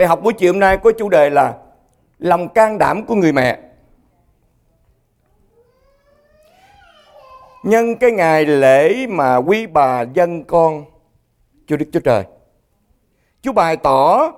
Bài 0.00 0.08
học 0.08 0.22
buổi 0.22 0.32
chiều 0.32 0.52
hôm 0.52 0.60
nay 0.60 0.76
có 0.76 0.92
chủ 0.98 1.08
đề 1.08 1.30
là 1.30 1.54
lòng 2.18 2.48
can 2.48 2.78
đảm 2.78 3.06
của 3.06 3.14
người 3.14 3.32
mẹ. 3.32 3.58
Nhân 7.62 7.96
cái 7.96 8.10
ngày 8.10 8.46
lễ 8.46 9.06
mà 9.06 9.36
quý 9.36 9.66
bà 9.66 10.02
dân 10.02 10.44
con 10.44 10.84
Chúa 11.66 11.76
Đức 11.76 11.86
Chúa 11.92 12.00
Trời. 12.00 12.24
Chúa 13.42 13.52
bày 13.52 13.76
tỏ 13.76 14.32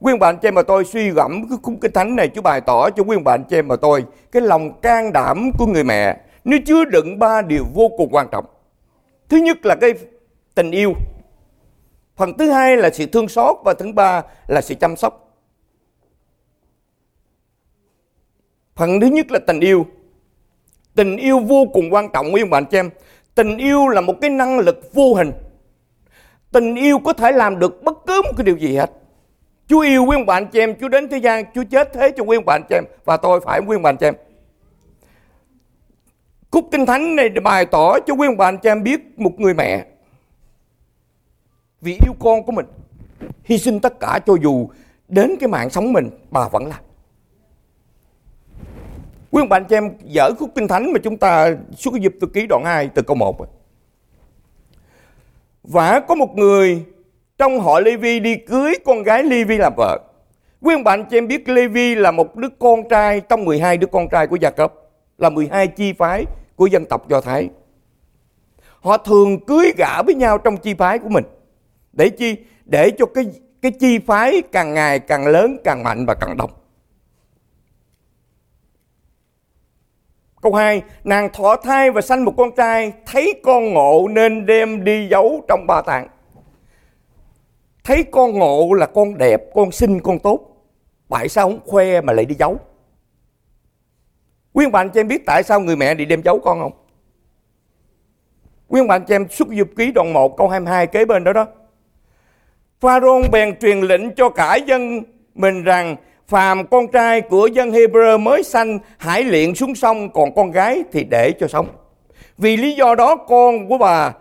Quyên 0.00 0.18
bạn 0.18 0.38
chị 0.38 0.48
em 0.48 0.54
mà 0.54 0.62
tôi 0.62 0.84
suy 0.84 1.10
gẫm 1.10 1.48
cái 1.48 1.58
khung 1.62 1.80
kinh 1.80 1.92
thánh 1.92 2.16
này, 2.16 2.28
Chúa 2.28 2.42
bày 2.42 2.60
tỏ 2.60 2.90
cho 2.90 3.04
quyên 3.04 3.24
bạn 3.24 3.44
chị 3.44 3.58
em 3.58 3.68
mà 3.68 3.76
tôi 3.76 4.04
cái 4.32 4.42
lòng 4.42 4.80
can 4.80 5.12
đảm 5.12 5.50
của 5.58 5.66
người 5.66 5.84
mẹ 5.84 6.20
nó 6.44 6.56
chứa 6.66 6.84
đựng 6.84 7.18
ba 7.18 7.42
điều 7.42 7.64
vô 7.74 7.88
cùng 7.96 8.08
quan 8.10 8.28
trọng. 8.32 8.44
Thứ 9.28 9.36
nhất 9.36 9.66
là 9.66 9.74
cái 9.74 9.92
tình 10.54 10.70
yêu. 10.70 10.92
Phần 12.16 12.38
thứ 12.38 12.50
hai 12.50 12.76
là 12.76 12.90
sự 12.90 13.06
thương 13.06 13.28
xót 13.28 13.56
và 13.64 13.74
thứ 13.74 13.92
ba 13.92 14.22
là 14.46 14.60
sự 14.60 14.74
chăm 14.74 14.96
sóc. 14.96 15.38
Phần 18.76 19.00
thứ 19.00 19.06
nhất 19.06 19.30
là 19.30 19.38
tình 19.46 19.60
yêu. 19.60 19.86
Tình 20.94 21.16
yêu 21.16 21.38
vô 21.38 21.64
cùng 21.72 21.94
quan 21.94 22.08
trọng 22.12 22.34
quý 22.34 22.44
bạn 22.44 22.64
chị 22.70 22.78
em. 22.78 22.90
Tình 23.34 23.58
yêu 23.58 23.88
là 23.88 24.00
một 24.00 24.14
cái 24.20 24.30
năng 24.30 24.58
lực 24.58 24.94
vô 24.94 25.14
hình. 25.14 25.32
Tình 26.52 26.74
yêu 26.74 26.98
có 27.04 27.12
thể 27.12 27.32
làm 27.32 27.58
được 27.58 27.82
bất 27.82 27.98
cứ 28.06 28.22
một 28.24 28.32
cái 28.36 28.44
điều 28.44 28.56
gì 28.56 28.76
hết. 28.76 28.90
Chúa 29.66 29.80
yêu 29.80 30.04
quý 30.04 30.16
ông 30.16 30.26
bạn 30.26 30.46
chị 30.46 30.58
em, 30.58 30.74
Chúa 30.80 30.88
đến 30.88 31.08
thế 31.08 31.18
gian, 31.18 31.44
Chúa 31.54 31.64
chết 31.70 31.92
thế 31.92 32.10
cho 32.16 32.24
quý 32.24 32.36
ông 32.36 32.44
bạn 32.44 32.62
chị 32.68 32.74
em 32.74 32.84
và 33.04 33.16
tôi 33.16 33.40
phải 33.40 33.60
quý 33.60 33.76
ông 33.76 33.82
bạn 33.82 33.96
chị 33.96 34.06
em. 34.06 34.14
Cúc 36.50 36.68
Kinh 36.72 36.86
Thánh 36.86 37.16
này 37.16 37.28
bày 37.28 37.66
tỏ 37.66 37.98
cho 38.06 38.14
quý 38.14 38.26
ông 38.28 38.36
bạn 38.36 38.58
chị 38.58 38.68
em 38.68 38.82
biết 38.82 39.00
một 39.16 39.40
người 39.40 39.54
mẹ 39.54 39.86
vì 41.82 41.98
yêu 42.06 42.14
con 42.20 42.42
của 42.42 42.52
mình 42.52 42.66
hy 43.44 43.58
sinh 43.58 43.80
tất 43.80 44.00
cả 44.00 44.18
cho 44.26 44.34
dù 44.42 44.68
đến 45.08 45.36
cái 45.40 45.48
mạng 45.48 45.70
sống 45.70 45.92
mình, 45.92 46.10
bà 46.30 46.48
vẫn 46.48 46.66
làm. 46.66 46.80
Quý 49.30 49.42
ông 49.42 49.48
bạn 49.48 49.64
chị 49.68 49.76
em, 49.76 49.90
dở 50.04 50.30
khúc 50.38 50.50
Kinh 50.54 50.68
Thánh 50.68 50.92
mà 50.92 50.98
chúng 51.04 51.16
ta 51.16 51.56
suốt 51.76 51.94
dịp 52.00 52.14
từ 52.20 52.26
ký 52.26 52.46
đoạn 52.46 52.64
2 52.64 52.88
từ 52.88 53.02
câu 53.02 53.16
1. 53.16 53.46
Và 55.62 56.00
có 56.00 56.14
một 56.14 56.36
người 56.36 56.84
trong 57.38 57.60
họ 57.60 57.80
Levi 57.80 58.20
đi 58.20 58.36
cưới 58.36 58.74
con 58.84 59.02
gái 59.02 59.24
Levi 59.24 59.58
làm 59.58 59.72
vợ. 59.76 59.98
Quý 60.60 60.74
ông 60.74 60.84
bạn 60.84 61.04
chị 61.10 61.16
em 61.16 61.28
biết 61.28 61.48
Levi 61.48 61.94
là 61.94 62.10
một 62.10 62.36
đứa 62.36 62.48
con 62.58 62.88
trai 62.88 63.20
trong 63.20 63.44
12 63.44 63.76
đứa 63.76 63.86
con 63.86 64.08
trai 64.08 64.26
của 64.26 64.36
Gia 64.36 64.50
cấp 64.50 64.72
là 65.18 65.30
12 65.30 65.66
chi 65.66 65.92
phái 65.92 66.24
của 66.56 66.66
dân 66.66 66.84
tộc 66.84 67.08
Do 67.08 67.20
Thái. 67.20 67.48
Họ 68.80 68.96
thường 68.96 69.44
cưới 69.44 69.72
gả 69.76 70.02
với 70.02 70.14
nhau 70.14 70.38
trong 70.38 70.56
chi 70.56 70.74
phái 70.74 70.98
của 70.98 71.08
mình. 71.08 71.24
Để 71.92 72.08
chi? 72.08 72.36
Để 72.64 72.90
cho 72.98 73.06
cái 73.06 73.24
cái 73.62 73.72
chi 73.72 73.98
phái 73.98 74.42
càng 74.52 74.74
ngày 74.74 74.98
càng 74.98 75.26
lớn, 75.26 75.58
càng 75.64 75.82
mạnh 75.82 76.06
và 76.06 76.14
càng 76.14 76.36
đông. 76.36 76.50
Câu 80.42 80.54
2, 80.54 80.82
nàng 81.04 81.28
thọ 81.32 81.56
thai 81.56 81.90
và 81.90 82.00
sanh 82.00 82.24
một 82.24 82.34
con 82.36 82.50
trai, 82.56 82.92
thấy 83.06 83.40
con 83.42 83.72
ngộ 83.72 84.08
nên 84.08 84.46
đem 84.46 84.84
đi 84.84 85.08
giấu 85.10 85.44
trong 85.48 85.66
ba 85.66 85.82
tạng. 85.82 86.08
Thấy 87.84 88.04
con 88.04 88.38
ngộ 88.38 88.72
là 88.72 88.86
con 88.86 89.18
đẹp, 89.18 89.40
con 89.54 89.72
xinh, 89.72 90.00
con 90.00 90.18
tốt. 90.18 90.40
Tại 91.08 91.28
sao 91.28 91.48
không 91.48 91.60
khoe 91.66 92.00
mà 92.00 92.12
lại 92.12 92.24
đi 92.24 92.34
giấu? 92.34 92.58
Quyên 94.52 94.72
bạn 94.72 94.90
cho 94.90 95.00
em 95.00 95.08
biết 95.08 95.22
tại 95.26 95.42
sao 95.42 95.60
người 95.60 95.76
mẹ 95.76 95.94
đi 95.94 96.04
đem 96.04 96.22
giấu 96.22 96.40
con 96.40 96.60
không? 96.60 96.72
Quyên 98.68 98.86
bạn 98.86 99.04
cho 99.06 99.14
em 99.14 99.28
xuất 99.28 99.48
dục 99.50 99.68
ký 99.76 99.92
đoạn 99.92 100.12
1 100.12 100.36
câu 100.36 100.48
22 100.48 100.86
kế 100.86 101.04
bên 101.04 101.24
đó 101.24 101.32
đó. 101.32 101.46
Pharaoh 102.82 103.30
bèn 103.30 103.58
truyền 103.60 103.80
lệnh 103.80 104.14
cho 104.14 104.28
cả 104.28 104.54
dân 104.56 105.02
mình 105.34 105.62
rằng, 105.62 105.96
phàm 106.26 106.66
con 106.66 106.88
trai 106.88 107.20
của 107.20 107.46
dân 107.46 107.70
Hebrew 107.70 108.18
mới 108.18 108.42
sanh, 108.42 108.78
hãy 108.98 109.24
luyện 109.24 109.54
xuống 109.54 109.74
sông, 109.74 110.10
còn 110.12 110.34
con 110.34 110.50
gái 110.50 110.82
thì 110.92 111.04
để 111.04 111.32
cho 111.40 111.48
sống. 111.48 111.68
Vì 112.38 112.56
lý 112.56 112.74
do 112.74 112.94
đó, 112.94 113.16
con 113.16 113.68
của 113.68 113.78
bà 113.78 114.12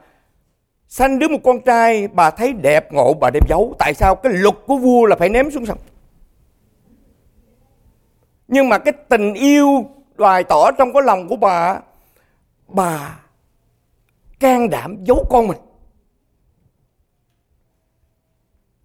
sanh 0.87 1.19
đứa 1.19 1.27
một 1.27 1.37
con 1.43 1.61
trai, 1.61 2.07
bà 2.07 2.29
thấy 2.29 2.53
đẹp 2.53 2.93
ngộ, 2.93 3.13
bà 3.13 3.29
đem 3.29 3.43
giấu. 3.49 3.75
Tại 3.79 3.93
sao 3.93 4.15
cái 4.15 4.33
luật 4.33 4.55
của 4.67 4.75
vua 4.75 5.05
là 5.05 5.15
phải 5.15 5.29
ném 5.29 5.51
xuống 5.51 5.65
sông? 5.65 5.77
Nhưng 8.47 8.69
mà 8.69 8.77
cái 8.77 8.93
tình 9.09 9.33
yêu 9.33 9.85
đoài 10.15 10.43
tỏ 10.43 10.71
trong 10.71 10.93
cái 10.93 11.03
lòng 11.03 11.27
của 11.27 11.35
bà 11.35 11.79
bà 12.67 13.19
can 14.39 14.69
đảm 14.69 15.03
giấu 15.03 15.25
con 15.29 15.47
mình 15.47 15.57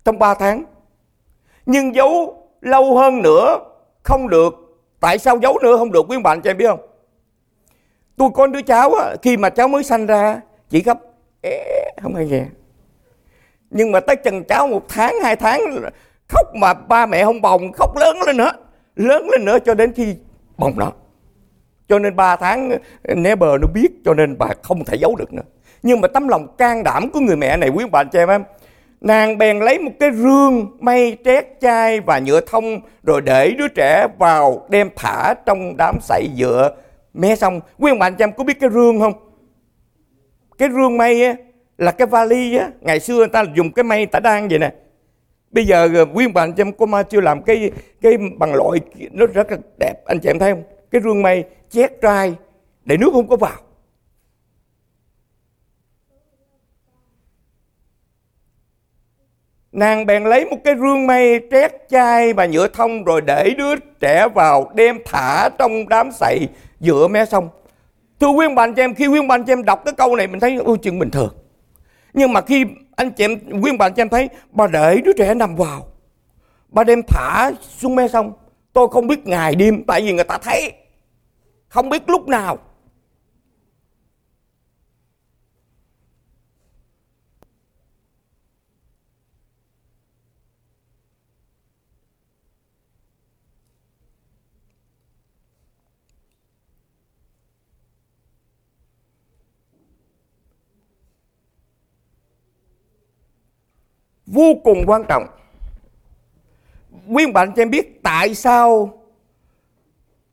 trong 0.07 0.19
3 0.19 0.35
tháng. 0.35 0.65
Nhưng 1.67 1.95
giấu 1.95 2.43
lâu 2.61 2.97
hơn 2.97 3.23
nữa 3.23 3.59
không 4.03 4.29
được. 4.29 4.55
Tại 5.01 5.19
sao 5.19 5.39
giấu 5.43 5.59
nữa 5.63 5.77
không 5.77 5.93
được? 5.93 6.07
Quý 6.09 6.19
bạn 6.19 6.43
cho 6.43 6.51
em 6.51 6.57
biết 6.57 6.67
không? 6.67 6.81
Tôi 8.17 8.31
con 8.35 8.53
đứa 8.53 8.63
cháu 8.63 8.95
á, 8.95 9.17
khi 9.23 9.37
mà 9.37 9.51
cháu 9.51 9.69
mới 9.69 9.83
sanh 9.83 10.07
ra 10.07 10.41
chỉ 10.71 10.83
gấp 10.83 10.99
é, 11.43 11.91
không 12.03 12.15
hay 12.15 12.27
nghe 12.27 12.45
nhưng 13.71 13.93
mà 13.93 14.01
tới 14.01 14.17
chừng 14.17 14.45
cháu 14.45 14.69
một 14.69 14.85
tháng 14.89 15.15
hai 15.23 15.37
tháng 15.37 15.61
khóc 16.29 16.47
mà 16.55 16.75
ba 16.75 17.07
mẹ 17.07 17.25
không 17.25 17.41
bồng 17.41 17.73
khóc 17.73 17.97
lớn 17.97 18.17
lên 18.27 18.37
nữa 18.37 18.51
lớn 18.97 19.29
lên 19.31 19.45
nữa 19.45 19.59
cho 19.65 19.75
đến 19.75 19.93
khi 19.93 20.17
bồng 20.59 20.79
nó. 20.79 20.93
Cho 21.89 21.99
nên 21.99 22.17
ba 22.17 22.37
tháng 22.37 22.71
ờ, 23.03 23.15
neighbor 23.15 23.61
nó 23.61 23.67
biết 23.75 23.89
cho 24.05 24.15
nên 24.15 24.39
bà 24.39 24.49
không 24.63 24.85
thể 24.85 24.97
giấu 24.97 25.17
được 25.17 25.33
nữa. 25.33 25.43
Nhưng 25.83 26.01
mà 26.01 26.09
tấm 26.09 26.29
lòng 26.29 26.57
can 26.57 26.85
đảm 26.85 27.11
của 27.11 27.21
người 27.21 27.37
mẹ 27.37 27.57
này 27.57 27.69
quý 27.69 27.85
bạn 27.87 28.09
cho 28.13 28.19
em 28.19 28.29
em. 28.29 28.45
Nàng 29.07 29.39
bèn 29.39 29.59
lấy 29.59 29.79
một 29.79 29.91
cái 30.01 30.11
rương 30.11 30.77
mây 30.81 31.17
trét 31.25 31.47
chai 31.61 32.01
và 32.01 32.19
nhựa 32.19 32.41
thông 32.41 32.81
rồi 33.03 33.21
để 33.21 33.51
đứa 33.59 33.69
trẻ 33.69 34.07
vào 34.19 34.67
đem 34.69 34.91
thả 34.97 35.35
trong 35.47 35.77
đám 35.77 35.97
sậy 36.01 36.29
dựa 36.37 36.77
mé 37.15 37.37
xong. 37.37 37.61
Quý 37.79 37.93
bà 38.01 38.11
chị 38.11 38.25
em 38.25 38.33
có 38.33 38.45
biết 38.45 38.61
cái 38.61 38.71
rương 38.71 39.01
không? 39.01 39.13
Cái 40.59 40.69
rương 40.69 40.97
mây 40.97 41.25
á, 41.25 41.35
là 41.79 41.93
cái 41.93 42.07
vali 42.07 42.57
á. 42.57 42.71
Ngày 42.81 43.01
xưa 43.01 43.17
người 43.17 43.29
ta 43.29 43.45
dùng 43.55 43.73
cái 43.73 43.83
mây 43.83 44.07
tả 44.07 44.21
đan 44.21 44.49
vậy 44.49 44.59
nè. 44.59 44.73
Bây 45.51 45.65
giờ 45.65 45.89
ờ, 45.95 46.05
quý 46.15 46.29
bà 46.29 46.47
chị 46.47 46.53
em 46.57 46.73
có 46.73 46.87
ma 46.87 47.03
chưa 47.03 47.21
làm 47.21 47.43
cái 47.43 47.71
cái 48.03 48.19
bằng 48.39 48.55
loại 48.55 48.81
nó 49.13 49.27
rất 49.27 49.51
là 49.51 49.59
đẹp. 49.79 49.95
Anh 50.07 50.19
chị 50.21 50.29
em 50.31 50.39
thấy 50.39 50.53
không? 50.53 50.63
cái 50.91 51.01
rương 51.05 51.23
mây 51.23 51.45
chét 51.71 52.01
trai 52.03 52.35
để 52.85 52.97
nước 52.97 53.11
không 53.13 53.29
có 53.29 53.37
vào 53.37 53.61
Nàng 59.77 60.07
bèn 60.07 60.25
lấy 60.25 60.45
một 60.45 60.57
cái 60.65 60.75
rương 60.77 61.07
mây 61.07 61.41
trét 61.51 61.73
chai 61.91 62.33
và 62.33 62.47
nhựa 62.47 62.69
thông 62.69 63.05
rồi 63.05 63.21
để 63.21 63.55
đứa 63.59 63.77
trẻ 64.01 64.29
vào 64.35 64.71
đem 64.75 64.99
thả 65.05 65.49
trong 65.59 65.89
đám 65.89 66.13
sậy 66.13 66.49
giữa 66.81 67.09
mé 67.09 67.25
sông. 67.25 67.49
Thưa 68.21 68.29
quý 68.29 68.47
bạn 68.57 68.75
chị 68.75 68.83
em, 68.83 68.95
khi 68.95 69.07
quý 69.07 69.21
bạn 69.29 69.45
chị 69.45 69.53
em 69.53 69.65
đọc 69.65 69.83
cái 69.85 69.95
câu 69.97 70.17
này 70.17 70.27
mình 70.27 70.41
thấy 70.41 70.57
ôi 70.65 70.79
chuyện 70.83 70.99
bình 70.99 71.11
thường. 71.11 71.35
Nhưng 72.13 72.33
mà 72.33 72.41
khi 72.41 72.65
anh 72.97 73.11
chị 73.11 73.25
em, 73.25 73.39
quý 73.63 73.77
bạn 73.79 73.93
chị 73.95 74.03
em 74.03 74.09
thấy 74.09 74.29
bà 74.51 74.67
để 74.67 75.01
đứa 75.05 75.13
trẻ 75.13 75.35
nằm 75.35 75.57
vào. 75.57 75.87
Bà 76.69 76.85
đem 76.85 77.03
thả 77.09 77.51
xuống 77.61 77.97
mé 77.97 78.09
sông. 78.09 78.33
Tôi 78.73 78.89
không 78.89 79.07
biết 79.07 79.27
ngày 79.27 79.55
đêm 79.55 79.85
tại 79.87 80.01
vì 80.01 80.13
người 80.13 80.25
ta 80.25 80.39
thấy. 80.39 80.73
Không 81.69 81.89
biết 81.89 82.11
lúc 82.11 82.29
nào. 82.29 82.59
Vô 104.37 104.55
cùng 104.65 104.85
quan 104.87 105.05
trọng. 105.09 105.27
Nguyên 107.07 107.33
bạn 107.33 107.53
cho 107.57 107.63
em 107.63 107.71
biết 107.71 108.03
tại 108.03 108.35
sao 108.35 108.91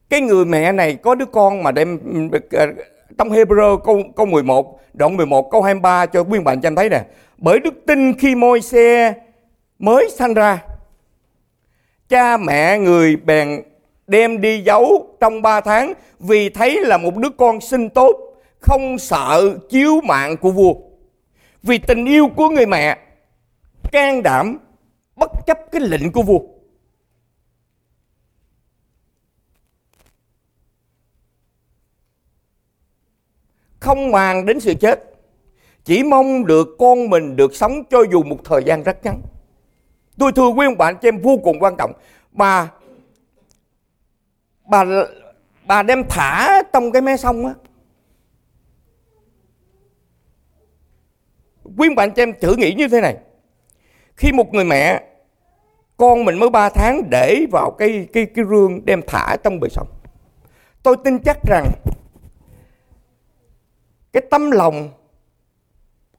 cái 0.10 0.22
người 0.22 0.46
mẹ 0.46 0.72
này 0.72 0.96
có 0.96 1.16
đứa 1.16 1.26
con 1.26 1.64
mà 1.64 1.72
đem 1.72 2.00
ờ, 2.52 2.68
trong 3.18 3.30
Hebrew 3.30 3.78
câu 3.78 4.04
câu 4.16 4.26
11 4.26 4.80
đoạn 4.94 5.18
11 5.18 5.52
câu 5.52 5.62
23 5.62 6.06
cho 6.06 6.24
nguyên 6.24 6.44
bạn 6.44 6.62
cho 6.62 6.68
em 6.68 6.76
thấy 6.76 6.90
nè. 6.90 7.04
Bởi 7.38 7.60
đức 7.60 7.74
tin 7.88 8.14
khi 8.14 8.36
môi 8.36 8.62
xe 8.62 9.14
mới 9.80 10.10
sanh 10.10 10.34
ra, 10.34 10.64
cha 12.10 12.38
mẹ 12.38 12.80
người 12.80 13.16
bèn 13.16 13.62
đem 14.08 14.42
đi 14.42 14.62
giấu 14.64 15.08
trong 15.20 15.42
3 15.42 15.62
tháng 15.62 15.94
vì 16.20 16.50
thấy 16.50 16.86
là 16.86 16.98
một 16.98 17.18
đứa 17.18 17.30
con 17.30 17.62
sinh 17.62 17.90
tốt, 17.90 18.16
không 18.60 18.98
sợ 19.00 19.58
chiếu 19.70 20.02
mạng 20.04 20.38
của 20.38 20.52
vua. 20.52 20.74
Vì 21.64 21.78
tình 21.78 22.06
yêu 22.06 22.30
của 22.36 22.50
người 22.50 22.66
mẹ 22.66 22.98
can 23.94 24.24
đảm, 24.24 24.60
bất 25.16 25.32
chấp 25.46 25.60
cái 25.72 25.82
lệnh 25.82 26.12
của 26.12 26.24
vua. 26.24 26.40
Không 33.80 34.12
màng 34.12 34.46
đến 34.46 34.60
sự 34.60 34.74
chết, 34.74 35.00
chỉ 35.84 36.04
mong 36.04 36.46
được 36.46 36.68
con 36.80 37.10
mình 37.10 37.36
được 37.36 37.56
sống 37.56 37.84
cho 37.90 38.04
dù 38.12 38.24
một 38.24 38.38
thời 38.46 38.64
gian 38.64 38.84
rất 38.84 39.06
ngắn. 39.06 39.22
Tôi 40.18 40.32
thưa 40.32 40.48
quý 40.48 40.66
ông 40.66 40.78
bạn 40.78 40.96
cho 41.02 41.08
em, 41.08 41.22
vô 41.22 41.40
cùng 41.44 41.60
quan 41.60 41.76
trọng. 41.78 41.94
Bà 42.32 42.72
bà 44.70 44.86
bà 45.66 45.84
đem 45.84 46.04
thả 46.10 46.64
trong 46.74 46.92
cái 46.92 47.02
mé 47.02 47.18
sông 47.18 47.46
á. 47.46 47.54
Quý 51.78 51.88
ông 51.88 51.96
bạn 51.96 52.14
cho 52.14 52.24
em 52.24 52.34
thử 52.42 52.56
nghĩ 52.56 52.74
như 52.74 52.88
thế 52.88 53.02
này 53.02 53.18
khi 54.16 54.32
một 54.32 54.54
người 54.54 54.66
mẹ, 54.66 55.04
con 55.98 56.26
mình 56.26 56.40
mới 56.40 56.50
3 56.50 56.70
tháng 56.70 57.10
để 57.10 57.46
vào 57.52 57.72
cái 57.72 58.08
cái 58.14 58.26
cái 58.26 58.46
rương 58.50 58.86
đem 58.86 59.02
thả 59.08 59.36
trong 59.44 59.60
bờ 59.60 59.68
sông. 59.72 59.88
Tôi 60.84 60.98
tin 61.04 61.20
chắc 61.20 61.38
rằng 61.48 61.72
cái 64.14 64.24
tấm 64.32 64.52
lòng 64.52 64.90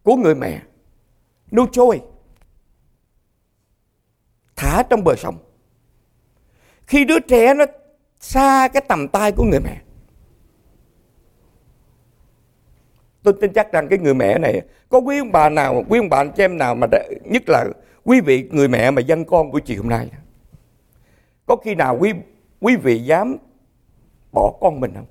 của 0.02 0.16
người 0.16 0.34
mẹ 0.34 0.62
nuôi 1.50 1.66
trôi 1.72 2.00
thả 4.56 4.82
trong 4.82 5.04
bờ 5.04 5.14
sông. 5.16 5.36
Khi 6.86 7.04
đứa 7.04 7.20
trẻ 7.20 7.54
nó 7.54 7.64
xa 8.20 8.68
cái 8.68 8.82
tầm 8.88 9.08
tay 9.08 9.32
của 9.32 9.44
người 9.44 9.60
mẹ 9.60 9.80
tôi 13.24 13.34
tin 13.40 13.52
chắc 13.52 13.72
rằng 13.72 13.88
cái 13.88 13.98
người 13.98 14.14
mẹ 14.14 14.38
này 14.38 14.62
có 14.88 14.98
quý 14.98 15.18
ông 15.18 15.32
bà 15.32 15.48
nào 15.48 15.84
quý 15.88 15.98
ông 15.98 16.08
bà 16.08 16.16
anh 16.16 16.32
chị 16.36 16.42
em 16.42 16.58
nào 16.58 16.74
mà 16.74 16.86
đã, 16.90 17.04
nhất 17.24 17.42
là 17.46 17.64
quý 18.04 18.20
vị 18.20 18.48
người 18.50 18.68
mẹ 18.68 18.90
mà 18.90 19.00
dân 19.00 19.24
con 19.24 19.50
của 19.50 19.58
chiều 19.58 19.82
hôm 19.82 19.88
nay. 19.88 20.10
Có 21.46 21.56
khi 21.56 21.74
nào 21.74 21.98
quý 22.00 22.12
quý 22.60 22.76
vị 22.76 22.98
dám 22.98 23.36
bỏ 24.32 24.52
con 24.60 24.80
mình 24.80 24.92
không? 24.94 25.06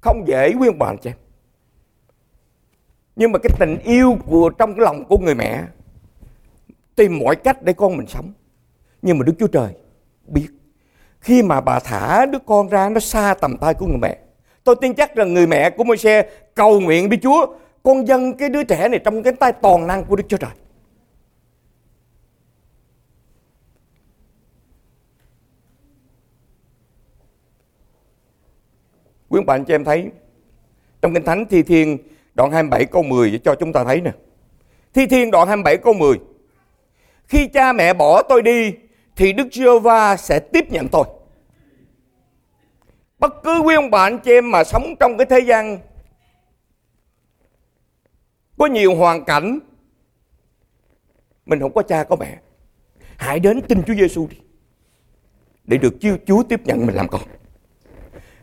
Không 0.00 0.28
dễ 0.28 0.52
quý 0.60 0.68
ông 0.68 0.78
bà 0.78 0.86
anh 0.86 0.98
chị 1.02 1.10
em. 1.10 1.16
Nhưng 3.16 3.32
mà 3.32 3.38
cái 3.38 3.50
tình 3.58 3.78
yêu 3.84 4.16
của 4.26 4.50
trong 4.50 4.74
cái 4.74 4.84
lòng 4.84 5.04
của 5.04 5.18
người 5.18 5.34
mẹ 5.34 5.64
tìm 6.96 7.18
mọi 7.18 7.36
cách 7.36 7.62
để 7.62 7.72
con 7.72 7.96
mình 7.96 8.06
sống. 8.06 8.32
Nhưng 9.02 9.18
mà 9.18 9.24
đức 9.24 9.34
chúa 9.38 9.46
trời 9.46 9.74
biết 10.26 10.48
khi 11.24 11.42
mà 11.42 11.60
bà 11.60 11.78
thả 11.80 12.26
đứa 12.26 12.38
con 12.46 12.68
ra, 12.68 12.88
nó 12.88 13.00
xa 13.00 13.34
tầm 13.40 13.56
tay 13.56 13.74
của 13.74 13.86
người 13.86 13.98
mẹ. 13.98 14.18
Tôi 14.64 14.76
tin 14.80 14.94
chắc 14.94 15.14
rằng 15.14 15.34
người 15.34 15.46
mẹ 15.46 15.70
của 15.70 15.84
môi 15.84 15.96
xe 15.96 16.30
cầu 16.54 16.80
nguyện 16.80 17.08
với 17.08 17.18
chúa, 17.22 17.46
con 17.82 18.08
dân 18.08 18.36
cái 18.36 18.48
đứa 18.48 18.64
trẻ 18.64 18.88
này 18.88 19.00
trong 19.04 19.22
cái 19.22 19.32
tay 19.32 19.52
toàn 19.52 19.86
năng 19.86 20.04
của 20.04 20.16
đức 20.16 20.24
chúa 20.28 20.36
trời. 20.36 20.50
Quý 29.28 29.40
bạn 29.46 29.64
cho 29.64 29.74
em 29.74 29.84
thấy, 29.84 30.10
trong 31.02 31.14
kinh 31.14 31.24
thánh 31.24 31.46
thi 31.50 31.62
thiên 31.62 31.98
đoạn 32.34 32.50
27 32.52 32.84
câu 32.84 33.02
10 33.02 33.40
cho 33.44 33.54
chúng 33.54 33.72
ta 33.72 33.84
thấy 33.84 34.00
nè. 34.00 34.12
Thi 34.94 35.06
thiên 35.06 35.30
đoạn 35.30 35.48
27 35.48 35.76
câu 35.76 35.92
10 35.92 36.16
khi 37.26 37.46
cha 37.46 37.72
mẹ 37.72 37.94
bỏ 37.94 38.22
tôi 38.22 38.42
đi, 38.42 38.72
thì 39.16 39.32
Đức 39.32 39.48
Giê-hô-va 39.52 40.16
sẽ 40.16 40.38
tiếp 40.38 40.64
nhận 40.70 40.88
tôi. 40.88 41.04
Bất 43.24 43.42
cứ 43.42 43.60
quý 43.60 43.74
ông 43.74 43.90
bà 43.90 44.02
anh 44.02 44.18
chị 44.18 44.32
em 44.32 44.50
mà 44.50 44.64
sống 44.64 44.94
trong 45.00 45.16
cái 45.18 45.26
thế 45.26 45.38
gian 45.38 45.78
có 48.58 48.66
nhiều 48.66 48.94
hoàn 48.94 49.24
cảnh, 49.24 49.58
mình 51.46 51.60
không 51.60 51.74
có 51.74 51.82
cha 51.82 52.04
có 52.04 52.16
mẹ 52.16 52.38
hãy 53.16 53.40
đến 53.40 53.60
tin 53.68 53.82
Chúa 53.86 53.94
Giêsu 53.94 54.26
đi, 54.30 54.36
để 55.64 55.78
được 55.78 55.94
Chúa 56.26 56.42
tiếp 56.42 56.60
nhận 56.64 56.86
mình 56.86 56.96
làm 56.96 57.08
con. 57.08 57.20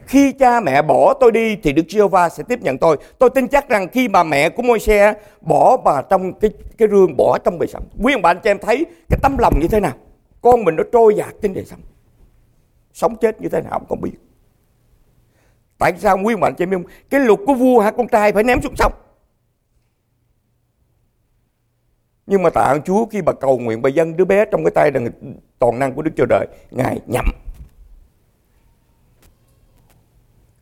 Khi 0.05 0.31
cha 0.31 0.59
mẹ 0.59 0.81
bỏ 0.81 1.13
tôi 1.13 1.31
đi 1.31 1.55
thì 1.55 1.73
Đức 1.73 1.85
Giê-hô-va 1.89 2.29
sẽ 2.29 2.43
tiếp 2.43 2.61
nhận 2.61 2.77
tôi. 2.77 2.97
Tôi 3.19 3.29
tin 3.29 3.47
chắc 3.47 3.69
rằng 3.69 3.87
khi 3.87 4.07
bà 4.07 4.23
mẹ 4.23 4.49
của 4.49 4.63
Môi-se 4.63 5.13
bỏ 5.41 5.77
bà 5.77 6.01
trong 6.01 6.39
cái 6.39 6.51
cái 6.77 6.87
rương, 6.91 7.17
bỏ 7.17 7.37
trong 7.43 7.59
bề 7.59 7.67
sông. 7.67 7.83
Quý 8.03 8.13
ông 8.13 8.21
bà 8.21 8.29
anh 8.29 8.39
chị 8.43 8.49
em 8.49 8.59
thấy 8.61 8.85
cái 9.09 9.19
tấm 9.23 9.37
lòng 9.37 9.59
như 9.61 9.67
thế 9.67 9.79
nào? 9.79 9.93
Con 10.41 10.63
mình 10.63 10.75
nó 10.75 10.83
trôi 10.91 11.15
dạt 11.15 11.35
trên 11.41 11.53
bề 11.53 11.63
sông. 11.63 11.79
Sống 12.93 13.15
chết 13.15 13.41
như 13.41 13.49
thế 13.49 13.61
nào 13.61 13.81
không 13.89 14.01
biết. 14.01 14.11
Tại 15.81 15.93
sao 15.97 16.17
quý 16.23 16.35
mệnh 16.35 16.43
anh 16.43 16.55
chị 16.55 16.63
em 16.63 16.71
không? 16.71 16.83
Cái 17.09 17.19
luật 17.19 17.39
của 17.45 17.53
vua 17.53 17.79
hả 17.79 17.91
con 17.91 18.07
trai 18.07 18.33
phải 18.33 18.43
ném 18.43 18.61
xuống 18.61 18.75
sông. 18.75 18.93
Nhưng 22.25 22.43
mà 22.43 22.49
tạ 22.49 22.61
ơn 22.61 22.81
Chúa 22.81 23.05
khi 23.05 23.21
bà 23.21 23.33
cầu 23.33 23.59
nguyện 23.59 23.81
bà 23.81 23.89
dân 23.89 24.17
đứa 24.17 24.25
bé 24.25 24.45
trong 24.51 24.63
cái 24.63 24.71
tay 24.71 24.91
là 24.91 25.01
toàn 25.59 25.79
năng 25.79 25.93
của 25.93 26.01
Đức 26.01 26.11
Chúa 26.17 26.25
Trời, 26.29 26.47
Ngài 26.71 27.01
nhậm 27.05 27.25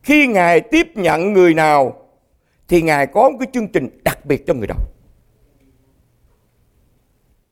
khi 0.02 0.26
Ngài 0.26 0.60
tiếp 0.60 0.86
nhận 0.94 1.32
người 1.32 1.54
nào 1.54 1.96
thì 2.68 2.82
Ngài 2.82 3.06
có 3.06 3.30
một 3.30 3.36
cái 3.40 3.48
chương 3.52 3.68
trình 3.68 4.00
đặc 4.04 4.26
biệt 4.26 4.46
cho 4.46 4.54
người 4.54 4.66
đó. 4.66 4.76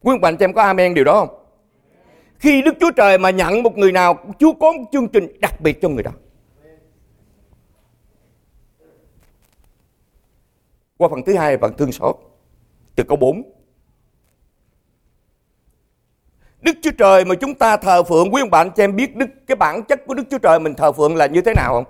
Quý 0.03 0.19
bạn 0.19 0.37
cho 0.37 0.44
em 0.44 0.53
có 0.53 0.62
amen 0.62 0.94
điều 0.94 1.05
đó 1.05 1.26
không? 1.26 1.44
Khi 2.38 2.62
Đức 2.62 2.75
Chúa 2.81 2.91
Trời 2.91 3.19
mà 3.19 3.31
nhận 3.31 3.62
một 3.62 3.79
người 3.79 3.93
nào, 3.93 4.19
Chúa 4.38 4.53
có 4.53 4.73
một 4.73 4.85
chương 4.93 5.09
trình 5.09 5.41
đặc 5.41 5.61
biệt 5.61 5.82
cho 5.82 5.88
người 5.88 6.03
đó. 6.03 6.12
Qua 10.99 11.09
phần 11.09 11.23
thứ 11.27 11.35
hai 11.35 11.59
phần 11.59 11.77
thương 11.77 11.93
xót 11.93 12.17
từ 12.97 13.05
câu 13.05 13.17
4. 13.17 13.43
Đức 16.61 16.73
Chúa 16.83 16.91
Trời 16.99 17.25
mà 17.25 17.35
chúng 17.35 17.55
ta 17.55 17.77
thờ 17.77 18.03
phượng 18.03 18.35
quý 18.35 18.43
ông 18.43 18.50
bạn 18.50 18.71
cho 18.77 18.85
em 18.85 18.97
biết 18.97 19.17
đức 19.17 19.27
cái 19.47 19.56
bản 19.56 19.83
chất 19.83 20.06
của 20.06 20.15
Đức 20.15 20.23
Chúa 20.31 20.39
Trời 20.39 20.61
mình 20.61 20.75
thờ 20.75 20.93
phượng 20.93 21.17
là 21.17 21.27
như 21.27 21.41
thế 21.41 21.55
nào 21.55 21.73
không? 21.73 21.85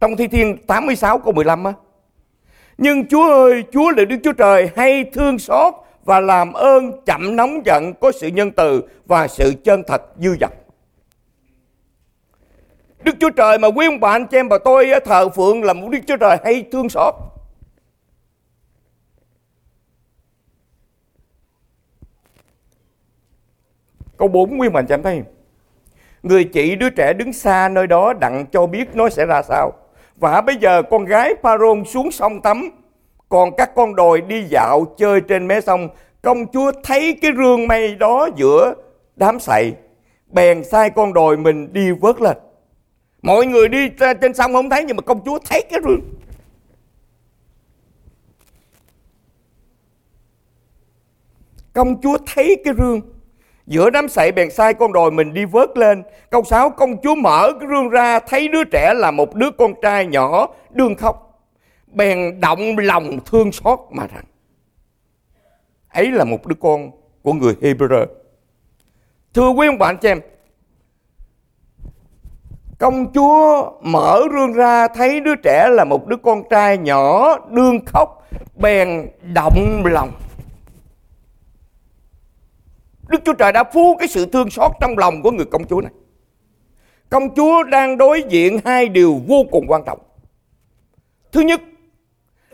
Trong 0.00 0.16
Thi 0.16 0.28
Thiên 0.28 0.66
86 0.66 1.18
câu 1.18 1.32
15 1.32 1.64
á. 1.64 1.72
Nhưng 2.78 3.06
Chúa 3.06 3.30
ơi, 3.30 3.64
Chúa 3.72 3.90
là 3.90 4.04
Đức 4.04 4.16
Chúa 4.24 4.32
Trời 4.32 4.70
hay 4.76 5.04
thương 5.04 5.38
xót 5.38 5.74
và 6.04 6.20
làm 6.20 6.52
ơn 6.52 7.04
chậm 7.06 7.36
nóng 7.36 7.66
giận 7.66 7.92
có 8.00 8.12
sự 8.12 8.28
nhân 8.28 8.50
từ 8.50 8.82
và 9.06 9.28
sự 9.28 9.54
chân 9.64 9.82
thật 9.86 10.02
dư 10.18 10.36
dật. 10.40 10.50
Đức 13.04 13.14
Chúa 13.20 13.30
Trời 13.30 13.58
mà 13.58 13.68
quý 13.68 13.86
ông 13.86 14.00
bạn 14.00 14.26
cho 14.26 14.38
em 14.38 14.48
và 14.48 14.58
tôi 14.64 14.90
thờ 15.04 15.28
phượng 15.28 15.62
là 15.62 15.72
một 15.72 15.88
Đức 15.90 15.98
Chúa 16.06 16.16
Trời 16.16 16.36
hay 16.44 16.64
thương 16.72 16.88
xót. 16.88 17.14
Câu 24.20 24.28
4 24.28 24.56
nguyên 24.56 24.72
mình 24.72 24.86
chẳng 24.86 25.02
thấy 25.02 25.22
Người 26.22 26.44
chị 26.44 26.76
đứa 26.76 26.90
trẻ 26.90 27.12
đứng 27.12 27.32
xa 27.32 27.68
nơi 27.68 27.86
đó 27.86 28.12
đặng 28.12 28.46
cho 28.52 28.66
biết 28.66 28.88
nó 28.94 29.08
sẽ 29.08 29.26
ra 29.26 29.42
sao. 29.42 29.72
Và 30.16 30.40
bây 30.40 30.56
giờ 30.56 30.82
con 30.82 31.04
gái 31.04 31.34
Pharaoh 31.42 31.78
xuống 31.86 32.10
sông 32.10 32.42
tắm, 32.42 32.70
còn 33.28 33.56
các 33.56 33.74
con 33.74 33.94
đồi 33.94 34.20
đi 34.20 34.44
dạo 34.50 34.84
chơi 34.98 35.20
trên 35.20 35.48
mé 35.48 35.60
sông. 35.60 35.88
Công 36.22 36.46
chúa 36.52 36.72
thấy 36.84 37.18
cái 37.22 37.30
rương 37.36 37.68
mây 37.68 37.94
đó 37.94 38.28
giữa 38.36 38.74
đám 39.16 39.40
sậy, 39.40 39.74
bèn 40.26 40.64
sai 40.64 40.90
con 40.90 41.12
đồi 41.12 41.36
mình 41.36 41.72
đi 41.72 41.90
vớt 41.90 42.20
lên. 42.20 42.36
Mọi 43.22 43.46
người 43.46 43.68
đi 43.68 43.88
trên 44.20 44.34
sông 44.34 44.52
không 44.52 44.70
thấy 44.70 44.84
nhưng 44.84 44.96
mà 44.96 45.02
công 45.02 45.24
chúa 45.24 45.38
thấy 45.50 45.64
cái 45.70 45.80
rương. 45.84 46.00
Công 51.72 52.00
chúa 52.00 52.18
thấy 52.34 52.56
cái 52.64 52.74
rương 52.78 53.00
Giữa 53.70 53.90
đám 53.90 54.08
sậy 54.08 54.32
bèn 54.32 54.50
sai 54.50 54.74
con 54.74 54.92
đồi 54.92 55.10
mình 55.10 55.34
đi 55.34 55.44
vớt 55.44 55.78
lên. 55.78 56.02
Câu 56.30 56.44
6, 56.44 56.70
công 56.70 56.96
chúa 57.02 57.14
mở 57.14 57.52
cái 57.60 57.68
rương 57.68 57.88
ra 57.88 58.18
thấy 58.18 58.48
đứa 58.48 58.64
trẻ 58.64 58.94
là 58.94 59.10
một 59.10 59.34
đứa 59.34 59.50
con 59.50 59.74
trai 59.82 60.06
nhỏ 60.06 60.48
đương 60.70 60.94
khóc. 60.94 61.42
Bèn 61.86 62.40
động 62.40 62.78
lòng 62.78 63.18
thương 63.26 63.52
xót 63.52 63.78
mà 63.90 64.06
rằng. 64.06 64.24
Ấy 65.88 66.10
là 66.10 66.24
một 66.24 66.46
đứa 66.46 66.54
con 66.60 66.90
của 67.22 67.32
người 67.32 67.54
Hebrew. 67.60 68.06
Thưa 69.34 69.48
quý 69.48 69.66
ông 69.66 69.78
bạn 69.78 69.96
chị 69.96 70.08
em, 70.08 70.20
công 72.78 73.12
chúa 73.12 73.72
mở 73.82 74.22
rương 74.32 74.52
ra 74.52 74.88
thấy 74.88 75.20
đứa 75.20 75.34
trẻ 75.34 75.68
là 75.70 75.84
một 75.84 76.06
đứa 76.06 76.16
con 76.16 76.42
trai 76.50 76.78
nhỏ 76.78 77.36
đương 77.48 77.84
khóc 77.86 78.28
bèn 78.56 79.08
động 79.34 79.82
lòng 79.84 80.10
Đức 83.10 83.20
Chúa 83.24 83.32
Trời 83.32 83.52
đã 83.52 83.64
phú 83.64 83.96
cái 83.98 84.08
sự 84.08 84.26
thương 84.26 84.50
xót 84.50 84.72
trong 84.80 84.98
lòng 84.98 85.22
của 85.22 85.30
người 85.30 85.46
công 85.46 85.66
chúa 85.66 85.80
này. 85.80 85.92
Công 87.08 87.34
chúa 87.34 87.62
đang 87.62 87.98
đối 87.98 88.22
diện 88.28 88.58
hai 88.64 88.88
điều 88.88 89.20
vô 89.26 89.44
cùng 89.50 89.64
quan 89.68 89.82
trọng. 89.86 89.98
Thứ 91.32 91.40
nhất 91.40 91.60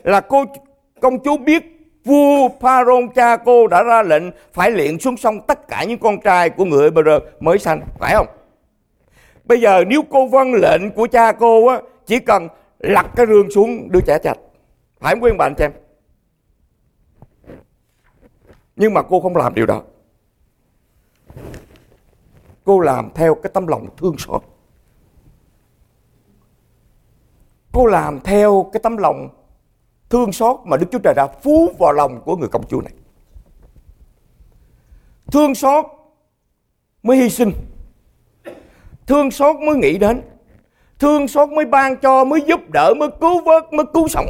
là 0.03 0.21
cô 0.21 0.45
công 1.01 1.23
chúa 1.25 1.37
biết 1.37 1.63
vua 2.05 2.49
Pharaoh 2.61 3.15
cha 3.15 3.37
cô 3.37 3.67
đã 3.67 3.83
ra 3.83 4.03
lệnh 4.03 4.23
phải 4.53 4.71
luyện 4.71 4.99
xuống 4.99 5.17
sông 5.17 5.41
tất 5.47 5.69
cả 5.69 5.85
những 5.85 5.99
con 5.99 6.21
trai 6.21 6.51
của 6.51 6.65
người 6.65 6.91
Hebrew 6.91 7.21
mới 7.41 7.59
sanh, 7.59 7.81
phải 7.99 8.15
không? 8.15 8.27
Bây 9.45 9.61
giờ 9.61 9.85
nếu 9.87 10.03
cô 10.11 10.27
vâng 10.27 10.55
lệnh 10.55 10.91
của 10.91 11.07
cha 11.07 11.33
cô 11.33 11.67
á, 11.67 11.81
chỉ 12.07 12.19
cần 12.19 12.49
lặt 12.79 13.07
cái 13.17 13.27
rương 13.27 13.51
xuống 13.51 13.93
đưa 13.93 14.01
trẻ 14.01 14.19
chạch. 14.23 14.39
Phải 15.01 15.15
không 15.15 15.25
quý 15.25 15.33
bạn 15.39 15.55
xem? 15.59 15.73
Nhưng 18.77 18.95
mà 18.95 19.03
cô 19.03 19.21
không 19.21 19.37
làm 19.37 19.55
điều 19.55 19.67
đó 19.67 19.83
cô 22.65 22.81
làm 22.81 23.11
theo 23.15 23.35
cái 23.35 23.51
tấm 23.55 23.67
lòng 23.67 23.89
thương 23.97 24.19
xót 24.19 24.43
cô 27.77 27.87
làm 27.87 28.21
theo 28.21 28.71
cái 28.73 28.81
tấm 28.83 28.97
lòng 28.97 29.29
thương 30.11 30.33
xót 30.33 30.57
mà 30.65 30.77
Đức 30.77 30.87
Chúa 30.93 30.99
Trời 30.99 31.15
đã 31.17 31.27
phú 31.43 31.71
vào 31.79 31.93
lòng 31.93 32.21
của 32.25 32.37
người 32.37 32.49
công 32.49 32.67
chúa 32.69 32.81
này. 32.81 32.93
Thương 35.33 35.55
xót 35.55 35.85
mới 37.03 37.17
hy 37.17 37.31
sinh. 37.31 37.53
Thương 39.07 39.31
xót 39.31 39.57
mới 39.57 39.77
nghĩ 39.77 39.99
đến. 39.99 40.23
Thương 40.99 41.29
xót 41.29 41.49
mới 41.49 41.65
ban 41.65 41.97
cho, 41.97 42.25
mới 42.25 42.41
giúp 42.47 42.61
đỡ, 42.73 42.95
mới 42.97 43.09
cứu 43.21 43.41
vớt, 43.45 43.73
mới 43.73 43.87
cứu 43.95 44.09
sống. 44.09 44.27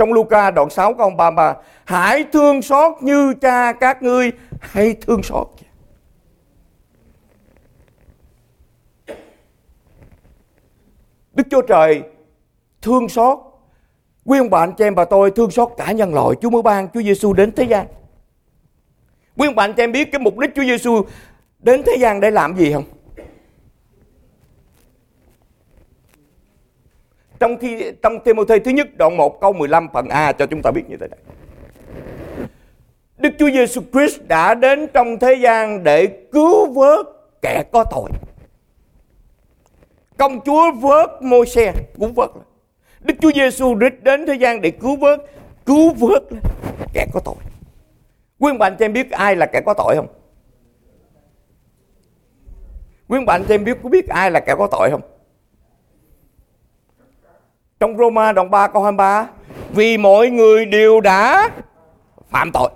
Trong 0.00 0.12
Luca 0.12 0.50
đoạn 0.50 0.70
6 0.70 0.94
câu 0.94 1.10
33 1.10 1.54
Hãy 1.84 2.24
thương 2.32 2.62
xót 2.62 3.02
như 3.02 3.34
cha 3.40 3.72
các 3.72 4.02
ngươi, 4.02 4.32
Hãy 4.60 4.94
thương 5.00 5.22
xót 5.22 5.46
Đức 11.34 11.46
Chúa 11.50 11.62
Trời 11.62 12.02
thương 12.82 13.08
xót. 13.08 13.38
Quý 14.24 14.38
ông 14.38 14.50
bạn 14.50 14.72
cho 14.78 14.84
em 14.84 14.94
và 14.94 15.04
tôi 15.04 15.30
thương 15.30 15.50
xót 15.50 15.68
cả 15.76 15.92
nhân 15.92 16.14
loại. 16.14 16.36
Chúa 16.40 16.50
mới 16.50 16.62
ban 16.62 16.88
Chúa 16.94 17.02
Giêsu 17.02 17.32
đến 17.32 17.52
thế 17.52 17.64
gian. 17.64 17.86
Quý 19.36 19.48
ông 19.48 19.54
bạn 19.54 19.74
cho 19.76 19.82
em 19.82 19.92
biết 19.92 20.12
cái 20.12 20.18
mục 20.18 20.38
đích 20.38 20.50
Chúa 20.54 20.64
Giêsu 20.64 21.02
đến 21.58 21.82
thế 21.86 21.96
gian 22.00 22.20
để 22.20 22.30
làm 22.30 22.56
gì 22.56 22.72
không? 22.72 22.84
Trong 27.40 27.58
khi 27.58 27.92
trong 28.02 28.20
Timothy 28.20 28.58
thứ 28.58 28.70
nhất 28.70 28.88
đoạn 28.96 29.16
1 29.16 29.40
câu 29.40 29.52
15 29.52 29.88
phần 29.92 30.08
A 30.08 30.32
cho 30.32 30.46
chúng 30.46 30.62
ta 30.62 30.70
biết 30.70 30.82
như 30.88 30.96
thế 31.00 31.08
này. 31.08 31.18
Đức 33.18 33.30
Chúa 33.38 33.50
Giêsu 33.50 33.80
Christ 33.92 34.20
đã 34.28 34.54
đến 34.54 34.86
trong 34.94 35.18
thế 35.18 35.34
gian 35.34 35.84
để 35.84 36.06
cứu 36.06 36.72
vớt 36.72 37.06
kẻ 37.42 37.64
có 37.72 37.84
tội. 37.90 38.10
Công 40.16 40.40
Chúa 40.44 40.72
vớt 40.72 41.22
Môi-se 41.22 41.72
cũng 41.98 42.14
vớt. 42.14 42.30
Đức 43.00 43.14
Chúa 43.20 43.30
Giêsu 43.34 43.78
Christ 43.78 44.02
đến 44.02 44.26
thế 44.26 44.34
gian 44.34 44.60
để 44.60 44.70
cứu 44.70 44.96
vớt, 44.96 45.20
cứu 45.66 45.94
vớt 45.94 46.22
kẻ 46.92 47.06
có 47.12 47.20
tội. 47.24 47.34
Quý 48.38 48.52
bạn 48.58 48.76
cho 48.78 48.84
em 48.84 48.92
biết 48.92 49.10
ai 49.10 49.36
là 49.36 49.46
kẻ 49.46 49.60
có 49.66 49.74
tội 49.74 49.96
không? 49.96 50.06
Quý 53.08 53.18
bạn 53.26 53.44
cho 53.48 53.54
em 53.54 53.64
biết 53.64 53.78
có 53.82 53.88
biết 53.88 54.08
ai 54.08 54.30
là 54.30 54.40
kẻ 54.40 54.54
có 54.58 54.68
tội 54.70 54.90
không? 54.90 55.00
Trong 57.80 57.96
Roma 57.96 58.32
đoạn 58.32 58.50
3 58.50 58.68
câu 58.68 58.82
23 58.82 59.28
Vì 59.70 59.98
mọi 59.98 60.30
người 60.30 60.64
đều 60.66 61.00
đã 61.00 61.50
phạm 62.30 62.50
tội, 62.52 62.70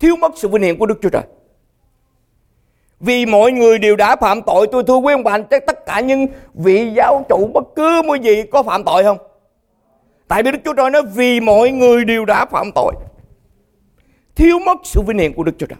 Thiếu 0.00 0.16
mất 0.16 0.32
sự 0.36 0.48
vinh 0.48 0.62
hiển 0.62 0.78
của 0.78 0.86
Đức 0.86 0.98
Chúa 1.02 1.08
Trời. 1.08 1.22
Vì 3.00 3.26
mọi 3.26 3.52
người 3.52 3.78
đều 3.78 3.96
đã 3.96 4.16
phạm 4.16 4.42
tội, 4.42 4.66
Tôi 4.72 4.84
thưa 4.84 4.96
quý 4.96 5.14
ông 5.14 5.24
bà 5.24 5.38
chắc 5.38 5.66
tất 5.66 5.86
cả 5.86 6.00
những 6.00 6.26
vị 6.54 6.92
giáo 6.96 7.26
chủ 7.28 7.50
bất 7.54 7.64
cứ 7.76 8.02
một 8.06 8.14
gì 8.14 8.42
có 8.42 8.62
phạm 8.62 8.84
tội 8.84 9.02
không? 9.02 9.18
Tại 10.28 10.42
vì 10.42 10.52
Đức 10.52 10.58
Chúa 10.64 10.74
Trời 10.74 10.90
nói, 10.90 11.02
Vì 11.14 11.40
mọi 11.40 11.70
người 11.70 12.04
đều 12.04 12.24
đã 12.24 12.46
phạm 12.46 12.70
tội, 12.74 12.94
Thiếu 14.34 14.58
mất 14.58 14.76
sự 14.84 15.00
vinh 15.00 15.18
hiển 15.18 15.32
của 15.32 15.42
Đức 15.42 15.52
Chúa 15.58 15.66
Trời. 15.66 15.78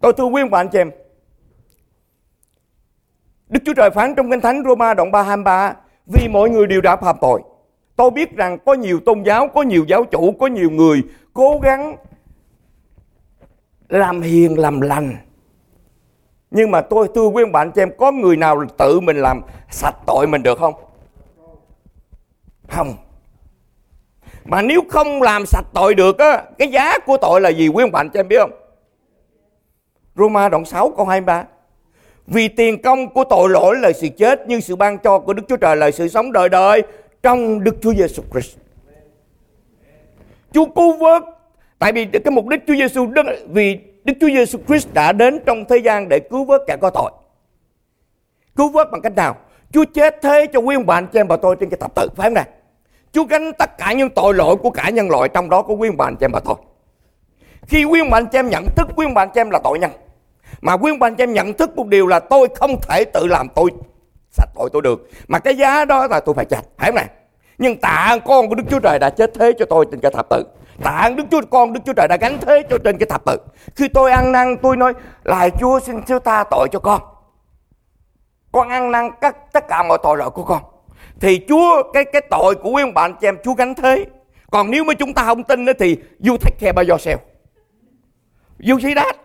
Tôi 0.00 0.12
thưa 0.12 0.24
quý 0.24 0.42
ông 0.42 0.50
bà 0.50 0.60
anh 0.60 0.68
chị 0.68 0.78
em, 0.78 0.90
Đức 3.48 3.60
Chúa 3.64 3.74
Trời 3.74 3.90
phán 3.90 4.14
trong 4.14 4.30
Kinh 4.30 4.40
Thánh 4.40 4.62
Roma 4.64 4.94
đoạn 4.94 5.10
3 5.10 5.22
23 5.22 5.74
vì 6.08 6.28
mọi 6.28 6.50
người 6.50 6.66
đều 6.66 6.80
đã 6.80 6.96
phạm 6.96 7.16
tội. 7.20 7.42
Tôi 7.96 8.10
biết 8.10 8.36
rằng 8.36 8.58
có 8.66 8.74
nhiều 8.74 9.00
tôn 9.06 9.22
giáo, 9.22 9.48
có 9.48 9.62
nhiều 9.62 9.84
giáo 9.88 10.04
chủ, 10.04 10.32
có 10.32 10.46
nhiều 10.46 10.70
người 10.70 11.02
cố 11.34 11.60
gắng 11.62 11.96
làm 13.88 14.20
hiền 14.20 14.58
làm 14.58 14.80
lành. 14.80 15.16
Nhưng 16.50 16.70
mà 16.70 16.80
tôi 16.80 17.08
thưa 17.14 17.26
quý 17.26 17.44
bạn 17.52 17.72
cho 17.72 17.82
em 17.82 17.90
có 17.98 18.12
người 18.12 18.36
nào 18.36 18.64
tự 18.78 19.00
mình 19.00 19.16
làm 19.16 19.40
sạch 19.70 19.96
tội 20.06 20.26
mình 20.26 20.42
được 20.42 20.58
không? 20.58 20.74
Không. 22.68 22.94
Mà 24.44 24.62
nếu 24.62 24.80
không 24.88 25.22
làm 25.22 25.46
sạch 25.46 25.66
tội 25.74 25.94
được 25.94 26.18
á, 26.18 26.42
cái 26.58 26.68
giá 26.68 26.98
của 26.98 27.16
tội 27.16 27.40
là 27.40 27.48
gì 27.48 27.68
quý 27.68 27.84
bạn 27.92 28.10
cho 28.10 28.20
em 28.20 28.28
biết 28.28 28.38
không? 28.40 28.52
Roma 30.16 30.48
đoạn 30.48 30.64
6 30.64 30.92
câu 30.96 31.06
23 31.06 31.44
vì 32.28 32.48
tiền 32.48 32.82
công 32.82 33.08
của 33.08 33.24
tội 33.24 33.48
lỗi 33.48 33.76
là 33.76 33.92
sự 33.92 34.08
chết 34.08 34.40
nhưng 34.46 34.60
sự 34.60 34.76
ban 34.76 34.98
cho 34.98 35.18
của 35.18 35.32
Đức 35.32 35.42
Chúa 35.48 35.56
Trời 35.56 35.76
là 35.76 35.90
sự 35.90 36.08
sống 36.08 36.32
đời 36.32 36.48
đời 36.48 36.82
trong 37.22 37.64
Đức 37.64 37.76
Chúa 37.82 37.94
Giêsu 37.94 38.22
Christ. 38.32 38.56
Chúa 40.52 40.66
cứu 40.66 40.92
vớt, 40.92 41.22
tại 41.78 41.92
vì 41.92 42.04
cái 42.04 42.30
mục 42.30 42.46
đích 42.46 42.60
Chúa 42.66 42.74
Giêsu 42.74 43.06
Đức 43.06 43.22
vì 43.48 43.78
Đức 44.04 44.14
Chúa 44.20 44.28
Giêsu 44.28 44.58
Christ 44.68 44.88
đã 44.94 45.12
đến 45.12 45.40
trong 45.46 45.64
thế 45.64 45.76
gian 45.76 46.08
để 46.08 46.18
cứu 46.18 46.44
vớt 46.44 46.60
kẻ 46.66 46.76
có 46.80 46.90
tội. 46.90 47.10
Cứu 48.56 48.68
vớt 48.68 48.90
bằng 48.90 49.00
cách 49.00 49.16
nào? 49.16 49.36
Chúa 49.72 49.84
chết 49.94 50.16
thế 50.22 50.46
cho 50.52 50.60
quý 50.60 50.74
ông 50.74 50.86
bà 50.86 50.96
anh 50.96 51.06
chị 51.12 51.20
em 51.20 51.28
và 51.28 51.36
tôi 51.36 51.56
trên 51.60 51.70
cái 51.70 51.78
thập 51.80 51.94
tự, 51.94 52.08
phải 52.16 52.26
không 52.26 52.34
nào? 52.34 52.44
Chúa 53.12 53.24
gánh 53.24 53.52
tất 53.58 53.78
cả 53.78 53.92
những 53.92 54.10
tội 54.10 54.34
lỗi 54.34 54.56
của 54.56 54.70
cả 54.70 54.90
nhân 54.90 55.10
loại, 55.10 55.28
trong 55.28 55.50
đó 55.50 55.62
có 55.62 55.74
quý 55.74 55.88
ông 55.88 55.96
bà 55.96 56.06
anh 56.06 56.16
chị 56.16 56.24
em 56.24 56.32
và 56.32 56.40
tôi. 56.40 56.54
Khi 57.66 57.84
quý 57.84 58.00
ông 58.00 58.10
bà 58.10 58.18
anh 58.18 58.26
chị 58.26 58.38
em 58.38 58.48
nhận 58.48 58.64
thức 58.76 58.88
quý 58.96 59.06
ông 59.06 59.14
bà 59.14 59.22
anh 59.22 59.30
chị 59.34 59.40
em 59.40 59.50
là 59.50 59.58
tội 59.64 59.78
nhân 59.78 59.90
mà 60.60 60.76
quý 60.76 60.92
ông 60.92 60.98
bà 60.98 61.06
anh 61.06 61.16
em 61.16 61.32
nhận 61.32 61.52
thức 61.52 61.76
một 61.76 61.86
điều 61.86 62.06
là 62.06 62.20
tôi 62.20 62.48
không 62.54 62.80
thể 62.80 63.04
tự 63.04 63.26
làm 63.26 63.48
tôi 63.54 63.70
sạch 64.30 64.48
tội 64.54 64.70
tôi 64.72 64.82
được. 64.82 65.08
Mà 65.28 65.38
cái 65.38 65.56
giá 65.56 65.84
đó 65.84 66.06
là 66.06 66.20
tôi 66.20 66.34
phải 66.34 66.44
trả 66.44 66.60
phải 66.76 66.90
không 66.90 66.94
này 66.94 67.08
nhưng 67.58 67.80
tạ 67.80 68.18
con 68.24 68.48
của 68.48 68.54
Đức 68.54 68.64
Chúa 68.70 68.80
Trời 68.80 68.98
đã 68.98 69.10
chết 69.10 69.30
thế 69.34 69.52
cho 69.58 69.64
tôi 69.64 69.86
trên 69.90 70.00
cái 70.00 70.10
thập 70.12 70.28
tự. 70.30 70.44
Tạ 70.82 71.10
Đức 71.16 71.24
Chúa, 71.30 71.40
con 71.50 71.72
Đức 71.72 71.80
Chúa 71.86 71.92
Trời 71.92 72.08
đã 72.08 72.16
gánh 72.20 72.38
thế 72.40 72.62
cho 72.70 72.78
trên 72.84 72.98
cái 72.98 73.06
thập 73.06 73.24
tự. 73.24 73.36
Khi 73.76 73.88
tôi 73.88 74.10
ăn 74.10 74.32
năn, 74.32 74.56
tôi 74.62 74.76
nói 74.76 74.92
lại 75.24 75.50
Chúa, 75.60 75.80
xin 75.80 76.02
Chúa 76.02 76.18
tha 76.18 76.44
tội 76.50 76.68
cho 76.72 76.78
con. 76.78 77.00
Con 78.52 78.68
ăn 78.68 78.90
năn 78.90 79.10
cắt 79.20 79.52
tất 79.52 79.68
cả 79.68 79.82
mọi 79.82 79.98
tội 80.02 80.16
lỗi 80.16 80.30
của 80.30 80.44
con. 80.44 80.62
Thì 81.20 81.40
Chúa, 81.48 81.82
cái 81.92 82.04
cái 82.04 82.22
tội 82.30 82.54
của 82.54 82.70
quý 82.70 82.82
ông 82.82 82.94
bạn 82.94 83.14
chị 83.20 83.28
em, 83.28 83.36
Chúa 83.44 83.54
gánh 83.54 83.74
thế. 83.74 84.04
Còn 84.50 84.70
nếu 84.70 84.84
mà 84.84 84.94
chúng 84.94 85.14
ta 85.14 85.22
không 85.22 85.42
tin 85.42 85.66
thì 85.78 85.96
you 86.28 86.36
take 86.36 86.56
care 86.60 86.72
by 86.72 86.82
yourself. 86.82 87.18
You 88.70 88.80
see 88.80 88.94
that? 88.94 89.16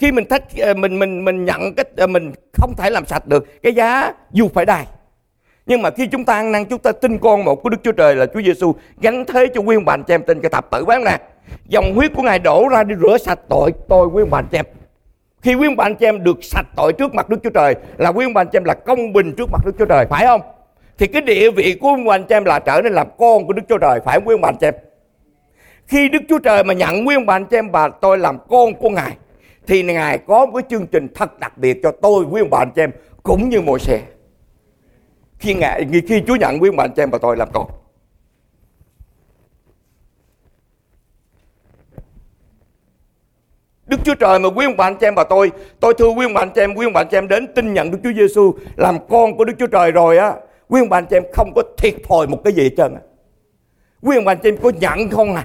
Khi 0.00 0.12
mình 0.12 0.24
thách 0.24 0.42
ờ, 0.58 0.74
mình 0.74 0.98
mình 0.98 1.24
mình 1.24 1.44
nhận 1.44 1.74
cái 1.74 1.84
ờ, 1.96 2.06
mình 2.06 2.32
không 2.52 2.74
thể 2.76 2.90
làm 2.90 3.06
sạch 3.06 3.26
được, 3.26 3.62
cái 3.62 3.72
giá 3.74 4.12
dù 4.32 4.48
phải 4.54 4.66
đài. 4.66 4.86
Nhưng 5.66 5.82
mà 5.82 5.90
khi 5.90 6.06
chúng 6.06 6.24
ta 6.24 6.34
ăn 6.34 6.52
năn, 6.52 6.64
chúng 6.64 6.78
ta 6.78 6.92
tin 6.92 7.18
con 7.18 7.44
một 7.44 7.62
của 7.62 7.68
Đức 7.68 7.76
Chúa 7.84 7.92
Trời 7.92 8.16
là 8.16 8.26
Chúa 8.26 8.42
Giêsu 8.42 8.74
gánh 9.00 9.24
thế 9.24 9.46
cho 9.54 9.62
nguyên 9.62 9.84
bạn 9.84 10.04
cho 10.04 10.14
em 10.14 10.22
trên 10.26 10.40
cái 10.40 10.50
thập 10.50 10.70
tử 10.70 10.84
bán 10.84 11.04
nè 11.04 11.18
dòng 11.68 11.94
huyết 11.94 12.12
của 12.14 12.22
ngài 12.22 12.38
đổ 12.38 12.68
ra 12.68 12.84
đi 12.84 12.94
rửa 13.02 13.18
sạch 13.18 13.38
tội 13.48 13.72
tôi 13.88 14.08
nguyên 14.08 14.30
bạn 14.30 14.44
cho 14.52 14.58
em 14.58 14.64
khi 15.42 15.54
nguyên 15.54 15.76
bạn 15.76 15.96
cho 15.96 16.06
em 16.06 16.24
được 16.24 16.44
sạch 16.44 16.66
tội 16.76 16.92
trước 16.92 17.14
mặt 17.14 17.28
Đức 17.28 17.40
Chúa 17.42 17.50
Trời, 17.50 17.74
là 17.96 18.10
nguyên 18.10 18.34
bạn 18.34 18.46
cho 18.52 18.56
em 18.56 18.64
là 18.64 18.74
công 18.74 19.12
bình 19.12 19.34
trước 19.36 19.48
mặt 19.52 19.60
Đức 19.66 19.72
Chúa 19.78 19.84
Trời, 19.84 20.06
phải 20.10 20.26
không? 20.26 20.40
Thì 20.98 21.06
cái 21.06 21.22
địa 21.22 21.50
vị 21.50 21.78
của 21.80 21.90
nguyên 21.90 22.04
bạn 22.04 22.24
cho 22.24 22.36
em 22.36 22.44
là 22.44 22.58
trở 22.58 22.80
nên 22.84 22.92
làm 22.92 23.06
con 23.18 23.46
của 23.46 23.52
Đức 23.52 23.62
Chúa 23.68 23.78
Trời, 23.78 24.00
phải 24.04 24.20
nguyên 24.20 24.40
bạn 24.40 24.54
cho 24.60 24.66
em 24.66 24.74
khi 25.88 26.08
Đức 26.08 26.22
Chúa 26.28 26.38
Trời 26.38 26.64
mà 26.64 26.74
nhận 26.74 27.04
nguyên 27.04 27.26
bạn 27.26 27.44
cho 27.44 27.58
em 27.58 27.70
và 27.70 27.88
tôi 27.88 28.18
làm 28.18 28.38
con 28.48 28.74
của 28.74 28.90
ngài 28.90 29.16
thì 29.68 29.82
ngài 29.82 30.18
có 30.18 30.46
một 30.46 30.52
cái 30.54 30.62
chương 30.70 30.86
trình 30.86 31.08
thật 31.14 31.38
đặc 31.38 31.58
biệt 31.58 31.80
cho 31.82 31.92
tôi, 32.02 32.24
quý 32.24 32.40
ông 32.40 32.50
bà, 32.50 32.58
anh 32.58 32.70
chị 32.74 32.82
em, 32.82 32.90
cũng 33.22 33.48
như 33.48 33.60
môi 33.60 33.78
xe 33.78 34.02
khi 35.38 35.54
ngài 35.54 35.86
khi 36.08 36.22
Chúa 36.26 36.36
nhận 36.36 36.62
quý 36.62 36.68
ông 36.68 36.76
bà, 36.76 36.84
anh 36.84 36.92
chị 36.96 37.02
em 37.02 37.10
và 37.10 37.18
tôi 37.18 37.36
làm 37.36 37.48
con. 37.52 37.70
Đức 43.86 44.00
Chúa 44.04 44.14
Trời 44.14 44.38
mà 44.38 44.48
quý 44.48 44.64
ông 44.64 44.76
bà, 44.76 44.86
anh 44.86 44.96
chị 45.00 45.06
em 45.06 45.14
và 45.14 45.24
tôi 45.24 45.52
Tôi 45.80 45.94
thưa 45.98 46.08
quý 46.08 46.26
ông 46.26 46.34
bà, 46.34 46.42
anh 46.42 46.50
chị 46.54 46.60
em, 46.60 46.74
Quý 46.74 46.86
ông 46.86 46.92
bà, 46.92 47.00
anh 47.00 47.08
chị 47.10 47.16
em 47.16 47.28
đến 47.28 47.54
tin 47.54 47.74
nhận 47.74 47.90
Đức 47.90 47.98
Chúa 48.04 48.12
Giêsu 48.12 48.54
Làm 48.76 48.98
con 49.08 49.36
của 49.36 49.44
Đức 49.44 49.52
Chúa 49.58 49.66
Trời 49.66 49.92
rồi 49.92 50.18
á, 50.18 50.34
Quý 50.68 50.80
ông 50.80 50.88
bà, 50.88 50.98
anh 50.98 51.06
chị 51.10 51.16
em 51.16 51.22
không 51.32 51.52
có 51.54 51.62
thiệt 51.78 51.94
thòi 52.08 52.26
một 52.26 52.40
cái 52.44 52.52
gì 52.52 52.62
hết 52.62 52.74
trơn 52.76 52.94
á. 52.94 53.00
Quý 54.02 54.16
ông 54.16 54.24
bà, 54.24 54.32
anh 54.32 54.38
chị 54.42 54.48
em 54.48 54.56
có 54.62 54.72
nhận 54.80 55.10
không 55.10 55.34
à? 55.34 55.44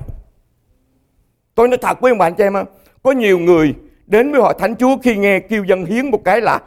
Tôi 1.56 1.68
nói 1.68 1.78
thật, 1.82 1.98
quý 2.02 2.12
ông 2.12 2.18
bà, 2.18 2.26
anh 2.26 2.36
chị 2.36 2.44
em 2.44 2.54
á, 2.54 2.64
Có 3.04 3.12
nhiều 3.12 3.40
người 3.40 3.74
đến 4.08 4.32
với 4.32 4.42
hội 4.42 4.54
thánh 4.60 4.76
Chúa 4.76 4.98
khi 5.04 5.18
nghe 5.18 5.40
kêu 5.40 5.64
dân 5.64 5.86
hiến 5.86 6.12
một 6.12 6.22
cái 6.26 6.42
là 6.42 6.60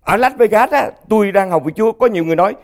ở 0.00 0.16
Las 0.16 0.32
Vegas 0.38 0.70
á, 0.70 0.90
tôi 1.08 1.32
đang 1.32 1.50
học 1.50 1.64
với 1.64 1.72
Chúa. 1.72 1.92
Có 1.92 2.06
nhiều 2.06 2.24
người 2.24 2.36
nói 2.36 2.54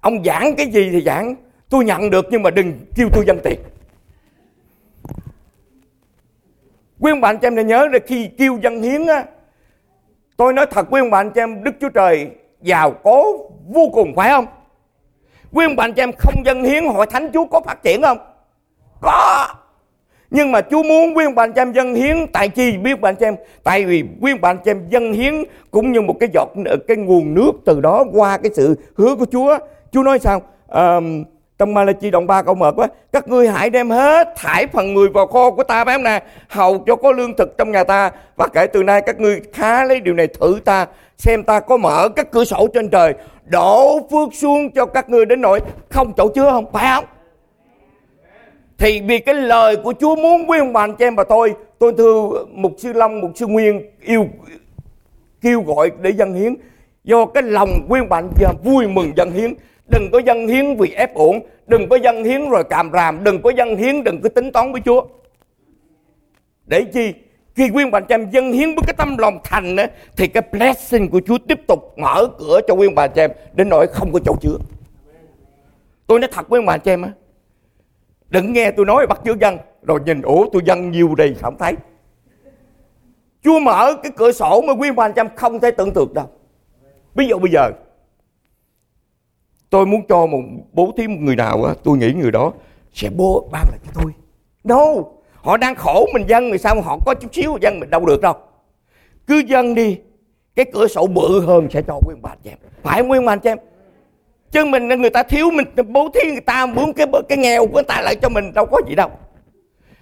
ông 0.00 0.24
giảng 0.24 0.56
cái 0.56 0.66
gì 0.66 0.90
thì 0.92 1.00
giảng 1.00 1.34
tôi 1.68 1.84
nhận 1.84 2.10
được 2.10 2.26
nhưng 2.30 2.42
mà 2.42 2.50
đừng 2.50 2.86
kêu 2.96 3.08
tôi 3.12 3.24
dân 3.26 3.38
tiền 3.44 3.60
quý 7.00 7.12
ông 7.12 7.20
bạn 7.20 7.38
cho 7.38 7.46
em 7.46 7.54
nên 7.54 7.66
nhớ 7.66 7.88
là 7.92 7.98
khi 8.06 8.30
kêu 8.38 8.58
dân 8.62 8.82
hiến 8.82 9.06
á 9.06 9.24
tôi 10.36 10.52
nói 10.52 10.66
thật 10.70 10.86
quý 10.90 11.00
ông 11.00 11.10
bạn 11.10 11.30
cho 11.30 11.42
em 11.42 11.64
Đức 11.64 11.74
Chúa 11.80 11.88
Trời 11.88 12.30
giàu 12.60 12.92
có 12.92 13.24
vô 13.66 13.90
cùng 13.92 14.14
phải 14.16 14.30
không? 14.30 14.46
Quý 15.52 15.64
ông 15.66 15.76
bạn 15.76 15.94
cho 15.94 16.02
em 16.02 16.10
không 16.18 16.34
dân 16.46 16.64
hiến 16.64 16.86
hội 16.86 17.06
thánh 17.06 17.30
Chúa 17.32 17.44
có 17.44 17.60
phát 17.60 17.82
triển 17.82 18.02
không? 18.02 18.18
Có 19.00 19.46
nhưng 20.30 20.52
mà 20.52 20.60
Chúa 20.60 20.82
muốn 20.82 21.16
quý 21.16 21.24
ông 21.24 21.34
bà 21.34 21.42
anh 21.42 21.52
chị 21.52 21.60
em 21.60 21.72
dân 21.72 21.94
hiến 21.94 22.26
tại 22.32 22.48
chi 22.48 22.76
biết 22.76 23.00
bà 23.00 23.08
anh 23.08 23.16
chị 23.16 23.26
em? 23.26 23.36
Tại 23.64 23.84
vì 23.84 24.04
quý 24.20 24.32
ông 24.32 24.40
bà 24.40 24.50
anh 24.50 24.58
chị 24.64 24.70
em 24.70 24.88
dân 24.88 25.12
hiến 25.12 25.34
cũng 25.70 25.92
như 25.92 26.00
một 26.00 26.16
cái 26.20 26.28
giọt 26.34 26.48
cái 26.88 26.96
nguồn 26.96 27.34
nước 27.34 27.52
từ 27.64 27.80
đó 27.80 28.04
qua 28.12 28.38
cái 28.38 28.50
sự 28.54 28.74
hứa 28.96 29.14
của 29.14 29.26
Chúa. 29.32 29.58
Chúa 29.92 30.02
nói 30.02 30.18
sao? 30.18 30.42
À, 30.68 31.00
trong 31.58 31.74
Malachi 31.74 32.10
đoạn 32.10 32.26
3 32.26 32.42
câu 32.42 32.54
1 32.54 32.78
á 32.78 32.88
các 33.12 33.28
ngươi 33.28 33.48
hãy 33.48 33.70
đem 33.70 33.90
hết 33.90 34.28
thải 34.36 34.66
phần 34.66 34.94
10 34.94 35.08
vào 35.08 35.26
kho 35.26 35.50
của 35.50 35.62
ta 35.62 35.84
phải 35.84 35.94
không 35.94 36.04
nè 36.04 36.22
hầu 36.48 36.78
cho 36.78 36.96
có 36.96 37.12
lương 37.12 37.36
thực 37.36 37.58
trong 37.58 37.70
nhà 37.70 37.84
ta. 37.84 38.10
Và 38.36 38.48
kể 38.48 38.66
từ 38.66 38.82
nay 38.82 39.00
các 39.06 39.20
ngươi 39.20 39.40
khá 39.52 39.84
lấy 39.84 40.00
điều 40.00 40.14
này 40.14 40.26
thử 40.26 40.58
ta 40.64 40.86
xem 41.16 41.42
ta 41.42 41.60
có 41.60 41.76
mở 41.76 42.08
các 42.16 42.30
cửa 42.30 42.44
sổ 42.44 42.66
trên 42.74 42.88
trời 42.88 43.14
đổ 43.44 44.00
phước 44.10 44.34
xuống 44.34 44.70
cho 44.70 44.86
các 44.86 45.10
ngươi 45.10 45.26
đến 45.26 45.40
nỗi 45.40 45.60
không 45.88 46.12
chỗ 46.16 46.28
chứa 46.28 46.50
không? 46.50 46.72
Phải 46.72 46.94
không? 46.94 47.04
Thì 48.78 49.00
vì 49.00 49.18
cái 49.18 49.34
lời 49.34 49.76
của 49.76 49.94
Chúa 50.00 50.16
muốn 50.16 50.50
quý 50.50 50.58
ông 50.58 50.72
bà 50.72 50.82
anh 50.82 50.96
chị 50.96 51.04
em 51.04 51.14
và 51.14 51.24
tôi 51.24 51.54
tôi 51.78 51.94
thưa 51.98 52.44
mục 52.52 52.72
sư 52.78 52.92
Long 52.92 53.20
mục 53.20 53.30
sư 53.34 53.46
Nguyên 53.46 53.82
yêu 54.00 54.26
kêu 55.40 55.62
gọi 55.62 55.90
để 56.00 56.10
dân 56.10 56.34
hiến. 56.34 56.54
Do 57.04 57.26
cái 57.26 57.42
lòng 57.42 57.86
quý 57.88 58.00
ông 58.00 58.08
bà 58.08 58.18
anh 58.18 58.30
chị 58.38 58.44
em 58.44 58.56
vui 58.64 58.88
mừng 58.88 59.12
dân 59.16 59.30
hiến. 59.30 59.54
Đừng 59.88 60.08
có 60.12 60.18
dân 60.18 60.48
hiến 60.48 60.76
vì 60.76 60.90
ép 60.90 61.14
uổng 61.14 61.40
đừng 61.66 61.88
có 61.88 61.96
dân 61.96 62.24
hiến 62.24 62.50
rồi 62.50 62.64
càm 62.64 62.90
ràm 62.92 63.24
đừng 63.24 63.42
có 63.42 63.50
dân 63.50 63.76
hiến 63.76 64.04
đừng 64.04 64.20
có 64.22 64.28
tính 64.28 64.52
toán 64.52 64.72
với 64.72 64.80
Chúa. 64.84 65.02
Để 66.66 66.84
chi? 66.92 67.12
Khi 67.54 67.68
quyên 67.68 67.90
bà 67.90 68.00
chị 68.00 68.14
em 68.14 68.30
dân 68.30 68.52
hiến 68.52 68.68
với 68.74 68.82
cái 68.86 68.94
tâm 68.98 69.18
lòng 69.18 69.38
thành 69.44 69.76
á, 69.76 69.86
thì 70.16 70.26
cái 70.26 70.42
blessing 70.52 71.10
của 71.10 71.20
Chúa 71.26 71.38
tiếp 71.48 71.60
tục 71.66 71.98
mở 71.98 72.26
cửa 72.38 72.60
cho 72.68 72.74
quyên 72.74 72.94
bà 72.94 73.06
chị 73.06 73.20
em 73.20 73.30
đến 73.54 73.68
nỗi 73.68 73.86
không 73.86 74.12
có 74.12 74.18
chỗ 74.24 74.36
chứa. 74.40 74.56
Tôi 76.06 76.18
nói 76.18 76.28
thật 76.32 76.48
với 76.48 76.62
bà 76.62 76.78
chị 76.78 76.90
em 76.90 77.02
á 77.02 77.10
đừng 78.34 78.52
nghe 78.52 78.70
tôi 78.70 78.86
nói 78.86 79.06
bắt 79.06 79.20
chước 79.24 79.40
dân. 79.40 79.58
Rồi 79.82 80.00
nhìn, 80.06 80.22
ủa, 80.22 80.46
tôi 80.52 80.62
dân 80.64 80.90
nhiều 80.90 81.14
đây 81.14 81.36
không 81.42 81.58
thấy. 81.58 81.74
Chúa 83.44 83.58
mở 83.60 83.94
cái 84.02 84.12
cửa 84.16 84.32
sổ 84.32 84.62
mà 84.66 84.74
nguyên 84.74 84.96
bà 84.96 85.08
trăm 85.08 85.28
không 85.36 85.60
thể 85.60 85.70
tưởng 85.70 85.92
tượng 85.92 86.14
đâu. 86.14 86.26
Ví 87.14 87.26
dụ 87.28 87.38
bây 87.38 87.50
giờ, 87.50 87.70
tôi 89.70 89.86
muốn 89.86 90.00
cho 90.08 90.26
một, 90.26 90.40
bố 90.72 90.92
thí 90.96 91.08
một 91.08 91.18
người 91.20 91.36
nào 91.36 91.64
á, 91.64 91.74
tôi 91.84 91.98
nghĩ 91.98 92.12
người 92.12 92.30
đó 92.30 92.52
sẽ 92.92 93.10
bố 93.16 93.48
ban 93.52 93.62
lại 93.70 93.78
cho 93.84 93.90
tôi. 94.02 94.12
No, 94.64 94.84
họ 95.32 95.56
đang 95.56 95.74
khổ 95.74 96.06
mình 96.14 96.26
dân 96.28 96.52
thì 96.52 96.58
sao 96.58 96.82
họ 96.82 96.98
có 97.06 97.14
chút 97.14 97.34
xíu 97.34 97.56
dân 97.60 97.80
mình 97.80 97.90
đâu 97.90 98.06
được 98.06 98.20
đâu. 98.20 98.34
Cứ 99.26 99.42
dân 99.46 99.74
đi, 99.74 99.98
cái 100.54 100.66
cửa 100.72 100.86
sổ 100.86 101.06
bự 101.06 101.40
hơn 101.46 101.68
sẽ 101.70 101.82
cho 101.82 102.00
nguyên 102.04 102.22
bà 102.22 102.30
anh 102.30 102.38
em. 102.44 102.58
Phải 102.82 103.02
nguyên 103.02 103.24
bà 103.24 103.32
anh 103.32 103.38
em? 103.42 103.58
Chứ 104.54 104.64
mình, 104.64 104.88
người 104.88 105.10
ta 105.10 105.22
thiếu 105.22 105.50
mình, 105.50 105.66
bố 105.88 106.08
thí 106.14 106.30
người 106.30 106.40
ta 106.40 106.66
muốn 106.66 106.92
cái 106.92 107.06
cái 107.28 107.38
nghèo 107.38 107.66
của 107.66 107.72
người 107.72 107.82
ta 107.82 108.00
lại 108.00 108.16
cho 108.22 108.28
mình, 108.28 108.52
đâu 108.54 108.66
có 108.66 108.80
gì 108.88 108.94
đâu. 108.94 109.10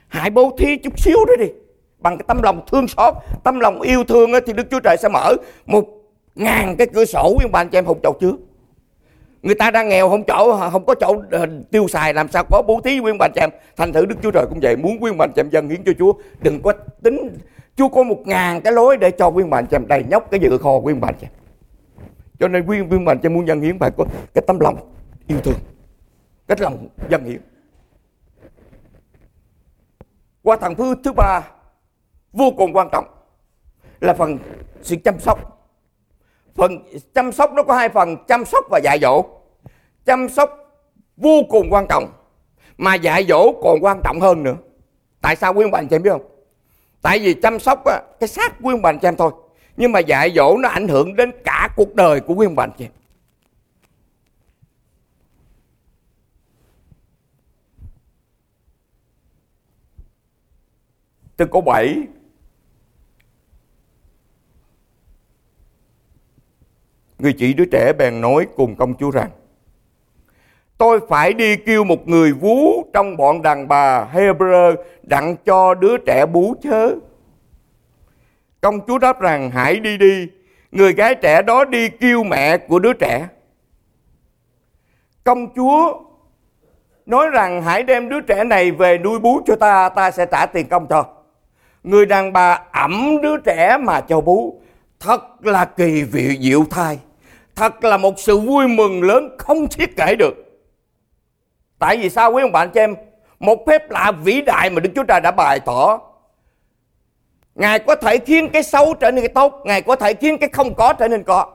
Hãy 0.09 0.31
bố 0.31 0.57
thí 0.59 0.77
chút 0.77 1.01
xíu 1.01 1.17
đó 1.29 1.35
đi. 1.39 1.47
Bằng 1.99 2.19
cái 2.19 2.25
tâm 2.29 2.43
lòng 2.43 2.61
thương 2.73 2.89
xót 2.89 3.15
tâm 3.45 3.61
lòng 3.61 3.81
yêu 3.81 4.05
thương 4.05 4.31
thì 4.47 4.53
đức 4.53 4.67
chúa 4.71 4.81
trời 4.81 4.97
sẽ 4.97 5.09
mở 5.09 5.35
một 5.67 5.85
ngàn 6.35 6.77
cái 6.77 6.87
cửa 6.95 7.05
sổ 7.05 7.35
nguyên 7.37 7.53
bà 7.53 7.61
anh 7.61 7.69
em 7.73 7.85
hụt 7.85 7.99
chậu 8.03 8.13
trước. 8.21 8.37
Người 9.43 9.55
ta 9.55 9.71
đang 9.71 9.89
nghèo, 9.89 10.09
không 10.09 10.25
chỗ, 10.25 10.59
không 10.73 10.85
có 10.87 10.95
chỗ 10.95 11.23
ờ, 11.31 11.47
tiêu 11.71 11.89
xài, 11.89 12.15
làm 12.15 12.29
sao 12.29 12.45
có 12.51 12.63
bố 12.67 12.81
thí 12.85 12.99
nguyên 12.99 13.19
bà 13.19 13.29
em. 13.37 13.51
Thành 13.77 13.93
thử 13.93 14.07
đức 14.07 14.17
chúa 14.23 14.31
trời 14.31 14.47
cũng 14.49 14.59
vậy, 14.63 14.77
muốn 14.77 14.97
nguyên 14.97 15.19
bà 15.19 15.27
em 15.37 15.51
dân 15.51 15.69
hiến 15.69 15.83
cho 15.87 15.93
chúa. 15.99 16.13
Đừng 16.41 16.63
có 16.63 16.73
tính, 17.03 17.39
chúa 17.77 17.89
có 17.89 18.03
một 18.03 18.19
ngàn 18.25 18.61
cái 18.61 18.73
lối 18.73 18.97
để 18.97 19.11
cho 19.11 19.31
nguyên 19.31 19.51
bà 19.51 19.63
em, 19.71 19.87
đầy 19.87 20.05
nhóc 20.09 20.31
cái 20.31 20.41
dự 20.41 20.59
kho 20.59 20.71
nguyên 20.71 21.01
bà 21.01 21.09
chèm 21.21 21.31
cho 22.39 22.49
nên 22.49 22.67
quyên 22.67 22.89
viên 22.89 23.05
mạnh 23.05 23.19
cho 23.23 23.31
muốn 23.31 23.47
dân 23.47 23.61
hiến 23.61 23.79
phải 23.79 23.91
có 23.97 24.05
cái 24.35 24.45
tấm 24.47 24.59
lòng 24.61 24.95
yêu 25.27 25.41
thương 25.41 25.59
cái 26.47 26.57
lòng 26.61 26.89
dân 27.11 27.25
hiến. 27.25 27.41
Qua 30.43 30.57
thằng 30.57 30.75
thứ 30.75 30.95
thứ 31.05 31.13
ba 31.13 31.41
vô 32.33 32.51
cùng 32.57 32.73
quan 32.73 32.89
trọng 32.93 33.05
là 34.01 34.15
phần 34.15 34.39
sự 34.83 34.97
chăm 35.05 35.21
sóc. 35.21 35.69
Phần 36.55 36.79
chăm 37.15 37.33
sóc 37.33 37.53
nó 37.53 37.63
có 37.63 37.75
hai 37.75 37.89
phần 37.89 38.17
chăm 38.29 38.45
sóc 38.45 38.65
và 38.71 38.81
dạy 38.85 38.99
dỗ. 39.03 39.25
Chăm 40.05 40.29
sóc 40.29 40.51
vô 41.17 41.43
cùng 41.49 41.67
quan 41.71 41.87
trọng 41.89 42.13
mà 42.79 42.95
dạy 42.95 43.25
dỗ 43.29 43.53
còn 43.63 43.79
quan 43.81 44.01
trọng 44.05 44.21
hơn 44.21 44.43
nữa. 44.43 44.57
Tại 45.21 45.37
sao 45.37 45.55
quý 45.55 45.65
bành 45.73 45.85
cho 45.85 45.89
chị 45.91 45.97
em 45.97 46.03
biết 46.03 46.11
không? 46.11 46.27
Tại 47.03 47.19
vì 47.19 47.35
chăm 47.35 47.59
sóc 47.59 47.85
á, 47.85 48.01
cái 48.21 48.29
xác 48.29 48.55
quý 48.63 48.75
bành 48.83 48.99
cho 48.99 49.09
anh 49.09 49.13
em 49.13 49.17
thôi 49.17 49.33
nhưng 49.77 49.93
mà 49.93 50.01
dạy 50.01 50.33
dỗ 50.37 50.57
nó 50.59 50.69
ảnh 50.69 50.89
hưởng 50.89 51.17
đến 51.17 51.33
cả 51.45 51.69
cuộc 51.77 51.95
đời 51.95 52.21
của 52.21 52.35
quý 52.35 52.47
ông 52.47 52.55
bà 52.55 52.65
anh 52.65 52.73
chị 52.79 52.85
em 52.85 52.93
từ 61.37 61.47
câu 61.47 61.61
7 61.61 61.97
Người 67.23 67.33
chị 67.33 67.53
đứa 67.53 67.65
trẻ 67.65 67.93
bèn 67.99 68.21
nói 68.21 68.47
cùng 68.57 68.77
công 68.77 68.95
chúa 68.95 69.11
rằng, 69.11 69.31
Tôi 70.79 71.01
phải 71.09 71.33
đi 71.33 71.57
kêu 71.57 71.85
một 71.85 72.09
người 72.09 72.33
vú 72.33 72.85
trong 72.93 73.17
bọn 73.17 73.43
đàn 73.43 73.69
bà 73.69 74.09
Hebrew 74.13 74.77
đặng 75.03 75.37
cho 75.45 75.75
đứa 75.75 75.97
trẻ 76.07 76.27
bú 76.27 76.55
chớ. 76.63 76.95
Công 78.63 78.87
chúa 78.87 78.99
đáp 78.99 79.21
rằng 79.21 79.51
hãy 79.51 79.81
đi 79.81 79.99
đi. 79.99 80.29
Người 80.73 80.93
gái 80.93 81.15
trẻ 81.15 81.43
đó 81.43 81.65
đi 81.65 81.89
kêu 81.89 82.25
mẹ 82.25 82.59
của 82.59 82.79
đứa 82.79 82.93
trẻ. 82.93 83.29
Công 85.25 85.55
chúa 85.55 86.01
nói 87.07 87.29
rằng 87.29 87.63
hãy 87.63 87.83
đem 87.83 88.09
đứa 88.09 88.21
trẻ 88.21 88.45
này 88.45 88.71
về 88.71 88.99
nuôi 88.99 89.19
bú 89.19 89.41
cho 89.47 89.57
ta, 89.57 89.89
ta 89.89 90.11
sẽ 90.11 90.27
trả 90.27 90.47
tiền 90.47 90.69
công 90.69 90.87
cho. 90.87 91.07
Người 91.83 92.07
đàn 92.07 92.33
bà 92.33 92.61
ẩm 92.73 93.19
đứa 93.23 93.37
trẻ 93.37 93.77
mà 93.81 94.01
cho 94.01 94.21
bú. 94.21 94.61
Thật 95.01 95.47
là 95.47 95.65
kỳ 95.65 96.03
vị 96.03 96.39
diệu 96.41 96.65
thai 96.71 96.99
thật 97.57 97.85
là 97.85 97.97
một 97.97 98.15
sự 98.17 98.39
vui 98.39 98.69
mừng 98.69 99.03
lớn 99.03 99.37
không 99.39 99.67
thiết 99.69 99.97
kể 99.97 100.15
được 100.15 100.35
tại 101.79 101.97
vì 101.97 102.11
sao 102.11 102.33
quý 102.33 102.43
ông 102.43 102.53
bạn 102.53 102.71
cho 102.75 102.81
em 102.81 102.95
một 103.41 103.59
phép 103.67 103.91
lạ 103.91 104.13
vĩ 104.23 104.41
đại 104.41 104.71
mà 104.71 104.81
đức 104.81 104.91
chúa 104.95 105.03
trời 105.03 105.21
đã 105.21 105.31
bày 105.31 105.61
tỏ 105.61 106.01
ngài 107.55 107.79
có 107.79 107.95
thể 107.95 108.19
khiến 108.19 108.49
cái 108.53 108.63
xấu 108.63 108.95
trở 108.95 109.11
nên 109.11 109.25
cái 109.25 109.35
tốt, 109.35 109.63
ngài 109.65 109.83
có 109.83 109.97
thể 109.97 110.15
khiến 110.15 110.39
cái 110.39 110.49
không 110.53 110.75
có 110.75 110.93
trở 110.93 111.09
nên 111.09 111.23
có. 111.23 111.47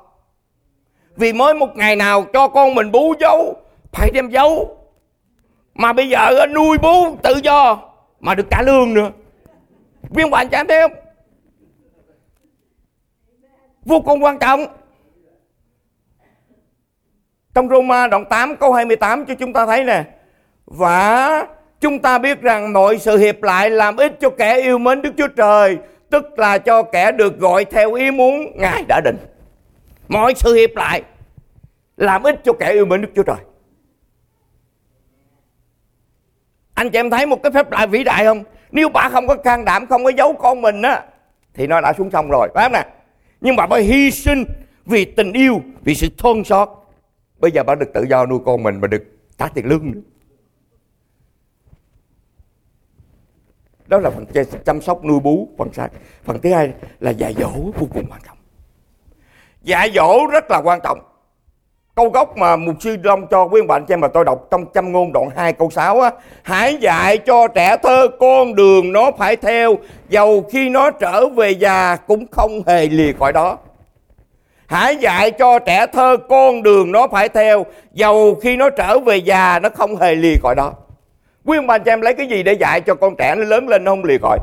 Vì 1.15 1.33
mới 1.33 1.53
một 1.53 1.75
ngày 1.75 1.95
nào 1.95 2.25
cho 2.33 2.47
con 2.47 2.75
mình 2.75 2.91
bú 2.91 3.13
dấu, 3.19 3.55
phải 3.91 4.11
đem 4.13 4.29
dấu. 4.29 4.77
Mà 5.73 5.93
bây 5.93 6.09
giờ 6.09 6.45
nuôi 6.55 6.77
bú 6.77 7.15
tự 7.23 7.33
do, 7.43 7.79
mà 8.19 8.35
được 8.35 8.47
trả 8.51 8.61
lương 8.61 8.93
nữa. 8.93 9.11
Viên 10.09 10.29
bạn 10.29 10.49
cho 10.49 10.57
em 10.57 10.67
thấy 10.67 10.81
không? 10.81 10.99
Vô 13.85 14.01
cùng 14.01 14.23
quan 14.23 14.39
trọng. 14.39 14.65
Trong 17.53 17.69
Roma 17.69 18.07
đoạn 18.07 18.25
8 18.25 18.55
câu 18.55 18.73
28 18.73 19.25
cho 19.25 19.35
chúng 19.35 19.53
ta 19.53 19.65
thấy 19.65 19.83
nè. 19.83 20.03
Và 20.65 21.47
chúng 21.79 21.99
ta 21.99 22.17
biết 22.17 22.41
rằng 22.41 22.73
mọi 22.73 22.97
sự 22.97 23.17
hiệp 23.17 23.43
lại 23.43 23.69
làm 23.69 23.97
ích 23.97 24.19
cho 24.19 24.29
kẻ 24.29 24.61
yêu 24.61 24.77
mến 24.77 25.01
Đức 25.01 25.13
Chúa 25.17 25.27
Trời, 25.27 25.77
tức 26.09 26.39
là 26.39 26.57
cho 26.57 26.83
kẻ 26.83 27.11
được 27.11 27.39
gọi 27.39 27.65
theo 27.65 27.93
ý 27.93 28.11
muốn 28.11 28.51
Ngài 28.55 28.83
đã 28.87 29.01
định. 29.01 29.17
Mọi 30.07 30.33
sự 30.35 30.53
hiệp 30.53 30.75
lại 30.75 31.03
làm 31.97 32.23
ích 32.23 32.41
cho 32.43 32.53
kẻ 32.53 32.71
yêu 32.71 32.85
mến 32.85 33.01
Đức 33.01 33.09
Chúa 33.15 33.23
Trời. 33.23 33.37
Anh 36.73 36.89
chị 36.89 36.99
em 36.99 37.09
thấy 37.09 37.25
một 37.25 37.43
cái 37.43 37.51
phép 37.51 37.71
lạ 37.71 37.85
vĩ 37.85 38.03
đại 38.03 38.25
không? 38.25 38.43
Nếu 38.71 38.89
bà 38.89 39.09
không 39.09 39.27
có 39.27 39.35
can 39.35 39.65
đảm, 39.65 39.87
không 39.87 40.03
có 40.03 40.11
giấu 40.17 40.33
con 40.33 40.61
mình 40.61 40.81
á, 40.81 41.03
thì 41.53 41.67
nó 41.67 41.81
đã 41.81 41.93
xuống 41.97 42.11
sông 42.11 42.29
rồi, 42.29 42.49
phải 42.53 42.65
không 42.65 42.71
nè? 42.71 42.85
Nhưng 43.41 43.55
mà 43.55 43.67
bà 43.67 43.77
hy 43.77 44.11
sinh 44.11 44.43
vì 44.85 45.05
tình 45.05 45.33
yêu, 45.33 45.61
vì 45.83 45.95
sự 45.95 46.07
thương 46.17 46.43
xót 46.43 46.69
bây 47.39 47.51
giờ 47.51 47.63
bà 47.63 47.75
được 47.75 47.93
tự 47.93 48.05
do 48.09 48.25
nuôi 48.25 48.39
con 48.45 48.63
mình 48.63 48.81
mà 48.81 48.87
được 48.87 49.03
trả 49.37 49.47
tiền 49.47 49.65
lương 49.65 49.91
nữa 49.91 49.99
đó 53.87 53.99
là 53.99 54.09
phần 54.09 54.25
chăm 54.65 54.81
sóc 54.81 55.05
nuôi 55.05 55.19
bú, 55.19 55.49
phần 55.57 55.73
sai. 55.73 55.89
Phần 56.25 56.39
thứ 56.41 56.53
hai 56.53 56.71
là 56.99 57.11
dạy 57.11 57.35
dỗ 57.39 57.49
vô 57.49 57.87
cùng 57.93 58.05
quan 58.09 58.21
trọng. 58.27 58.37
Dạy 59.61 59.91
dỗ 59.95 60.27
rất 60.31 60.51
là 60.51 60.61
quan 60.63 60.79
trọng. 60.83 60.99
Câu 61.95 62.09
gốc 62.09 62.37
mà 62.37 62.55
mục 62.55 62.75
sư 62.79 62.97
Long 63.03 63.27
cho 63.27 63.43
quý 63.43 63.61
bạn 63.67 63.85
cho 63.85 63.93
em 63.93 63.99
mà 63.99 64.07
tôi 64.07 64.25
đọc 64.25 64.47
trong 64.51 64.65
châm 64.73 64.91
ngôn 64.91 65.11
đoạn 65.13 65.29
2 65.35 65.53
câu 65.53 65.69
6 65.69 66.01
á, 66.01 66.11
hãy 66.43 66.77
dạy 66.77 67.17
cho 67.17 67.47
trẻ 67.47 67.77
thơ 67.83 68.07
con 68.19 68.55
đường 68.55 68.93
nó 68.93 69.11
phải 69.17 69.35
theo, 69.35 69.75
dầu 70.09 70.43
khi 70.51 70.69
nó 70.69 70.91
trở 70.91 71.27
về 71.27 71.51
già 71.51 71.95
cũng 71.95 72.25
không 72.31 72.61
hề 72.67 72.87
lìa 72.87 73.11
khỏi 73.19 73.33
đó. 73.33 73.57
Hãy 74.67 74.95
dạy 74.95 75.31
cho 75.31 75.59
trẻ 75.59 75.87
thơ 75.93 76.17
con 76.29 76.63
đường 76.63 76.91
nó 76.91 77.07
phải 77.07 77.29
theo, 77.29 77.65
Dầu 77.93 78.35
khi 78.35 78.55
nó 78.57 78.69
trở 78.69 78.99
về 78.99 79.17
già 79.17 79.59
nó 79.59 79.69
không 79.69 79.95
hề 79.95 80.15
lìa 80.15 80.35
khỏi 80.41 80.55
đó. 80.55 80.73
Quý 81.47 81.57
ông 81.57 81.67
bà 81.67 81.77
chị 81.77 81.91
em 81.91 82.01
lấy 82.01 82.13
cái 82.13 82.27
gì 82.27 82.43
để 82.43 82.53
dạy 82.53 82.81
cho 82.81 82.95
con 82.95 83.15
trẻ 83.17 83.35
nó 83.35 83.43
lớn 83.43 83.67
lên 83.67 83.83
nó 83.83 83.91
không 83.91 84.03
lìa 84.03 84.17
khỏi? 84.21 84.39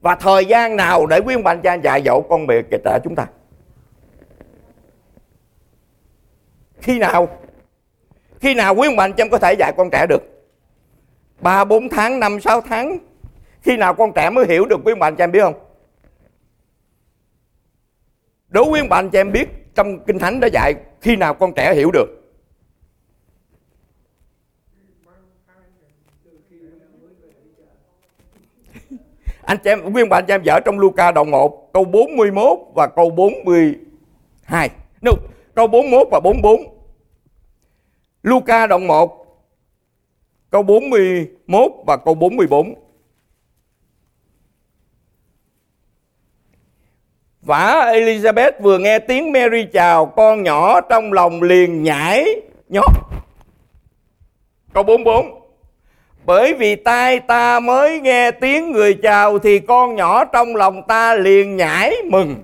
Và 0.00 0.16
thời 0.16 0.46
gian 0.46 0.76
nào 0.76 1.06
để 1.06 1.20
quý 1.26 1.34
ông 1.34 1.42
bà 1.42 1.54
chị 1.54 1.68
em 1.68 1.80
dạy 1.80 2.02
dỗ 2.04 2.20
con 2.20 2.46
bè 2.46 2.62
trẻ 2.70 2.98
chúng 3.04 3.14
ta? 3.14 3.26
Khi 6.78 6.98
nào? 6.98 7.28
Khi 8.40 8.54
nào 8.54 8.74
quý 8.74 8.88
ông 8.88 8.96
bà 8.96 9.08
chị 9.08 9.22
em 9.22 9.30
có 9.30 9.38
thể 9.38 9.52
dạy 9.58 9.72
con 9.76 9.90
trẻ 9.90 10.06
được? 10.08 10.22
3, 11.40 11.64
4 11.64 11.88
tháng, 11.88 12.20
5, 12.20 12.40
6 12.40 12.60
tháng. 12.60 12.98
Khi 13.62 13.76
nào 13.76 13.94
con 13.94 14.12
trẻ 14.12 14.30
mới 14.30 14.46
hiểu 14.46 14.66
được 14.66 14.80
quý 14.84 14.92
ông 14.92 14.98
bà 14.98 15.10
chị 15.10 15.22
em 15.22 15.32
biết 15.32 15.40
không? 15.40 15.54
Đố 18.48 18.70
quý 18.70 18.80
bạn 18.88 19.10
cho 19.10 19.20
em 19.20 19.32
biết 19.32 19.74
trong 19.74 20.04
Kinh 20.04 20.18
Thánh 20.18 20.40
đã 20.40 20.48
dạy 20.52 20.74
khi 21.00 21.16
nào 21.16 21.34
con 21.34 21.52
trẻ 21.54 21.74
hiểu 21.74 21.90
được. 21.90 22.23
Anh 29.46 29.58
chị 29.64 29.70
em 29.70 29.92
nguyên 29.92 30.08
bà 30.08 30.18
anh 30.18 30.24
chị 30.26 30.34
em 30.34 30.42
dở 30.42 30.60
trong 30.60 30.78
Luca 30.78 31.12
đoạn 31.12 31.30
1 31.30 31.72
câu 31.72 31.84
41 31.84 32.58
và 32.74 32.86
câu 32.96 33.10
42 33.10 34.70
no, 35.02 35.12
câu 35.54 35.66
41 35.66 36.08
và 36.10 36.20
44 36.20 36.60
Luca 38.22 38.66
đoạn 38.66 38.86
1 38.86 39.26
câu 40.50 40.62
41 40.62 41.72
và 41.86 41.96
câu 41.96 42.14
44 42.14 42.74
Vả 47.42 47.92
Elizabeth 47.92 48.52
vừa 48.60 48.78
nghe 48.78 48.98
tiếng 48.98 49.32
Mary 49.32 49.66
chào 49.72 50.06
con 50.06 50.42
nhỏ 50.42 50.80
trong 50.80 51.12
lòng 51.12 51.42
liền 51.42 51.82
nhảy 51.82 52.40
nhót. 52.68 52.90
Câu 54.72 54.82
44 54.82 55.43
bởi 56.26 56.54
vì 56.54 56.76
tai 56.76 57.20
ta 57.20 57.60
mới 57.60 58.00
nghe 58.00 58.30
tiếng 58.30 58.72
người 58.72 58.94
chào 59.02 59.38
thì 59.38 59.58
con 59.58 59.94
nhỏ 59.94 60.24
trong 60.24 60.56
lòng 60.56 60.82
ta 60.88 61.14
liền 61.14 61.56
nhảy 61.56 61.96
mừng. 62.10 62.36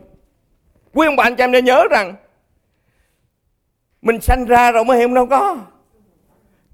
Quý 0.94 1.06
ông 1.06 1.16
bà 1.16 1.24
anh 1.24 1.36
chị 1.36 1.44
em 1.44 1.50
nên 1.50 1.64
nhớ 1.64 1.84
rằng, 1.90 2.14
mình 4.02 4.20
sanh 4.20 4.44
ra 4.44 4.72
rồi 4.72 4.84
mới 4.84 4.98
hiểu 4.98 5.14
đâu 5.14 5.26
có. 5.26 5.56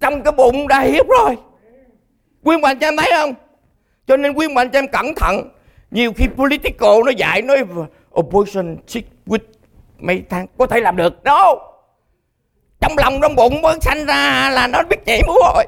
Trong 0.00 0.22
cái 0.22 0.32
bụng 0.32 0.68
đã 0.68 0.80
hiếp 0.80 1.06
rồi. 1.08 1.36
Quý 2.42 2.54
ông 2.54 2.60
bà 2.60 2.70
anh 2.70 2.78
chị 2.78 2.86
em 2.86 2.96
thấy 2.96 3.10
không? 3.16 3.34
Cho 4.06 4.16
nên 4.16 4.32
quý 4.32 4.46
ông 4.46 4.54
bà 4.54 4.62
anh 4.62 4.70
chị 4.70 4.78
em 4.78 4.88
cẩn 4.88 5.14
thận. 5.14 5.50
Nhiều 5.90 6.12
khi 6.16 6.28
political 6.36 7.02
nó 7.04 7.10
dạy, 7.16 7.42
nói 7.42 7.64
abortion 8.14 8.76
six 8.86 9.04
week 9.26 9.38
mấy 9.98 10.22
tháng 10.30 10.46
có 10.58 10.66
thể 10.66 10.80
làm 10.80 10.96
được 10.96 11.24
đâu 11.24 11.60
trong 12.80 12.92
lòng, 12.98 13.18
trong 13.22 13.34
bụng 13.34 13.62
mới 13.62 13.78
sanh 13.80 14.06
ra 14.06 14.50
là 14.50 14.66
nó 14.66 14.82
biết 14.82 14.96
nhảy 15.06 15.22
múa 15.26 15.38
rồi 15.54 15.64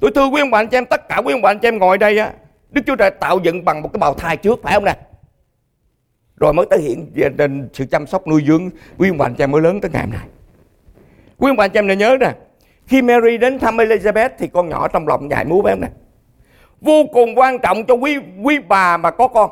tôi 0.00 0.10
thưa 0.14 0.26
quý 0.26 0.40
ông 0.40 0.50
bạn 0.50 0.68
cho 0.68 0.78
em, 0.78 0.86
tất 0.86 1.08
cả 1.08 1.16
quý 1.24 1.34
ông 1.34 1.42
bạn 1.42 1.58
cho 1.58 1.68
em 1.68 1.78
ngồi 1.78 1.98
đây 1.98 2.18
á, 2.18 2.32
đức 2.70 2.82
chúa 2.86 2.96
trời 2.96 3.10
tạo 3.10 3.38
dựng 3.38 3.64
bằng 3.64 3.82
một 3.82 3.92
cái 3.92 3.98
bào 3.98 4.14
thai 4.14 4.36
trước, 4.36 4.62
phải 4.62 4.74
không 4.74 4.84
nè? 4.84 4.96
Rồi 6.36 6.52
mới 6.52 6.66
thể 6.70 6.78
hiện 6.78 7.12
trên 7.38 7.68
sự 7.72 7.84
chăm 7.90 8.06
sóc 8.06 8.26
nuôi 8.26 8.44
dưỡng 8.46 8.70
quý 8.98 9.10
ông 9.10 9.18
bạn 9.18 9.34
cho 9.34 9.44
em 9.44 9.50
mới 9.50 9.62
lớn 9.62 9.80
tới 9.80 9.90
ngày 9.90 10.02
hôm 10.02 10.12
nay. 10.12 10.26
Quý 11.38 11.50
ông 11.50 11.56
bạn 11.56 11.70
cho 11.70 11.78
em 11.78 11.86
nên 11.86 11.98
nhớ 11.98 12.16
nè, 12.20 12.34
khi 12.86 13.02
Mary 13.02 13.38
đến 13.38 13.58
thăm 13.58 13.76
Elizabeth 13.76 14.30
thì 14.38 14.48
con 14.48 14.68
nhỏ 14.68 14.88
trong 14.88 15.08
lòng 15.08 15.28
nhảy 15.28 15.44
múa, 15.44 15.62
phải 15.62 15.72
không 15.72 15.80
nè? 15.80 15.88
Vô 16.80 17.04
cùng 17.12 17.38
quan 17.38 17.58
trọng 17.58 17.84
cho 17.86 17.94
quý 17.94 18.18
quý 18.42 18.58
bà 18.58 18.96
mà 18.96 19.10
có 19.10 19.28
con 19.28 19.50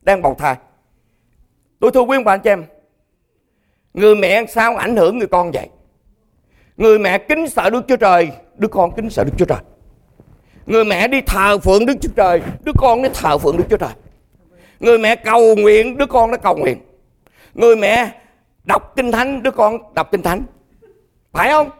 đang 0.00 0.22
bào 0.22 0.34
thai. 0.34 0.56
Tôi 1.80 1.90
thưa 1.90 2.00
quý 2.00 2.16
ông 2.16 2.24
bà 2.24 2.32
anh 2.32 2.40
chị 2.40 2.50
em, 2.50 2.64
người 3.94 4.16
mẹ 4.16 4.46
sao 4.46 4.76
ảnh 4.76 4.96
hưởng 4.96 5.18
người 5.18 5.28
con 5.28 5.50
vậy? 5.52 5.68
Người 6.78 6.98
mẹ 6.98 7.18
kính 7.18 7.48
sợ 7.48 7.70
đức 7.70 7.84
chúa 7.88 7.96
trời 7.96 8.30
đứa 8.54 8.68
con 8.68 8.92
kính 8.92 9.10
sợ 9.10 9.24
đức 9.24 9.32
chúa 9.38 9.44
trời. 9.44 9.58
Người 10.66 10.84
mẹ 10.84 11.08
đi 11.08 11.20
thờ 11.20 11.58
phượng 11.58 11.86
đức 11.86 11.94
chúa 12.02 12.12
trời 12.16 12.42
đứa 12.64 12.72
con 12.78 13.02
đi 13.02 13.08
thờ 13.14 13.38
phượng 13.38 13.56
đức 13.56 13.64
chúa 13.70 13.76
trời. 13.76 13.92
Người 14.80 14.98
mẹ 14.98 15.16
cầu 15.16 15.56
nguyện 15.56 15.96
đứa 15.96 16.06
con 16.06 16.30
nó 16.30 16.36
cầu 16.36 16.56
nguyện. 16.56 16.78
Người 17.54 17.76
mẹ 17.76 18.10
đọc 18.64 18.92
kinh 18.96 19.12
thánh 19.12 19.42
đứa 19.42 19.50
con 19.50 19.94
đọc 19.94 20.08
kinh 20.12 20.22
thánh. 20.22 20.42
Phải 21.32 21.50
không? 21.50 21.70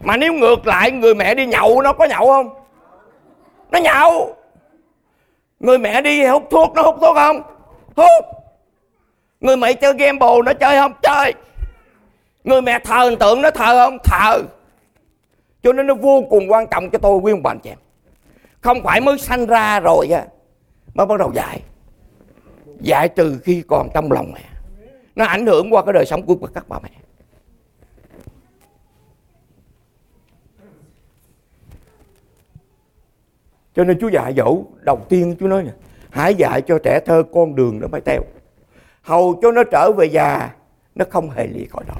Mà 0.00 0.16
nếu 0.16 0.32
ngược 0.32 0.66
lại, 0.66 0.90
người 0.90 1.14
mẹ 1.14 1.34
đi 1.34 1.46
nhậu, 1.46 1.82
nó 1.82 1.92
có 1.92 2.04
nhậu 2.04 2.26
không? 2.26 2.48
Nó 3.70 3.78
nhậu. 3.78 4.36
Người 5.60 5.78
mẹ 5.78 6.02
đi 6.02 6.24
hút 6.24 6.42
thuốc, 6.50 6.72
nó 6.74 6.82
hút 6.82 6.96
thuốc 7.00 7.16
không? 7.16 7.42
Hút. 7.96 8.24
Người 9.40 9.56
mẹ 9.56 9.72
chơi 9.72 9.92
game 9.98 10.18
bồ, 10.18 10.42
nó 10.42 10.52
chơi 10.52 10.76
không? 10.76 10.92
Chơi 11.02 11.34
người 12.44 12.62
mẹ 12.62 12.78
thờ 12.84 13.04
hình 13.04 13.18
tượng 13.18 13.42
nó 13.42 13.50
thờ 13.50 13.84
không? 13.84 13.98
Thờ. 14.04 14.42
Cho 15.62 15.72
nên 15.72 15.86
nó 15.86 15.94
vô 15.94 16.24
cùng 16.30 16.50
quan 16.50 16.66
trọng 16.70 16.90
cho 16.90 16.98
tôi, 16.98 17.18
quý 17.18 17.32
ông 17.32 17.42
bà 17.42 17.50
anh 17.50 17.60
chị 17.60 17.70
em. 17.70 17.78
Không 18.60 18.82
phải 18.82 19.00
mới 19.00 19.18
sanh 19.18 19.46
ra 19.46 19.80
rồi 19.80 20.08
á, 20.08 20.26
mới 20.94 21.06
bắt 21.06 21.18
đầu 21.18 21.32
dạy. 21.34 21.62
Dạy 22.80 23.08
từ 23.08 23.40
khi 23.44 23.62
còn 23.68 23.88
trong 23.94 24.12
lòng 24.12 24.32
mẹ. 24.34 24.44
Nó 25.16 25.24
ảnh 25.24 25.46
hưởng 25.46 25.74
qua 25.74 25.82
cái 25.84 25.92
đời 25.92 26.06
sống 26.06 26.22
của 26.26 26.48
các 26.54 26.68
bà 26.68 26.78
mẹ. 26.82 26.90
Cho 33.74 33.84
nên 33.84 33.98
Chúa 34.00 34.08
dạy 34.08 34.34
dỗ, 34.36 34.62
đầu 34.80 35.00
tiên 35.08 35.36
Chúa 35.40 35.46
nói 35.46 35.62
nè, 35.62 35.70
hãy 36.10 36.34
dạy 36.34 36.62
cho 36.62 36.78
trẻ 36.84 37.00
thơ 37.06 37.22
con 37.32 37.54
đường 37.54 37.80
nó 37.80 37.88
phải 37.92 38.00
theo. 38.00 38.22
Hầu 39.02 39.38
cho 39.42 39.52
nó 39.52 39.62
trở 39.64 39.92
về 39.96 40.06
già, 40.06 40.54
nó 40.94 41.04
không 41.10 41.30
hề 41.30 41.46
lìa 41.46 41.64
khỏi 41.70 41.84
đó 41.88 41.94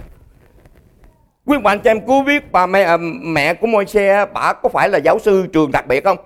quý 1.47 1.59
bạn 1.59 1.81
cho 1.81 1.91
em 1.91 2.07
cứu 2.07 2.23
biết 2.23 2.53
bà 2.53 2.67
mẹ 2.67 2.83
à, 2.83 2.97
mẹ 3.23 3.55
của 3.55 3.67
môi 3.67 3.87
xe 3.87 4.27
bà 4.35 4.53
có 4.53 4.69
phải 4.69 4.89
là 4.89 4.99
giáo 4.99 5.19
sư 5.19 5.47
trường 5.53 5.73
đặc 5.73 5.87
biệt 5.87 6.05
không? 6.05 6.19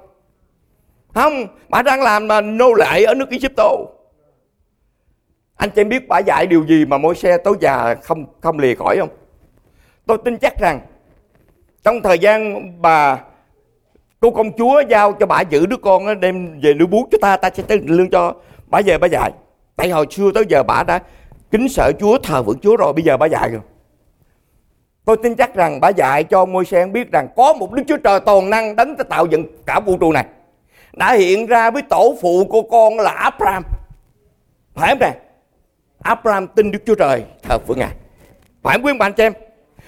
Không 1.14 1.46
bà 1.68 1.82
đang 1.82 2.02
làm 2.02 2.28
mà 2.28 2.40
nô 2.40 2.72
lệ 2.74 3.04
ở 3.04 3.14
nước 3.14 3.30
Egypto. 3.30 3.68
Anh 5.56 5.70
cho 5.70 5.80
em 5.80 5.88
biết 5.88 6.08
bà 6.08 6.18
dạy 6.18 6.46
điều 6.46 6.66
gì 6.66 6.84
mà 6.84 6.98
môi 6.98 7.14
xe 7.14 7.38
tối 7.38 7.56
già 7.60 7.94
không 7.94 8.26
không 8.40 8.58
lìa 8.58 8.74
khỏi 8.74 8.96
không? 8.98 9.08
Tôi 10.06 10.18
tin 10.24 10.38
chắc 10.38 10.58
rằng 10.58 10.80
trong 11.84 12.02
thời 12.02 12.18
gian 12.18 12.72
bà 12.82 13.20
cô 14.20 14.30
công 14.30 14.52
chúa 14.56 14.82
giao 14.88 15.12
cho 15.12 15.26
bà 15.26 15.40
giữ 15.40 15.66
đứa 15.66 15.76
con 15.76 16.06
đó, 16.06 16.14
đem 16.14 16.60
về 16.60 16.74
nuôi 16.74 16.86
bú 16.86 17.08
cho 17.12 17.18
ta 17.20 17.36
ta 17.36 17.50
sẽ 17.50 17.62
tới 17.62 17.80
lương 17.84 18.10
cho 18.10 18.34
bà 18.66 18.80
về 18.86 18.98
bà 18.98 19.06
dạy. 19.06 19.32
Tại 19.76 19.90
hồi 19.90 20.06
xưa 20.10 20.30
tới 20.34 20.44
giờ 20.48 20.62
bà 20.62 20.82
đã 20.82 21.02
kính 21.50 21.68
sợ 21.68 21.92
chúa 22.00 22.18
thờ 22.18 22.42
phượng 22.42 22.58
chúa 22.58 22.76
rồi 22.76 22.92
bây 22.92 23.04
giờ 23.04 23.16
bà 23.16 23.26
dạy 23.26 23.50
rồi 23.50 23.60
tôi 25.06 25.16
tin 25.22 25.34
chắc 25.36 25.54
rằng 25.54 25.80
bà 25.80 25.88
dạy 25.88 26.24
cho 26.24 26.44
môi 26.44 26.64
sen 26.64 26.92
biết 26.92 27.12
rằng 27.12 27.28
có 27.36 27.52
một 27.52 27.72
đức 27.72 27.82
chúa 27.88 27.96
trời 27.96 28.20
toàn 28.20 28.50
năng 28.50 28.76
đấng 28.76 28.96
tạo 28.96 29.26
dựng 29.26 29.46
cả 29.66 29.80
vũ 29.80 29.96
trụ 29.96 30.12
này. 30.12 30.24
Đã 30.92 31.12
hiện 31.12 31.46
ra 31.46 31.70
với 31.70 31.82
tổ 31.82 32.16
phụ 32.20 32.44
của 32.44 32.62
con 32.62 32.98
là 32.98 33.10
Abraham. 33.10 33.62
Phải 34.74 34.88
không 34.88 34.98
nè? 34.98 35.12
Abraham 36.02 36.46
tin 36.46 36.70
Đức 36.70 36.78
Chúa 36.86 36.94
Trời 36.94 37.24
thờ 37.42 37.58
phượng 37.58 37.78
Ngài 37.78 37.92
phải 38.62 38.74
không 38.74 38.86
quý 38.86 38.92
bạn 38.98 39.12
cho 39.12 39.24
em? 39.24 39.32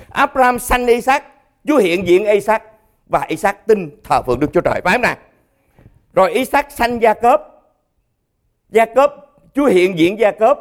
Abraham 0.08 0.58
sanh 0.58 0.86
Isaac, 0.86 1.24
Chúa 1.64 1.76
hiện 1.76 2.06
diện 2.06 2.26
Isaac 2.26 2.62
và 3.06 3.24
Isaac 3.28 3.66
tin 3.66 3.90
thờ 4.04 4.22
phượng 4.22 4.40
Đức 4.40 4.50
Chúa 4.52 4.60
Trời. 4.60 4.80
Phải 4.84 4.92
không 4.92 5.02
nào 5.02 5.16
rồi 6.12 6.32
Isaac 6.32 6.72
sanh 6.72 7.02
Gia 7.02 7.14
Cớp 7.14 7.42
Gia 8.70 8.84
Cớp 8.84 9.14
Chúa 9.54 9.66
hiện 9.66 9.98
diện 9.98 10.18
Gia 10.18 10.30
Cớp 10.30 10.58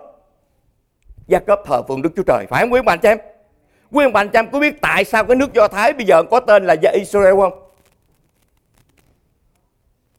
Gia 1.28 1.39
Cớp 1.39 1.60
thờ 1.65 1.82
phượng 1.88 2.02
Đức 2.02 2.10
Chúa 2.15 2.24
Trời. 2.24 2.46
Phải 2.50 2.62
không 2.62 2.74
quý 2.74 2.82
bạn 2.82 3.00
cho 3.00 3.10
em? 3.10 3.17
Quý 3.91 4.06
bạn 4.13 4.28
anh 4.28 4.45
em 4.45 4.52
có 4.52 4.60
biết 4.60 4.82
tại 4.82 5.06
sao 5.06 5.23
cái 5.23 5.36
nước 5.36 5.54
Do 5.54 5.67
Thái 5.67 5.93
bây 5.93 6.06
giờ 6.06 6.23
có 6.32 6.39
tên 6.39 6.65
là 6.65 6.76
Gia 6.82 6.91
Israel 6.91 7.36
không 7.36 7.69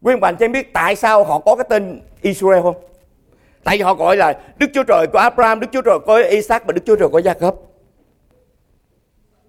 quý 0.02 0.16
bạn 0.20 0.34
anh 0.34 0.42
em 0.42 0.52
biết 0.52 0.72
tại 0.72 0.96
sao 0.96 1.24
họ 1.24 1.38
có 1.38 1.56
cái 1.56 1.66
tên 1.68 2.00
Israel 2.22 2.62
không 2.62 2.76
tại 3.64 3.76
vì 3.76 3.82
họ 3.82 3.94
gọi 3.94 4.16
là 4.16 4.40
Đức 4.58 4.70
Chúa 4.74 4.82
Trời 4.82 5.06
của 5.12 5.18
Abraham, 5.18 5.60
Đức 5.60 5.66
Chúa 5.72 5.82
Trời 5.82 5.98
của 6.06 6.22
Isaac 6.30 6.66
và 6.66 6.72
Đức 6.72 6.82
Chúa 6.86 6.96
Trời 6.96 7.08
của 7.08 7.20
Jacob. 7.20 7.52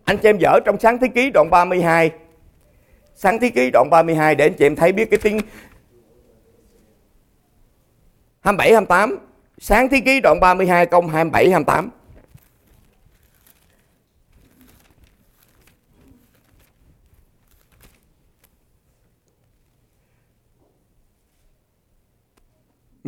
Anh 0.04 0.18
chị 0.18 0.30
em 0.30 0.38
dở 0.38 0.60
trong 0.66 0.80
sáng 0.80 0.98
thế 0.98 1.08
ký 1.08 1.30
đoạn 1.30 1.50
32 1.50 2.12
Sáng 3.16 3.40
thế 3.40 3.50
ký 3.50 3.70
đoạn 3.72 3.90
32 3.90 4.36
để 4.36 4.46
anh 4.46 4.54
chị 4.54 4.66
em 4.66 4.76
thấy 4.76 4.92
biết 4.92 5.10
cái 5.12 5.20
tiếng 5.24 5.40
27 8.42 8.72
28. 8.72 9.20
Sáng 9.58 9.90
thế 9.90 10.00
ký 10.06 10.20
đoạn 10.20 10.40
32 10.40 10.86
câu 10.86 11.02
27 11.02 11.50
28. 11.50 11.90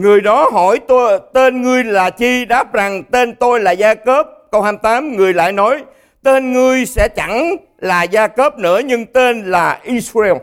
Người 0.02 0.22
đó 0.22 0.50
hỏi 0.50 0.80
tôi 0.88 1.20
tên 1.34 1.62
ngươi 1.62 1.84
là 1.84 2.10
chi 2.10 2.46
đáp 2.46 2.74
rằng 2.74 3.04
tên 3.04 3.36
tôi 3.36 3.60
là 3.60 3.72
Gia 3.72 3.96
Cớp. 3.96 4.28
Câu 4.52 4.62
28 4.62 5.16
người 5.16 5.34
lại 5.34 5.52
nói 5.52 5.84
tên 6.24 6.54
ngươi 6.54 6.86
sẽ 6.86 7.08
chẳng 7.16 7.56
là 7.78 8.04
Gia 8.04 8.28
Cớp 8.28 8.58
nữa 8.58 8.82
nhưng 8.86 9.06
tên 9.06 9.46
là 9.46 9.80
Israel. 9.84 10.34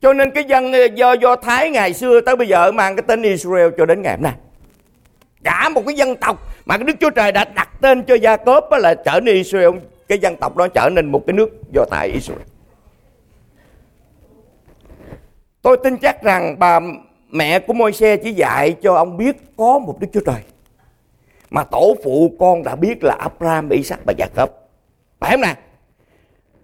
Cho 0.00 0.12
nên 0.12 0.30
cái 0.30 0.44
dân 0.44 0.72
ờ, 0.72 0.84
do 0.84 1.12
do 1.12 1.36
Thái 1.36 1.70
ngày 1.70 1.94
xưa 1.94 2.20
tới 2.20 2.36
bây 2.36 2.48
giờ 2.48 2.72
mang 2.72 2.96
cái 2.96 3.04
tên 3.06 3.22
Israel 3.22 3.68
cho 3.78 3.86
đến 3.86 4.02
ngày 4.02 4.14
hôm 4.14 4.22
nay. 4.22 4.34
Cả 5.44 5.68
một 5.68 5.82
cái 5.86 5.94
dân 5.94 6.16
tộc 6.16 6.48
mà 6.64 6.78
cái 6.78 6.84
Đức 6.84 6.96
Chúa 7.00 7.10
Trời 7.10 7.32
đã 7.32 7.44
đặt 7.44 7.68
tên 7.80 8.02
cho 8.02 8.14
Gia 8.14 8.36
Cớp 8.36 8.64
là 8.70 8.94
trở 8.94 9.20
nên 9.20 9.34
Israel, 9.34 9.70
cái 10.08 10.18
dân 10.18 10.36
tộc 10.36 10.56
đó 10.56 10.68
trở 10.68 10.88
nên 10.92 11.12
một 11.12 11.22
cái 11.26 11.34
nước 11.34 11.50
do 11.72 11.84
Thái 11.90 12.08
Israel. 12.08 12.42
Tôi 15.62 15.76
tin 15.84 15.96
chắc 15.96 16.22
rằng 16.22 16.58
bà 16.58 16.80
mẹ 17.34 17.58
của 17.58 17.72
môi 17.72 17.92
xe 17.92 18.16
chỉ 18.16 18.32
dạy 18.32 18.72
cho 18.82 18.94
ông 18.94 19.16
biết 19.16 19.36
có 19.56 19.78
một 19.78 20.00
Đức 20.00 20.08
Chúa 20.12 20.20
Trời 20.26 20.42
mà 21.50 21.64
tổ 21.64 21.96
phụ 22.04 22.36
con 22.38 22.62
đã 22.62 22.76
biết 22.76 23.04
là 23.04 23.14
Abraham, 23.14 23.68
Isaac 23.68 24.00
và 24.04 24.12
Jacob. 24.12 24.48
Phải 25.20 25.30
không 25.30 25.40
nè 25.40 25.54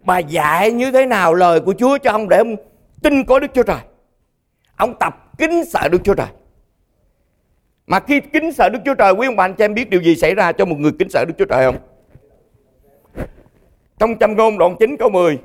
Bà 0.03 0.19
dạy 0.19 0.73
như 0.73 0.93
thế 0.93 1.07
nào 1.07 1.35
lời 1.35 1.61
của 1.61 1.75
Chúa 1.79 1.99
cho 1.99 2.11
ông 2.11 2.29
để 2.29 2.39
ông 2.39 2.57
tin 3.03 3.25
có 3.25 3.39
Đức 3.39 3.51
Chúa 3.55 3.63
Trời. 3.63 3.81
Ông 4.77 4.95
tập 4.99 5.33
kính 5.39 5.65
sợ 5.65 5.89
Đức 5.89 5.99
Chúa 6.05 6.15
Trời. 6.15 6.27
Mà 7.87 8.01
khi 8.01 8.21
kính 8.21 8.53
sợ 8.53 8.69
Đức 8.69 8.79
Chúa 8.85 8.95
Trời, 8.95 9.13
quý 9.13 9.29
ông 9.29 9.37
bà 9.37 9.45
anh 9.45 9.55
chị 9.55 9.65
em 9.65 9.75
biết 9.75 9.91
điều 9.91 10.03
gì 10.03 10.17
xảy 10.17 10.35
ra 10.35 10.53
cho 10.53 10.65
một 10.65 10.77
người 10.79 10.93
kính 10.99 11.09
sợ 11.11 11.25
Đức 11.29 11.35
Chúa 11.39 11.45
Trời 11.45 11.65
không? 11.65 11.77
Trong 13.99 14.19
trăm 14.19 14.37
ngôn 14.37 14.59
đoạn 14.59 14.77
9 14.79 14.97
câu 14.97 15.11
10 15.11 15.39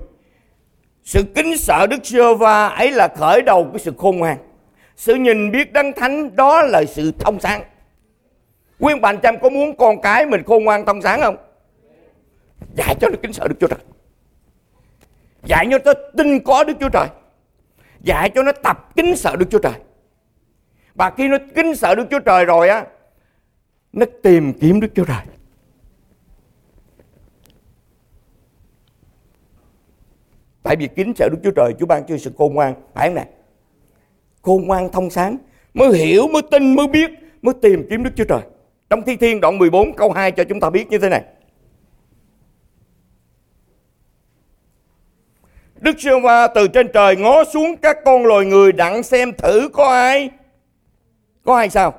sự 1.03 1.23
kính 1.35 1.57
sợ 1.57 1.87
Đức 1.87 2.05
giê 2.05 2.33
va 2.33 2.67
ấy 2.67 2.91
là 2.91 3.07
khởi 3.07 3.41
đầu 3.41 3.69
của 3.71 3.77
sự 3.77 3.93
khôn 3.97 4.17
ngoan 4.17 4.37
sự 4.95 5.15
nhìn 5.15 5.51
biết 5.51 5.73
đấng 5.73 5.93
thánh 5.93 6.35
đó 6.35 6.61
là 6.61 6.85
sự 6.85 7.11
thông 7.19 7.39
sáng 7.39 7.63
Nguyên 8.79 9.01
bạn 9.01 9.19
chăm 9.23 9.39
có 9.39 9.49
muốn 9.49 9.77
con 9.77 10.01
cái 10.01 10.25
mình 10.25 10.43
khôn 10.43 10.63
ngoan 10.63 10.85
thông 10.85 11.01
sáng 11.01 11.21
không? 11.21 11.37
Dạy 12.73 12.95
cho 13.01 13.09
nó 13.09 13.15
kính 13.23 13.33
sợ 13.33 13.47
Đức 13.47 13.55
Chúa 13.59 13.67
Trời. 13.67 13.79
Dạy 15.43 15.67
cho 15.71 15.77
nó 15.85 15.93
tin 16.17 16.39
có 16.39 16.63
Đức 16.63 16.73
Chúa 16.79 16.89
Trời. 16.89 17.07
Dạy 18.01 18.31
cho 18.35 18.43
nó 18.43 18.51
tập 18.51 18.89
kính 18.95 19.15
sợ 19.15 19.35
Đức 19.35 19.45
Chúa 19.51 19.59
Trời. 19.59 19.73
Và 20.95 21.11
khi 21.17 21.27
nó 21.27 21.37
kính 21.55 21.75
sợ 21.75 21.95
Đức 21.95 22.07
Chúa 22.11 22.19
Trời 22.19 22.45
rồi 22.45 22.69
á, 22.69 22.85
nó 23.93 24.05
tìm 24.23 24.53
kiếm 24.53 24.79
Đức 24.79 24.87
Chúa 24.95 25.05
Trời. 25.05 25.21
Tại 30.63 30.75
vì 30.75 30.87
kính 30.87 31.13
sợ 31.15 31.29
Đức 31.31 31.37
Chúa 31.43 31.51
Trời 31.51 31.73
Chúa 31.79 31.85
ban 31.85 32.03
cho 32.07 32.17
sự 32.17 32.31
khôn 32.37 32.53
ngoan 32.53 32.73
Phải 32.93 33.07
không 33.07 33.15
nè 33.15 33.25
Khôn 34.45 34.67
ngoan 34.67 34.89
thông 34.91 35.09
sáng 35.09 35.37
Mới 35.73 35.97
hiểu, 35.97 36.27
mới 36.27 36.41
tin, 36.51 36.75
mới 36.75 36.87
biết 36.87 37.11
Mới 37.41 37.53
tìm 37.61 37.87
kiếm 37.89 38.03
Đức 38.03 38.11
Chúa 38.15 38.23
Trời. 38.23 38.41
Trong 38.89 39.01
Thi 39.01 39.15
Thiên 39.15 39.41
đoạn 39.41 39.57
14 39.57 39.93
câu 39.93 40.11
2 40.11 40.31
cho 40.31 40.43
chúng 40.43 40.59
ta 40.59 40.69
biết 40.69 40.89
như 40.89 40.97
thế 40.97 41.09
này. 41.09 41.23
Đức 45.75 45.95
chúa 45.97 46.19
va 46.19 46.47
từ 46.47 46.67
trên 46.67 46.87
trời 46.93 47.15
ngó 47.15 47.43
xuống 47.43 47.77
các 47.81 47.97
con 48.05 48.25
loài 48.25 48.45
người 48.45 48.71
đặng 48.71 49.03
xem 49.03 49.33
thử 49.33 49.69
có 49.73 49.87
ai 49.87 50.29
có 51.43 51.55
ai 51.55 51.69
sao? 51.69 51.93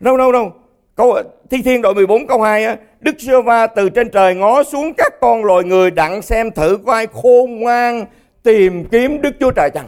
Đâu 0.00 0.16
đâu 0.16 0.32
đâu? 0.32 0.52
Câu 0.94 1.18
thi 1.50 1.62
thiên 1.62 1.82
đoạn 1.82 1.94
14 1.94 2.26
câu 2.26 2.42
2 2.42 2.64
á 2.64 2.76
Đức 3.00 3.14
chúa 3.18 3.42
va 3.42 3.66
từ 3.66 3.88
trên 3.90 4.10
trời 4.10 4.34
ngó 4.34 4.62
xuống 4.62 4.92
các 4.96 5.12
con 5.20 5.44
loài 5.44 5.64
người 5.64 5.90
đặng 5.90 6.22
xem 6.22 6.50
thử 6.50 6.78
có 6.86 6.92
ai 6.92 7.06
khôn 7.06 7.60
ngoan 7.60 8.06
tìm 8.42 8.84
kiếm 8.84 9.22
Đức 9.22 9.34
Chúa 9.40 9.50
Trời 9.50 9.70
chẳng 9.74 9.86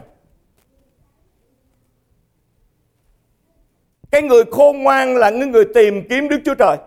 cái 4.15 4.21
người 4.21 4.43
khôn 4.51 4.83
ngoan 4.83 5.15
là 5.15 5.29
những 5.29 5.51
người 5.51 5.65
tìm 5.73 6.07
kiếm 6.09 6.29
Đức 6.29 6.37
Chúa 6.45 6.55
Trời. 6.55 6.77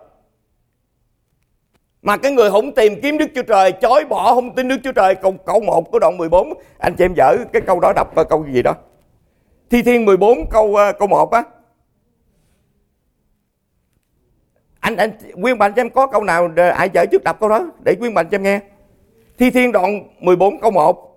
Mà 2.01 2.17
cái 2.17 2.31
người 2.31 2.51
không 2.51 2.75
tìm 2.75 3.01
kiếm 3.01 3.17
Đức 3.17 3.25
Chúa 3.35 3.43
Trời 3.43 3.71
chối 3.71 4.05
bỏ 4.05 4.35
không 4.35 4.55
tin 4.55 4.67
Đức 4.67 4.77
Chúa 4.83 4.91
Trời 4.91 5.15
câu, 5.15 5.31
câu 5.45 5.59
1 5.59 5.91
của 5.91 5.99
đoạn 5.99 6.17
14 6.17 6.53
anh 6.77 6.95
chị 6.97 7.05
em 7.05 7.13
dở 7.13 7.37
cái 7.53 7.61
câu 7.61 7.79
đó 7.79 7.93
đọc 7.95 8.29
câu 8.29 8.45
gì 8.53 8.61
đó. 8.61 8.73
Thi 9.69 9.81
Thiên 9.81 10.05
14 10.05 10.49
câu 10.49 10.75
ờ, 10.75 10.93
câu 10.93 11.07
1 11.07 11.31
á. 11.31 11.43
Anh 14.79 14.95
anh 14.95 15.11
nguyên 15.33 15.57
Bạch 15.57 15.73
cho 15.75 15.81
em 15.81 15.89
có 15.89 16.07
câu 16.07 16.23
nào 16.23 16.49
ai 16.75 16.89
dở 16.93 17.05
trước 17.05 17.23
đọc 17.23 17.39
câu 17.39 17.49
đó 17.49 17.71
để 17.85 17.95
nguyên 17.99 18.13
Bạch 18.13 18.27
cho 18.31 18.35
em 18.35 18.43
nghe. 18.43 18.59
Thi 19.37 19.49
Thiên 19.49 19.71
đoạn 19.71 20.03
14 20.19 20.61
câu 20.61 20.71
1 20.71 21.08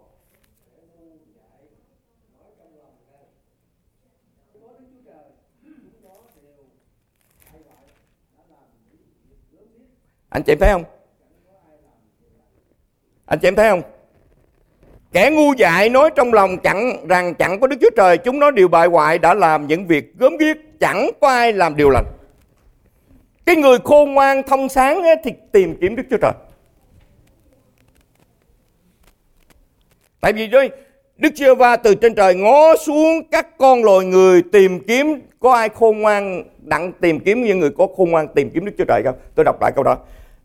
anh 10.32 10.42
chị 10.42 10.52
em 10.52 10.58
thấy 10.58 10.72
không? 10.72 10.84
Anh 13.26 13.38
chị 13.38 13.48
em 13.48 13.54
thấy 13.54 13.70
không? 13.70 13.82
Kẻ 15.12 15.30
ngu 15.30 15.52
dại 15.52 15.88
nói 15.88 16.10
trong 16.16 16.32
lòng 16.32 16.58
chẳng 16.58 17.06
rằng 17.08 17.34
chẳng 17.34 17.60
có 17.60 17.66
đức 17.66 17.76
chúa 17.80 17.90
trời. 17.96 18.18
Chúng 18.18 18.38
nó 18.38 18.50
điều 18.50 18.68
bại 18.68 18.86
hoại 18.86 19.18
đã 19.18 19.34
làm 19.34 19.66
những 19.66 19.86
việc 19.86 20.18
gớm 20.18 20.36
ghiếc 20.36 20.56
chẳng 20.80 21.10
có 21.20 21.28
ai 21.28 21.52
làm 21.52 21.76
điều 21.76 21.90
lành. 21.90 22.04
Cái 23.46 23.56
người 23.56 23.78
khôn 23.84 24.14
ngoan 24.14 24.42
thông 24.42 24.68
sáng 24.68 25.02
ấy, 25.02 25.16
thì 25.24 25.32
tìm 25.52 25.76
kiếm 25.80 25.96
đức 25.96 26.02
chúa 26.10 26.16
trời. 26.22 26.32
Tại 30.20 30.32
vì 30.32 30.46
đây 30.46 30.70
Đức 31.16 31.28
chúa 31.36 31.54
va 31.54 31.76
từ 31.76 31.94
trên 31.94 32.14
trời 32.14 32.34
ngó 32.34 32.76
xuống 32.76 33.22
các 33.30 33.58
con 33.58 33.84
loài 33.84 34.06
người 34.06 34.42
tìm 34.52 34.80
kiếm 34.80 35.20
có 35.40 35.52
ai 35.52 35.68
khôn 35.68 35.98
ngoan 36.00 36.44
đặng 36.58 36.92
tìm 36.92 37.20
kiếm 37.20 37.42
những 37.42 37.58
người 37.60 37.70
có 37.78 37.86
khôn 37.96 38.10
ngoan 38.10 38.28
tìm 38.28 38.50
kiếm 38.50 38.64
Đức 38.64 38.72
Chúa 38.78 38.84
Trời 38.88 39.02
không? 39.04 39.14
Tôi 39.34 39.44
đọc 39.44 39.62
lại 39.62 39.72
câu 39.74 39.84
đó. 39.84 39.98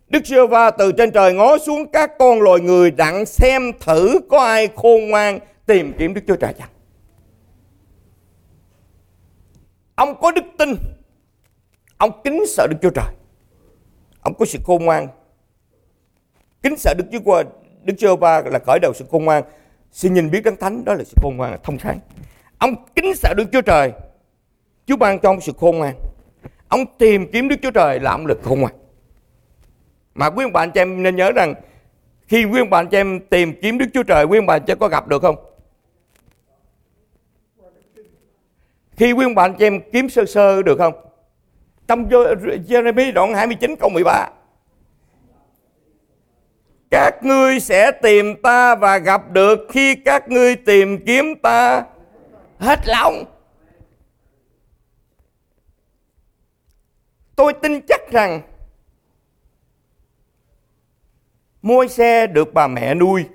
Đức 0.10 0.26
giê 0.26 0.48
va 0.48 0.72
từ 0.72 0.92
trên 0.92 1.12
trời 1.12 1.34
ngó 1.34 1.58
xuống 1.58 1.92
các 1.92 2.12
con 2.20 2.42
loài 2.42 2.60
người 2.60 2.92
đặng 2.92 3.26
xem 3.26 3.72
thử 3.80 4.20
có 4.30 4.40
ai 4.40 4.70
khôn 4.76 5.08
ngoan 5.08 5.40
tìm 5.66 5.94
kiếm 6.00 6.14
Đức 6.14 6.22
Chúa 6.28 6.36
Trời 6.36 6.54
chăng? 6.54 6.70
Ông 9.96 10.16
có 10.22 10.32
đức 10.32 10.44
tin. 10.58 10.76
Ông 11.98 12.12
kính 12.24 12.44
sợ 12.48 12.68
Đức 12.70 12.78
Chúa 12.82 12.90
Trời. 12.90 13.14
Ông 14.22 14.34
có 14.34 14.46
sự 14.46 14.60
khôn 14.64 14.86
ngoan. 14.86 15.08
Kính 16.62 16.76
sợ 16.78 16.94
Đức 16.98 17.06
Chúa 17.12 17.44
Đức 17.84 17.94
Chúa 17.98 18.16
va 18.16 18.42
là 18.42 18.60
khởi 18.60 18.80
đầu 18.80 18.94
sự 18.96 19.06
khôn 19.12 19.26
ngoan. 19.26 19.44
Xin 19.92 20.14
nhìn 20.14 20.32
biết 20.32 20.44
đấng 20.44 20.58
thánh, 20.58 20.86
đó 20.86 20.94
là 20.94 21.04
sự 21.04 21.14
khôn 21.22 21.38
ngoan, 21.38 21.60
thông 21.64 21.80
sáng. 21.80 22.00
Ông 22.58 22.76
kính 22.96 23.16
sợ 23.16 23.34
Đức 23.38 23.46
Chúa 23.52 23.62
Trời. 23.62 23.92
Chúa 24.86 24.96
ban 24.96 25.20
cho 25.20 25.30
ông 25.30 25.42
sự 25.42 25.52
khôn 25.58 25.78
ngoan. 25.78 25.96
Ông 26.68 26.86
tìm 26.98 27.32
kiếm 27.32 27.48
Đức 27.48 27.56
Chúa 27.62 27.72
Trời 27.72 28.00
là 28.00 28.12
ông 28.12 28.26
lực 28.26 28.40
khôn 28.44 28.60
ngoan. 28.60 28.74
Mà 30.18 30.30
quý 30.30 30.46
ông 30.46 30.54
bà 30.54 30.62
anh 30.62 30.72
chị 30.72 30.82
em 30.82 31.04
nên 31.04 31.16
nhớ 31.16 31.32
rằng 31.32 31.54
khi 32.28 32.46
quý 32.46 32.60
ông 32.60 32.70
bà 32.70 32.80
anh 32.80 32.88
chị 32.88 32.98
em 32.98 33.20
tìm 33.20 33.54
kiếm 33.62 33.78
Đức 33.78 33.86
Chúa 33.94 34.04
Trời, 34.04 34.26
quý 34.26 34.40
ông 34.40 34.46
bạn 34.46 34.62
cho 34.68 34.76
có 34.76 34.88
gặp 34.88 35.08
được 35.08 35.22
không? 35.22 35.36
Khi 38.92 39.12
quý 39.12 39.26
ông 39.26 39.36
bà 39.36 39.44
anh 39.44 39.56
chị 39.60 39.66
em 39.66 39.82
kiếm 39.92 40.10
sơ 40.10 40.26
sơ 40.26 40.62
được 40.62 40.78
không? 40.78 40.94
Trong 41.88 42.10
Jeremy 42.10 43.14
đoạn 43.14 43.34
29 43.34 43.76
câu 43.76 43.90
13 43.90 44.30
Các 46.92 47.12
ngươi 47.22 47.60
sẽ 47.60 47.92
tìm 47.92 48.42
ta 48.42 48.76
và 48.76 48.98
gặp 48.98 49.32
được 49.32 49.60
khi 49.70 49.96
các 49.96 50.30
ngươi 50.30 50.56
tìm 50.56 51.06
kiếm 51.06 51.26
ta 51.44 51.84
hết 52.60 52.80
lòng. 52.88 53.24
Tôi 57.36 57.54
tin 57.54 57.82
chắc 57.88 58.12
rằng 58.12 58.42
Môi 61.68 61.88
xe 61.88 62.28
được 62.28 62.54
bà 62.54 62.68
mẹ 62.68 62.96
nuôi, 62.96 63.26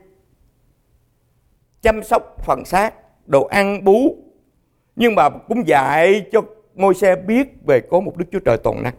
chăm 1.83 2.03
sóc 2.03 2.37
phần 2.45 2.65
xác, 2.65 2.95
đồ 3.27 3.45
ăn 3.45 3.85
bú. 3.85 4.17
Nhưng 4.97 5.15
bà 5.15 5.29
cũng 5.49 5.67
dạy 5.67 6.25
cho 6.33 6.43
môi 6.75 6.95
xe 6.95 7.17
biết 7.17 7.49
về 7.67 7.81
có 7.81 8.01
một 8.01 8.17
Đức 8.17 8.27
Chúa 8.33 8.39
Trời 8.39 8.57
toàn 8.65 8.83
năng. 8.83 8.95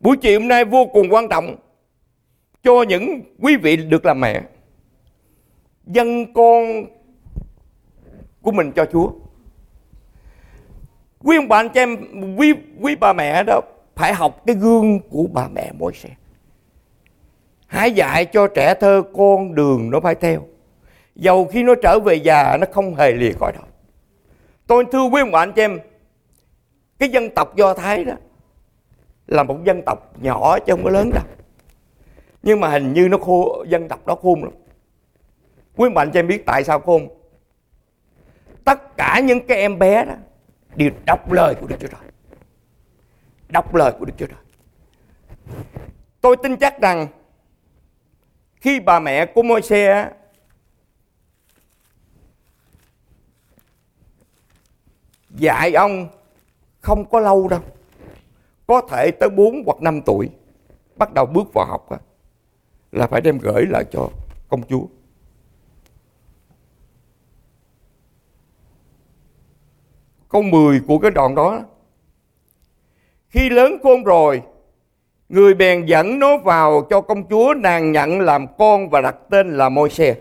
Buổi 0.00 0.16
chiều 0.16 0.40
hôm 0.40 0.48
nay 0.48 0.64
vô 0.64 0.86
cùng 0.86 1.08
quan 1.10 1.28
trọng 1.28 1.56
cho 2.62 2.82
những 2.82 3.22
quý 3.40 3.56
vị 3.56 3.76
được 3.76 4.04
làm 4.04 4.20
mẹ. 4.20 4.42
Dân 5.86 6.32
con 6.32 6.84
của 8.42 8.52
mình 8.52 8.72
cho 8.72 8.86
Chúa. 8.92 9.10
Quý 11.18 11.36
ông 11.36 11.48
bà 11.48 11.56
anh 11.56 11.68
chị 11.68 11.80
em, 11.80 11.96
quý, 12.36 12.52
quý 12.80 12.96
bà 13.00 13.12
mẹ 13.12 13.42
đó 13.46 13.60
phải 13.96 14.14
học 14.14 14.42
cái 14.46 14.56
gương 14.56 15.00
của 15.00 15.26
bà 15.32 15.48
mẹ 15.48 15.72
môi 15.78 15.92
xe. 15.94 16.08
Hãy 17.68 17.92
dạy 17.92 18.24
cho 18.24 18.46
trẻ 18.46 18.74
thơ 18.74 19.02
con 19.16 19.54
đường 19.54 19.90
nó 19.90 20.00
phải 20.00 20.14
theo. 20.14 20.46
Dầu 21.14 21.46
khi 21.46 21.62
nó 21.62 21.74
trở 21.82 21.98
về 22.00 22.14
già 22.14 22.56
nó 22.60 22.66
không 22.72 22.94
hề 22.94 23.12
lìa 23.12 23.32
khỏi 23.32 23.52
đâu. 23.52 23.64
Tôi 24.66 24.84
thưa 24.92 25.04
quý 25.04 25.20
ông 25.20 25.34
anh 25.34 25.52
chị 25.52 25.62
em, 25.62 25.78
cái 26.98 27.08
dân 27.08 27.30
tộc 27.30 27.56
Do 27.56 27.74
Thái 27.74 28.04
đó 28.04 28.14
là 29.26 29.42
một 29.42 29.64
dân 29.64 29.82
tộc 29.86 30.12
nhỏ 30.22 30.58
chứ 30.58 30.72
không 30.72 30.84
có 30.84 30.90
lớn 30.90 31.10
đâu. 31.14 31.24
Nhưng 32.42 32.60
mà 32.60 32.68
hình 32.68 32.92
như 32.92 33.08
nó 33.08 33.18
khô, 33.18 33.64
dân 33.68 33.88
tộc 33.88 34.06
đó 34.06 34.14
khôn 34.14 34.44
lắm. 34.44 34.52
Quý 35.76 35.86
ông 35.86 35.94
bạn 35.94 36.10
cho 36.12 36.20
em 36.20 36.26
biết 36.26 36.46
tại 36.46 36.64
sao 36.64 36.80
khôn. 36.80 37.08
Tất 38.64 38.96
cả 38.96 39.20
những 39.24 39.46
cái 39.46 39.58
em 39.58 39.78
bé 39.78 40.04
đó 40.04 40.14
đều 40.76 40.90
đọc 41.06 41.32
lời 41.32 41.54
của 41.60 41.66
Đức 41.66 41.76
Chúa 41.80 41.88
Trời. 41.88 42.10
Đọc 43.48 43.74
lời 43.74 43.92
của 43.98 44.04
Đức 44.04 44.14
Chúa 44.18 44.26
Trời. 44.26 44.38
Tôi 46.20 46.36
tin 46.42 46.56
chắc 46.56 46.80
rằng 46.80 47.06
khi 48.60 48.80
bà 48.80 49.00
mẹ 49.00 49.26
của 49.26 49.42
môi 49.42 49.62
xe 49.62 50.10
dạy 55.30 55.72
ông 55.72 56.08
không 56.80 57.04
có 57.10 57.20
lâu 57.20 57.48
đâu. 57.48 57.60
Có 58.66 58.80
thể 58.90 59.10
tới 59.10 59.30
4 59.30 59.62
hoặc 59.66 59.82
5 59.82 60.00
tuổi 60.06 60.30
bắt 60.96 61.12
đầu 61.14 61.26
bước 61.26 61.48
vào 61.54 61.66
học 61.66 61.90
đó, 61.90 61.96
là 62.92 63.06
phải 63.06 63.20
đem 63.20 63.38
gửi 63.38 63.66
lại 63.66 63.84
cho 63.92 64.10
công 64.48 64.62
chúa. 64.68 64.86
Câu 70.28 70.42
10 70.42 70.80
của 70.86 70.98
cái 70.98 71.10
đoạn 71.10 71.34
đó 71.34 71.62
khi 73.28 73.50
lớn 73.50 73.76
khôn 73.82 74.04
rồi 74.04 74.42
Người 75.28 75.54
bèn 75.54 75.86
dẫn 75.86 76.18
nó 76.18 76.36
vào 76.36 76.86
cho 76.90 77.00
công 77.00 77.28
chúa 77.28 77.54
nàng 77.54 77.92
nhận 77.92 78.20
làm 78.20 78.46
con 78.58 78.90
và 78.90 79.00
đặt 79.00 79.16
tên 79.30 79.50
là 79.50 79.68
môi 79.68 79.90
xe. 79.90 80.14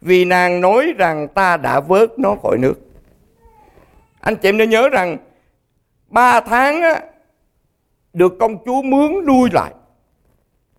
Vì 0.00 0.24
nàng 0.24 0.60
nói 0.60 0.94
rằng 0.98 1.28
ta 1.28 1.56
đã 1.56 1.80
vớt 1.80 2.18
nó 2.18 2.36
khỏi 2.42 2.58
nước. 2.58 2.74
Anh 4.20 4.36
chị 4.36 4.48
em 4.48 4.56
nên 4.56 4.70
nhớ 4.70 4.88
rằng 4.88 5.16
ba 6.08 6.40
tháng 6.40 6.82
á, 6.82 7.00
được 8.12 8.32
công 8.38 8.64
chúa 8.64 8.82
mướn 8.82 9.26
nuôi 9.26 9.48
lại 9.52 9.74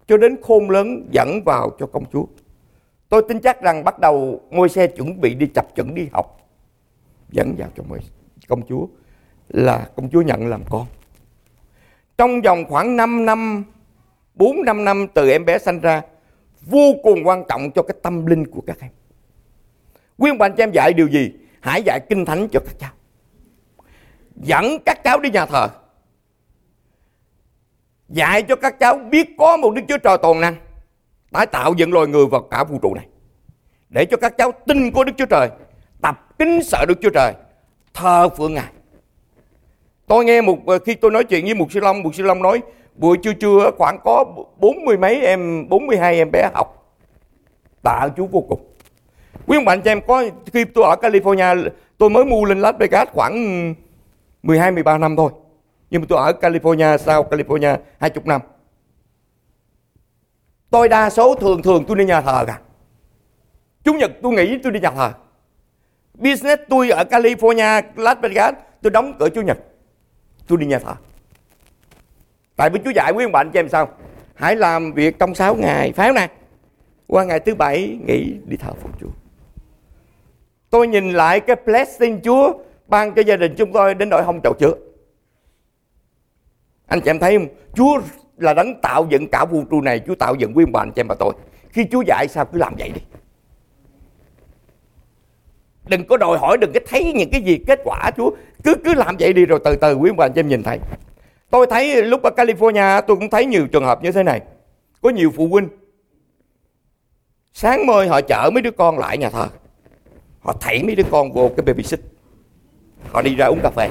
cho 0.08 0.18
đến 0.18 0.38
khôn 0.42 0.70
lớn 0.70 1.08
dẫn 1.12 1.44
vào 1.46 1.70
cho 1.80 1.88
công 1.88 2.06
chúa. 2.14 2.26
tôi 3.10 3.24
tin 3.28 3.40
chắc 3.40 3.62
rằng 3.62 3.84
bắt 3.84 4.00
đầu 4.00 4.42
môi 4.52 4.70
xe 4.70 4.88
chuẩn 4.88 5.22
bị 5.22 5.36
đi 5.36 5.48
chập 5.48 5.76
chuẩn 5.76 5.96
đi 5.96 6.08
học 6.12 6.40
dẫn 7.30 7.56
vào 7.58 7.70
cho 7.76 7.84
môi 7.84 8.00
công 8.48 8.62
chúa 8.68 8.88
là 9.50 9.90
công 9.96 10.10
chúa 10.10 10.22
nhận 10.22 10.48
làm 10.48 10.62
con 10.70 10.86
trong 12.22 12.42
vòng 12.42 12.66
khoảng 12.70 12.96
5 12.96 13.26
năm 13.26 13.64
4 14.36 14.66
5 14.66 14.86
năm 14.86 15.08
từ 15.14 15.30
em 15.30 15.46
bé 15.46 15.58
sanh 15.58 15.80
ra, 15.80 16.02
vô 16.62 16.94
cùng 17.04 17.28
quan 17.28 17.44
trọng 17.50 17.72
cho 17.76 17.84
cái 17.84 17.96
tâm 18.04 18.26
linh 18.26 18.48
của 18.48 18.62
các 18.68 18.78
em. 18.82 18.92
Quyên 20.18 20.38
bạn 20.38 20.56
cho 20.58 20.64
em 20.64 20.72
dạy 20.72 20.94
điều 20.94 21.08
gì? 21.08 21.32
Hãy 21.62 21.84
dạy 21.86 22.00
kinh 22.10 22.26
thánh 22.26 22.48
cho 22.52 22.60
các 22.60 22.76
cháu. 22.80 22.90
Dẫn 24.36 24.78
các 24.86 25.04
cháu 25.04 25.20
đi 25.20 25.30
nhà 25.30 25.46
thờ. 25.46 25.68
Dạy 28.10 28.44
cho 28.44 28.56
các 28.56 28.80
cháu 28.80 28.98
biết 28.98 29.30
có 29.38 29.58
một 29.58 29.72
Đức 29.76 29.82
Chúa 29.88 29.98
Trời 29.98 30.18
toàn 30.22 30.42
năng, 30.42 30.56
tái 31.32 31.46
tạo 31.46 31.74
dựng 31.74 31.94
loài 31.94 32.08
người 32.08 32.26
vào 32.26 32.42
cả 32.42 32.64
vũ 32.64 32.80
trụ 32.82 32.94
này. 32.94 33.08
Để 33.90 34.06
cho 34.06 34.18
các 34.18 34.38
cháu 34.38 34.52
tin 34.68 34.92
có 34.92 35.04
Đức 35.04 35.14
Chúa 35.18 35.26
Trời, 35.26 35.50
tập 36.02 36.36
kính 36.40 36.64
sợ 36.64 36.86
Đức 36.88 36.98
Chúa 37.02 37.10
Trời, 37.10 37.34
thờ 37.94 38.30
phượng 38.30 38.54
Ngài 38.54 38.74
tôi 40.12 40.26
nghe 40.26 40.42
một 40.42 40.58
ờ, 40.66 40.80
khi 40.80 40.96
tôi 40.96 41.12
nói 41.12 41.24
chuyện 41.24 41.46
với 41.46 41.54
một 41.54 41.72
sư 41.72 41.80
long 41.80 42.04
một 42.04 42.16
sư 42.16 42.24
long 42.24 42.42
nói, 42.42 42.62
buổi 42.96 43.18
trưa 43.18 43.34
trưa 43.34 43.72
khoảng 43.78 44.00
có 44.04 44.26
bốn 44.58 44.86
mươi 44.86 44.98
mấy 44.98 45.22
em, 45.22 45.70
bốn 45.70 45.88
mươi 45.88 45.98
hai 45.98 46.16
em 46.18 46.30
bé 46.32 46.50
học 46.54 46.96
tạ 47.84 48.10
chú 48.18 48.28
vô 48.28 48.42
cùng. 48.42 48.60
Quý 49.48 49.58
ông 49.58 49.66
bạn 49.66 49.82
cho 49.82 49.92
em, 49.92 50.02
có 50.08 50.24
khi 50.54 50.66
tôi 50.66 50.84
ở 50.84 50.96
California, 51.02 51.70
tôi 51.98 52.10
mới 52.10 52.26
mua 52.26 52.46
lên 52.46 52.60
Las 52.60 52.76
Vegas 52.80 53.08
khoảng 53.08 53.36
12 54.44 54.72
13 54.72 54.98
năm 54.98 55.16
thôi. 55.16 55.32
Nhưng 55.90 56.02
mà 56.02 56.06
tôi 56.10 56.20
ở 56.20 56.32
California 56.42 56.98
sau 56.98 57.24
California 57.24 57.78
20 58.00 58.24
năm. 58.26 58.42
Tôi 60.70 60.90
đa 60.90 61.10
số 61.10 61.36
thường 61.36 61.62
thường 61.62 61.84
tôi 61.88 61.98
đi 61.98 62.06
nhà 62.06 62.22
thờ 62.22 62.44
cả. 62.48 62.60
Chủ 63.84 63.94
nhật 63.94 64.12
tôi 64.22 64.34
nghĩ 64.34 64.58
tôi 64.64 64.72
đi 64.72 64.80
nhà 64.80 64.92
thờ. 64.92 65.12
Business 66.14 66.62
tôi 66.70 66.90
ở 66.90 67.04
California, 67.10 67.82
Las 67.96 68.18
Vegas, 68.22 68.54
tôi 68.82 68.92
đóng 68.92 69.14
cửa 69.20 69.30
Chủ 69.30 69.42
nhật 69.42 69.58
tôi 70.52 70.58
đi 70.58 70.66
nhà 70.66 70.80
thờ 70.80 70.94
tại 72.56 72.70
vì 72.70 72.80
Chúa 72.86 72.92
dạy 72.96 73.12
quý 73.16 73.26
ông 73.26 73.32
bạn 73.32 73.52
cho 73.54 73.60
em 73.60 73.70
sao? 73.70 73.90
Hãy 74.36 74.56
làm 74.56 74.94
việc 74.94 75.20
trong 75.20 75.36
6 75.36 75.56
ngày. 75.56 75.92
Pháo 75.92 76.14
nè. 76.14 76.30
Qua 77.08 77.24
ngày 77.24 77.40
thứ 77.40 77.56
bảy, 77.56 77.98
nghỉ 78.08 78.34
đi 78.46 78.58
thờ 78.58 78.72
phượng 78.84 78.92
Chúa. 79.00 79.08
Tôi 80.70 80.88
nhìn 80.88 81.12
lại 81.12 81.40
cái 81.40 81.56
blessing 81.66 82.22
Chúa 82.24 82.54
ban 82.88 83.14
cho 83.14 83.22
gia 83.22 83.36
đình 83.36 83.56
chúng 83.58 83.74
tôi 83.74 83.94
đến 83.94 84.10
nỗi 84.10 84.24
không 84.26 84.42
chậu 84.44 84.54
chữa 84.54 84.74
anh 86.88 87.02
chị 87.02 87.10
em 87.10 87.20
thấy 87.20 87.38
không? 87.38 87.48
Chúa 87.74 88.02
là 88.38 88.54
đấng 88.54 88.82
tạo 88.82 89.08
dựng 89.10 89.28
cả 89.32 89.46
vũ 89.46 89.64
trụ 89.72 89.82
này, 89.82 90.02
Chúa 90.08 90.16
tạo 90.16 90.36
dựng 90.36 90.54
nguyên 90.54 90.72
bạn 90.72 90.92
cho 90.96 91.00
em 91.00 91.08
và 91.08 91.16
tôi. 91.20 91.34
Khi 91.70 91.86
Chúa 91.92 92.04
dạy 92.08 92.28
sao? 92.30 92.46
Cứ 92.46 92.58
làm 92.58 92.76
vậy 92.80 92.92
đi 92.96 93.02
đừng 95.86 96.06
có 96.08 96.18
đòi 96.18 96.38
hỏi, 96.38 96.58
đừng 96.58 96.74
có 96.74 96.80
thấy 96.88 97.14
những 97.14 97.30
cái 97.32 97.42
gì 97.42 97.58
kết 97.68 97.80
quả, 97.84 98.12
Chúa. 98.18 98.32
Cứ 98.64 98.76
cứ 98.86 98.94
làm 98.94 99.16
vậy 99.20 99.34
đi 99.34 99.46
rồi 99.46 99.60
từ 99.66 99.76
từ 99.76 99.96
quý 99.96 100.12
bà 100.18 100.28
chém 100.28 100.36
em 100.36 100.48
nhìn 100.48 100.64
thấy. 100.64 100.80
Tôi 101.50 101.68
thấy 101.70 102.04
lúc 102.04 102.24
ở 102.24 102.30
California, 102.38 103.02
tôi 103.08 103.18
cũng 103.18 103.30
thấy 103.30 103.46
nhiều 103.46 103.68
trường 103.68 103.86
hợp 103.86 104.04
như 104.04 104.12
thế 104.12 104.24
này. 104.24 104.42
Có 105.02 105.10
nhiều 105.10 105.32
phụ 105.36 105.48
huynh, 105.48 105.68
sáng 107.54 107.86
mời 107.86 108.08
họ 108.08 108.22
chở 108.22 108.50
mấy 108.54 108.62
đứa 108.62 108.72
con 108.72 109.00
lại 109.00 109.18
nhà 109.18 109.30
thờ. 109.30 109.48
Họ 110.40 110.54
thảy 110.62 110.84
mấy 110.84 110.96
đứa 110.96 111.04
con 111.12 111.32
vô 111.32 111.52
cái 111.58 111.64
baby 111.66 111.84
xích 111.84 112.00
họ 113.12 113.22
đi 113.22 113.36
ra 113.36 113.46
uống 113.46 113.60
cà 113.64 113.70
phê. 113.70 113.90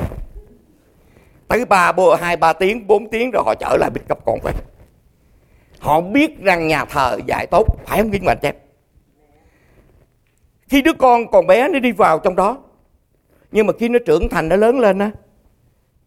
Tới 1.49 1.65
ba 1.65 1.93
bô 1.93 2.15
hai, 2.15 2.37
ba 2.37 2.53
tiếng, 2.53 2.87
bốn 2.87 3.11
tiếng 3.11 3.31
rồi 3.31 3.43
họ 3.47 3.55
trở 3.55 3.77
lại 3.77 3.91
bích 3.91 4.09
cấp 4.09 4.19
con 4.27 4.39
về. 4.45 4.53
Họ 5.79 6.01
biết 6.01 6.43
rằng 6.43 6.69
nhà 6.69 6.85
thờ 6.85 7.19
dạy 7.27 7.47
tốt, 7.47 7.67
phải 7.87 8.03
không 8.03 8.11
kinh 8.11 8.25
mạnh 8.25 8.39
chép 8.43 8.57
khi 10.71 10.83
đứa 10.83 10.93
con 10.93 11.31
còn 11.31 11.47
bé, 11.47 11.69
nó 11.69 11.79
đi 11.79 11.93
vào 11.93 12.19
trong 12.19 12.37
đó. 12.37 12.59
Nhưng 13.53 13.67
mà 13.67 13.73
khi 13.79 13.89
nó 13.89 13.99
trưởng 14.07 14.29
thành, 14.29 14.49
nó 14.49 14.57
lớn 14.57 14.81
lên 14.81 14.99
á, 14.99 15.11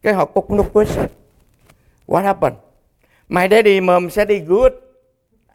cái 0.02 0.14
họ 0.14 0.26
có 0.26 0.42
no 0.50 0.64
question 0.74 1.08
what 2.08 2.24
happened? 2.24 2.58
My 3.30 3.48
daddy, 3.52 3.82
mom 3.82 4.10
said 4.10 4.30
it 4.30 4.44
good 4.48 4.72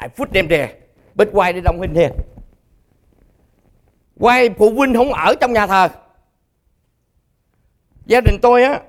I 0.01 0.09
put 0.17 0.33
them 0.33 0.49
there, 0.49 0.69
but 1.15 1.29
why 1.29 1.53
they 1.53 1.61
don't 1.63 1.81
in 1.81 1.95
here 1.95 2.15
why 4.19 4.51
phụ 4.59 4.71
huynh 4.71 4.95
không 4.95 5.13
ở 5.13 5.35
trong 5.41 5.53
nhà 5.53 5.67
thờ? 5.67 5.89
Gia 8.07 8.21
đình 8.21 8.39
tôi 8.43 8.63
á, 8.63 8.81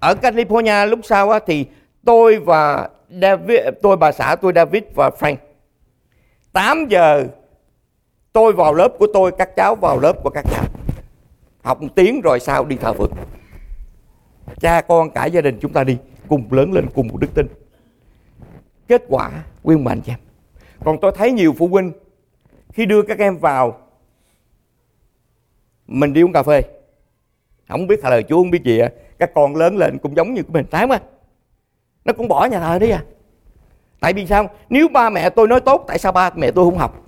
ở 0.00 0.14
California 0.22 0.86
lúc 0.86 1.00
sau 1.02 1.30
á, 1.30 1.38
thì 1.46 1.66
tôi 2.04 2.38
và 2.38 2.88
David 3.22 3.60
tôi 3.82 3.96
bà 3.96 4.12
xã 4.12 4.36
tôi 4.36 4.52
David 4.54 4.82
và 4.94 5.10
Frank 5.18 5.36
8 6.52 6.86
giờ 6.88 7.24
tôi 8.32 8.52
vào 8.52 8.74
lớp 8.74 8.88
của 8.98 9.06
tôi, 9.14 9.32
các 9.38 9.56
cháu 9.56 9.74
vào 9.74 10.00
lớp 10.00 10.12
của 10.22 10.30
các 10.30 10.44
cháu. 10.50 10.64
Học 11.62 11.82
một 11.82 11.88
tiếng 11.94 12.20
rồi 12.20 12.40
sau 12.40 12.64
đi 12.64 12.76
thờ 12.76 12.92
phượng. 12.92 13.12
Cha 14.60 14.80
con 14.80 15.10
cả 15.10 15.26
gia 15.26 15.40
đình 15.40 15.58
chúng 15.60 15.72
ta 15.72 15.84
đi, 15.84 15.98
cùng 16.28 16.52
lớn 16.52 16.72
lên 16.72 16.86
cùng 16.94 17.08
một 17.08 17.18
đức 17.20 17.34
tin. 17.34 17.46
Kết 18.88 19.02
quả, 19.08 19.30
quyên 19.62 19.84
mạnh 19.84 20.00
cho 20.06 20.12
em. 20.12 20.18
Còn 20.84 20.98
tôi 21.00 21.12
thấy 21.16 21.32
nhiều 21.32 21.54
phụ 21.58 21.68
huynh, 21.68 21.92
khi 22.72 22.86
đưa 22.86 23.02
các 23.02 23.18
em 23.18 23.38
vào, 23.38 23.78
mình 25.86 26.12
đi 26.12 26.22
uống 26.22 26.32
cà 26.32 26.42
phê. 26.42 26.62
Không 27.68 27.86
biết 27.86 28.04
lời 28.04 28.24
chúa, 28.28 28.36
không 28.36 28.50
biết 28.50 28.62
gì 28.64 28.78
à. 28.78 28.90
Các 29.18 29.30
con 29.34 29.56
lớn 29.56 29.76
lên 29.76 29.98
cũng 29.98 30.16
giống 30.16 30.34
như 30.34 30.42
của 30.42 30.52
mình. 30.52 30.66
Trái 30.70 30.86
á 30.90 31.00
nó 32.04 32.12
cũng 32.12 32.28
bỏ 32.28 32.46
nhà 32.46 32.60
thờ 32.60 32.78
đi 32.78 32.90
à. 32.90 33.04
Tại 34.00 34.12
vì 34.12 34.26
sao? 34.26 34.50
Nếu 34.68 34.88
ba 34.88 35.10
mẹ 35.10 35.30
tôi 35.30 35.48
nói 35.48 35.60
tốt, 35.60 35.84
tại 35.86 35.98
sao 35.98 36.12
ba 36.12 36.30
mẹ 36.34 36.50
tôi 36.50 36.64
không 36.64 36.78
học? 36.78 37.07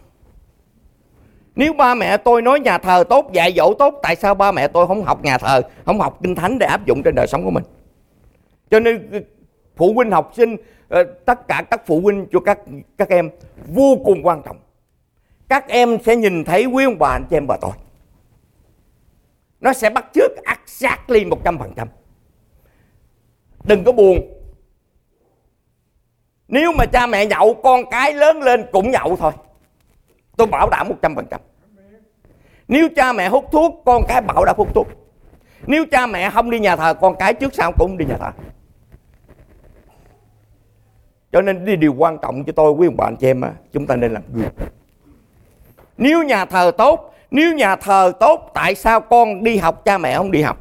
Nếu 1.54 1.72
ba 1.72 1.94
mẹ 1.94 2.16
tôi 2.16 2.42
nói 2.42 2.60
nhà 2.60 2.78
thờ 2.78 3.04
tốt, 3.08 3.30
dạy 3.32 3.52
dỗ 3.56 3.74
tốt, 3.78 3.94
tại 4.02 4.16
sao 4.16 4.34
ba 4.34 4.52
mẹ 4.52 4.68
tôi 4.68 4.86
không 4.86 5.02
học 5.02 5.24
nhà 5.24 5.38
thờ, 5.38 5.62
không 5.86 6.00
học 6.00 6.18
kinh 6.22 6.34
thánh 6.34 6.58
để 6.58 6.66
áp 6.66 6.86
dụng 6.86 7.02
trên 7.02 7.14
đời 7.14 7.26
sống 7.26 7.44
của 7.44 7.50
mình? 7.50 7.64
Cho 8.70 8.80
nên 8.80 9.08
ờ, 9.12 9.20
phụ 9.76 9.92
huynh 9.92 10.10
học 10.10 10.32
sinh 10.36 10.56
ờ, 10.88 11.04
tất 11.04 11.48
cả 11.48 11.64
các 11.70 11.86
phụ 11.86 12.00
huynh 12.00 12.26
cho 12.32 12.40
các 12.40 12.58
các 12.98 13.08
em 13.08 13.30
vô 13.66 13.96
cùng 14.04 14.26
quan 14.26 14.42
trọng. 14.42 14.56
Các 15.48 15.68
em 15.68 15.98
sẽ 16.04 16.16
nhìn 16.16 16.44
thấy 16.44 16.66
quý 16.66 16.84
ông 16.84 16.98
bà, 16.98 17.08
anh 17.08 17.26
chị 17.30 17.36
em 17.36 17.46
và 17.46 17.58
tôi. 17.60 17.72
Nó 19.60 19.72
sẽ 19.72 19.90
bắt 19.90 20.06
chước 20.14 20.30
exactly 20.44 21.24
một 21.24 21.44
trăm 21.44 21.58
phần 21.58 21.72
trăm. 21.76 21.88
Đừng 23.64 23.84
có 23.84 23.92
buồn. 23.92 24.18
Nếu 26.48 26.72
mà 26.72 26.86
cha 26.86 27.06
mẹ 27.06 27.26
nhậu, 27.26 27.54
con 27.54 27.90
cái 27.90 28.14
lớn 28.14 28.42
lên 28.42 28.66
cũng 28.72 28.90
nhậu 28.90 29.16
thôi 29.16 29.32
tôi 30.40 30.46
bảo 30.46 30.70
đảm 30.70 30.88
một 30.88 30.94
trăm 31.03 31.14
phần 31.14 31.26
trăm. 31.31 31.40
Nếu 32.68 32.88
cha 32.96 33.12
mẹ 33.12 33.29
hút 33.29 33.48
thuốc, 33.53 33.83
con 33.85 34.03
cái 34.09 34.20
bảo 34.20 34.44
đảm 34.44 34.57
hút 34.59 34.74
thuốc. 34.74 34.87
Nếu 35.66 35.87
cha 35.90 36.07
mẹ 36.07 36.31
không 36.31 36.50
đi 36.50 36.59
nhà 36.59 36.76
thờ, 36.76 36.94
con 36.94 37.16
cái 37.18 37.35
trước 37.35 37.55
sau 37.55 37.72
cũng 37.72 37.98
đi 37.98 38.05
nhà 38.05 38.16
thờ. 38.16 38.31
Cho 41.33 41.40
nên 41.40 41.64
đi 41.64 41.76
điều 41.76 41.94
quan 41.94 42.18
trọng 42.22 42.44
cho 42.44 42.53
tôi, 42.57 42.72
quý 42.72 42.88
ông 42.88 42.96
bà 42.96 43.05
anh 43.05 43.16
chị 43.16 43.26
em 43.26 43.40
á, 43.40 43.53
chúng 43.72 43.87
ta 43.87 43.96
nên 43.96 44.12
làm 44.12 44.22
gương. 44.33 44.50
Nếu 45.98 46.22
nhà 46.22 46.44
thờ 46.44 46.70
tốt, 46.79 47.14
nếu 47.31 47.55
nhà 47.55 47.76
thờ 47.76 48.12
tốt, 48.20 48.50
tại 48.55 48.74
sao 48.74 49.00
con 49.00 49.44
đi 49.44 49.57
học, 49.57 49.85
cha 49.85 49.98
mẹ 49.98 50.16
không 50.16 50.31
đi 50.31 50.42
học? 50.42 50.59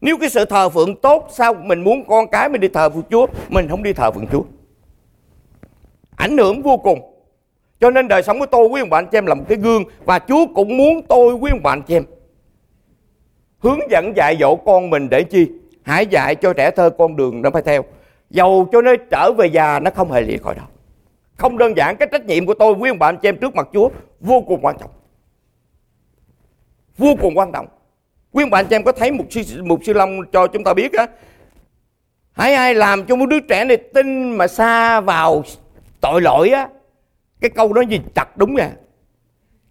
Nếu 0.00 0.18
cái 0.18 0.30
sự 0.30 0.44
thờ 0.44 0.68
phượng 0.68 0.96
tốt, 0.96 1.28
sao 1.30 1.54
mình 1.54 1.84
muốn 1.84 2.04
con 2.04 2.28
cái 2.28 2.48
mình 2.48 2.60
đi 2.60 2.68
thờ 2.68 2.90
phượng 2.90 3.04
chúa, 3.10 3.26
mình 3.48 3.68
không 3.68 3.82
đi 3.82 3.92
thờ 3.92 4.10
phượng 4.10 4.26
chúa? 4.32 4.42
Ảnh 6.16 6.38
hưởng 6.38 6.62
vô 6.62 6.76
cùng 6.76 7.13
cho 7.80 7.90
nên 7.90 8.08
đời 8.08 8.22
sống 8.22 8.38
của 8.38 8.46
tôi, 8.46 8.66
quý 8.66 8.80
ông 8.80 8.90
bà 8.90 8.98
anh 8.98 9.06
chị 9.06 9.18
em 9.18 9.26
là 9.26 9.34
một 9.34 9.44
cái 9.48 9.58
gương 9.58 9.84
và 10.04 10.18
Chúa 10.18 10.46
cũng 10.54 10.76
muốn 10.76 11.02
tôi, 11.08 11.34
quý 11.34 11.50
ông 11.50 11.62
bà 11.62 11.72
anh 11.72 11.82
chị 11.82 11.96
em, 11.96 12.04
hướng 13.58 13.90
dẫn 13.90 14.16
dạy 14.16 14.36
dỗ 14.40 14.56
con 14.56 14.90
mình 14.90 15.08
để 15.10 15.22
chi? 15.22 15.50
Hãy 15.82 16.06
dạy 16.06 16.34
cho 16.34 16.52
trẻ 16.52 16.70
thơ 16.70 16.90
con 16.98 17.16
đường 17.16 17.42
nó 17.42 17.50
phải 17.50 17.62
theo. 17.62 17.84
Dầu 18.30 18.68
cho 18.72 18.82
nó 18.82 18.92
trở 19.10 19.32
về 19.32 19.46
già, 19.46 19.80
nó 19.80 19.90
không 19.90 20.12
hề 20.12 20.20
lìa 20.20 20.36
khỏi 20.36 20.54
đó. 20.54 20.62
Không 21.36 21.58
đơn 21.58 21.76
giản, 21.76 21.96
cái 21.96 22.08
trách 22.12 22.24
nhiệm 22.24 22.46
của 22.46 22.54
tôi, 22.54 22.72
quý 22.72 22.90
ông 22.90 22.98
bà 22.98 23.08
anh 23.08 23.18
chị 23.22 23.28
em, 23.28 23.36
trước 23.36 23.54
mặt 23.54 23.68
Chúa, 23.72 23.88
vô 24.20 24.40
cùng 24.40 24.60
quan 24.62 24.76
trọng. 24.80 24.90
Vô 26.98 27.14
cùng 27.20 27.38
quan 27.38 27.52
trọng. 27.52 27.66
Quý 28.32 28.44
ông 28.44 28.50
bà 28.50 28.58
anh 28.58 28.66
chị 28.66 28.76
em 28.76 28.84
có 28.84 28.92
thấy 28.92 29.12
một 29.12 29.24
sư 29.30 29.62
một 29.62 29.84
sư 29.84 29.92
long 29.92 30.20
cho 30.32 30.46
chúng 30.46 30.64
ta 30.64 30.74
biết 30.74 30.92
á? 30.92 31.06
Hãy 32.32 32.54
ai 32.54 32.74
làm 32.74 33.06
cho 33.06 33.16
một 33.16 33.26
đứa 33.26 33.40
trẻ 33.40 33.64
này 33.64 33.76
tin 33.76 34.30
mà 34.30 34.46
xa 34.46 35.00
vào 35.00 35.42
tội 36.00 36.20
lỗi 36.20 36.50
á 36.50 36.68
cái 37.44 37.50
câu 37.50 37.72
đó 37.72 37.80
gì 37.80 38.00
chặt 38.14 38.36
đúng 38.36 38.56
nè 38.56 38.70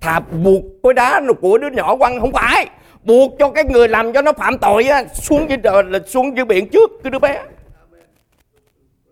thà 0.01 0.19
buộc 0.19 0.63
cái 0.83 0.93
đá 0.93 1.21
của 1.41 1.57
đứa 1.57 1.69
nhỏ 1.69 1.95
quăng 1.95 2.19
không 2.19 2.31
phải 2.31 2.69
buộc 3.03 3.31
cho 3.39 3.49
cái 3.49 3.63
người 3.63 3.87
làm 3.87 4.13
cho 4.13 4.21
nó 4.21 4.33
phạm 4.33 4.57
tội 4.57 4.83
á, 4.83 5.03
xuống 5.13 5.49
dưới 5.49 5.57
trời 5.63 5.83
là 5.83 5.99
xuống 6.05 6.37
dưới 6.37 6.45
biển 6.45 6.69
trước 6.69 6.91
cái 7.03 7.11
đứa 7.11 7.19
bé. 7.19 7.43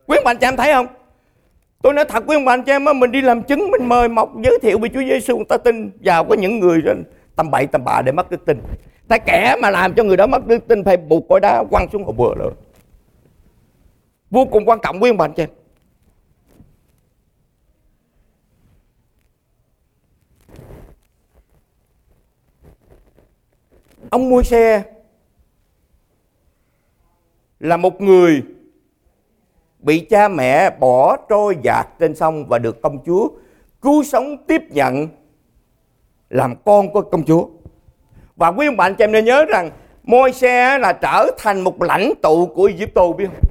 Quý 0.08 0.18
ông 0.18 0.24
bà 0.26 0.32
anh 0.32 0.38
chị 0.38 0.48
em 0.48 0.58
thấy 0.58 0.74
không? 0.74 0.88
Tôi 1.82 1.94
nói 1.94 2.06
thật 2.06 2.24
quý 2.28 2.36
ông 2.36 2.46
bà 2.46 2.54
anh 2.54 2.64
chị 2.64 2.72
em 2.72 2.86
mình 3.00 3.12
đi 3.12 3.22
làm 3.22 3.44
chứng 3.44 3.72
mình 3.72 3.90
mời 3.90 4.08
mọc 4.08 4.32
giới 4.44 4.60
thiệu 4.62 4.80
về 4.80 4.90
Chúa 4.90 5.04
Giêsu 5.10 5.36
người 5.36 5.46
ta 5.50 5.58
tin. 5.58 5.92
Vào 6.04 6.24
có 6.24 6.36
những 6.36 6.60
người 6.60 6.82
tầm 7.36 7.52
bậy 7.52 7.68
tầm 7.68 7.84
bạ 7.84 8.02
để 8.02 8.12
mất 8.12 8.32
đức 8.32 8.46
tin. 8.46 8.62
Tại 9.08 9.20
kẻ 9.20 9.56
mà 9.62 9.70
làm 9.70 9.94
cho 9.94 10.04
người 10.04 10.18
đó 10.18 10.28
mất 10.28 10.48
đức 10.48 10.68
tin 10.68 10.84
phải 10.84 10.98
buộc 10.98 11.24
cối 11.30 11.40
đá 11.40 11.64
quăng 11.72 11.88
xuống 11.92 12.04
hồ 12.04 12.12
bừa 12.12 12.36
nữa 12.36 12.52
vô 14.30 14.46
cùng 14.46 14.66
quan 14.66 14.80
trọng 14.84 15.04
quý 15.04 15.10
ông 15.10 15.18
bà 15.18 15.26
anh 15.26 15.34
chị 15.34 15.44
em. 15.44 15.50
Ông 24.12 24.30
môi 24.30 24.44
xe 24.44 24.84
là 27.60 27.78
một 27.78 28.02
người 28.02 28.44
bị 29.80 30.00
cha 30.00 30.28
mẹ 30.28 30.70
bỏ 30.70 31.18
trôi 31.30 31.58
dạt 31.64 31.88
trên 32.00 32.16
sông 32.16 32.46
và 32.48 32.60
được 32.60 32.82
công 32.82 33.04
chúa 33.06 33.30
cứu 33.82 34.04
sống 34.04 34.38
tiếp 34.48 34.62
nhận 34.70 35.08
làm 36.30 36.56
con 36.66 36.94
của 36.94 37.02
công 37.02 37.24
chúa. 37.26 37.48
Và 38.36 38.48
quý 38.48 38.68
ông 38.68 38.78
bạn 38.78 38.96
cho 38.96 39.04
em 39.04 39.12
nên 39.12 39.26
nhớ 39.26 39.46
rằng 39.46 39.70
môi 40.04 40.34
xe 40.34 40.78
là 40.78 40.94
trở 40.94 41.28
thành 41.38 41.62
một 41.62 41.82
lãnh 41.82 42.14
tụ 42.22 42.46
của 42.46 42.66
Egypto, 42.66 43.12
biết 43.12 43.26
không? 43.26 43.42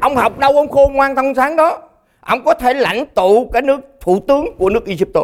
Ông 0.00 0.16
học 0.16 0.38
đâu 0.38 0.52
ông 0.52 0.68
khôn 0.68 0.92
ngoan 0.92 1.16
thông 1.16 1.34
sáng 1.34 1.56
đó. 1.56 1.82
Ông 2.20 2.44
có 2.44 2.54
thể 2.54 2.74
lãnh 2.74 3.06
tụ 3.06 3.48
cái 3.52 3.62
nước, 3.62 3.80
thủ 4.00 4.20
tướng 4.28 4.56
của 4.58 4.70
nước 4.70 4.86
Egypto. 4.86 5.20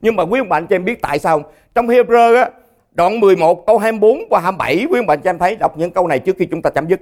Nhưng 0.00 0.16
mà 0.16 0.22
quý 0.22 0.40
ông 0.40 0.48
bạn 0.48 0.66
cho 0.66 0.76
em 0.76 0.84
biết 0.84 1.02
tại 1.02 1.18
sao 1.18 1.42
trong 1.74 1.86
Hebrew 1.86 2.36
á 2.36 2.50
đoạn 2.94 3.20
11 3.20 3.66
câu 3.66 3.78
24 3.78 4.28
qua 4.28 4.40
27 4.40 4.86
quý 4.90 4.98
ông 4.98 5.06
bạn 5.06 5.20
cho 5.20 5.30
em 5.30 5.38
thấy, 5.38 5.56
đọc 5.56 5.78
những 5.78 5.90
câu 5.90 6.06
này 6.06 6.18
trước 6.18 6.36
khi 6.38 6.46
chúng 6.46 6.62
ta 6.62 6.70
chấm 6.70 6.88
dứt. 6.88 7.00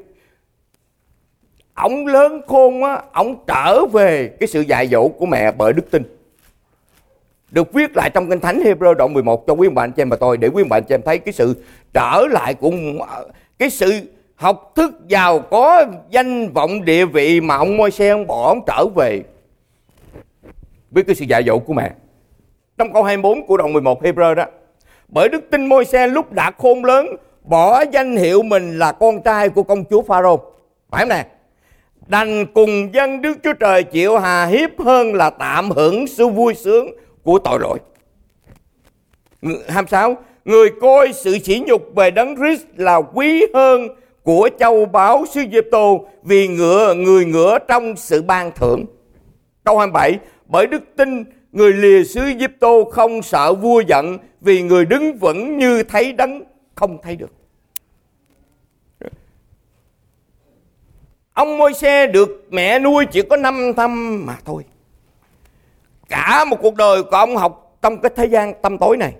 Ông 1.74 2.06
lớn 2.06 2.40
khôn 2.46 2.84
á, 2.84 3.02
ông 3.12 3.36
trở 3.46 3.86
về 3.86 4.28
cái 4.40 4.46
sự 4.46 4.60
dạy 4.60 4.88
dỗ 4.88 5.08
của 5.08 5.26
mẹ 5.26 5.52
bởi 5.52 5.72
đức 5.72 5.90
tin. 5.90 6.02
Được 7.50 7.72
viết 7.72 7.96
lại 7.96 8.10
trong 8.14 8.30
kinh 8.30 8.40
thánh 8.40 8.60
Hebrew 8.60 8.94
đoạn 8.94 9.12
11 9.12 9.46
cho 9.46 9.52
quý 9.52 9.68
ông 9.68 9.74
bạn 9.74 9.92
cho 9.92 10.02
em 10.02 10.08
và 10.08 10.16
tôi, 10.16 10.36
để 10.36 10.48
quý 10.48 10.62
ông 10.62 10.68
bạn 10.68 10.84
cho 10.84 10.94
em 10.94 11.02
thấy 11.02 11.18
cái 11.18 11.32
sự 11.32 11.64
trở 11.92 12.26
lại 12.30 12.54
của, 12.54 12.70
cái 13.58 13.70
sự 13.70 13.92
học 14.34 14.72
thức 14.74 14.94
giàu 15.08 15.40
có, 15.40 15.84
danh 16.10 16.52
vọng 16.52 16.84
địa 16.84 17.04
vị 17.04 17.40
mà 17.40 17.56
ông 17.56 17.76
môi 17.76 17.90
xe 17.90 18.08
ông 18.08 18.26
bỏ 18.26 18.48
ông 18.48 18.60
trở 18.66 18.86
về 18.86 19.22
với 20.90 21.04
cái 21.04 21.14
sự 21.14 21.24
dạy 21.24 21.42
dỗ 21.46 21.58
của 21.58 21.72
mẹ. 21.72 21.92
Trong 22.78 22.92
câu 22.92 23.02
24 23.02 23.46
của 23.46 23.56
đoạn 23.56 23.72
11 23.72 24.02
Hebrew 24.02 24.34
đó 24.34 24.44
bởi 25.12 25.28
đức 25.28 25.50
tin 25.50 25.66
môi 25.66 25.84
xe 25.84 26.06
lúc 26.06 26.32
đã 26.32 26.50
khôn 26.58 26.84
lớn, 26.84 27.06
bỏ 27.42 27.84
danh 27.92 28.16
hiệu 28.16 28.42
mình 28.42 28.78
là 28.78 28.92
con 28.92 29.22
trai 29.22 29.48
của 29.48 29.62
công 29.62 29.84
chúa 29.90 30.02
Pharaoh 30.02 30.40
phải 30.90 31.00
không 31.00 31.08
nè 31.08 31.26
đành 32.06 32.46
cùng 32.54 32.94
dân 32.94 33.22
Đức 33.22 33.38
Chúa 33.44 33.52
Trời 33.52 33.82
chịu 33.82 34.18
hà 34.18 34.46
hiếp 34.46 34.80
hơn 34.80 35.14
là 35.14 35.30
tạm 35.30 35.70
hưởng 35.70 36.06
sự 36.06 36.28
vui 36.28 36.54
sướng 36.54 36.90
của 37.22 37.38
tội 37.38 37.60
lỗi. 37.60 37.78
26. 39.68 40.16
Người 40.44 40.70
coi 40.80 41.12
sự 41.12 41.38
sỉ 41.38 41.62
nhục 41.66 41.94
về 41.94 42.10
đấng 42.10 42.36
Christ 42.36 42.62
là 42.76 42.96
quý 42.96 43.44
hơn 43.54 43.88
của 44.22 44.48
châu 44.58 44.86
báu 44.86 45.24
sư 45.30 45.42
Diệp 45.52 45.64
Tô 45.70 46.06
vì 46.22 46.48
ngựa, 46.48 46.94
người 46.94 47.24
ngựa 47.24 47.58
trong 47.58 47.96
sự 47.96 48.22
ban 48.22 48.50
thưởng. 48.56 48.84
Câu 49.64 49.78
27. 49.78 50.18
Bởi 50.46 50.66
đức 50.66 50.82
tin 50.96 51.24
người 51.52 51.72
lìa 51.72 52.04
xứ 52.04 52.26
giúp 52.26 52.50
Tô 52.60 52.88
không 52.92 53.22
sợ 53.22 53.54
vua 53.54 53.80
giận 53.80 54.18
vì 54.40 54.62
người 54.62 54.84
đứng 54.84 55.18
vững 55.18 55.58
như 55.58 55.82
thấy 55.82 56.12
đấng 56.12 56.42
không 56.74 56.98
thấy 57.02 57.16
được. 57.16 57.32
Ông 61.32 61.58
môi 61.58 61.74
xe 61.74 62.06
được 62.06 62.46
mẹ 62.50 62.78
nuôi 62.78 63.06
chỉ 63.06 63.22
có 63.22 63.36
5 63.36 63.72
năm 63.76 64.26
mà 64.26 64.36
thôi. 64.44 64.64
Cả 66.08 66.44
một 66.44 66.56
cuộc 66.62 66.74
đời 66.74 67.02
của 67.02 67.16
ông 67.16 67.36
học 67.36 67.78
trong 67.82 68.00
cái 68.00 68.12
thế 68.16 68.26
gian 68.26 68.54
tâm 68.62 68.78
tối 68.78 68.96
này. 68.96 69.12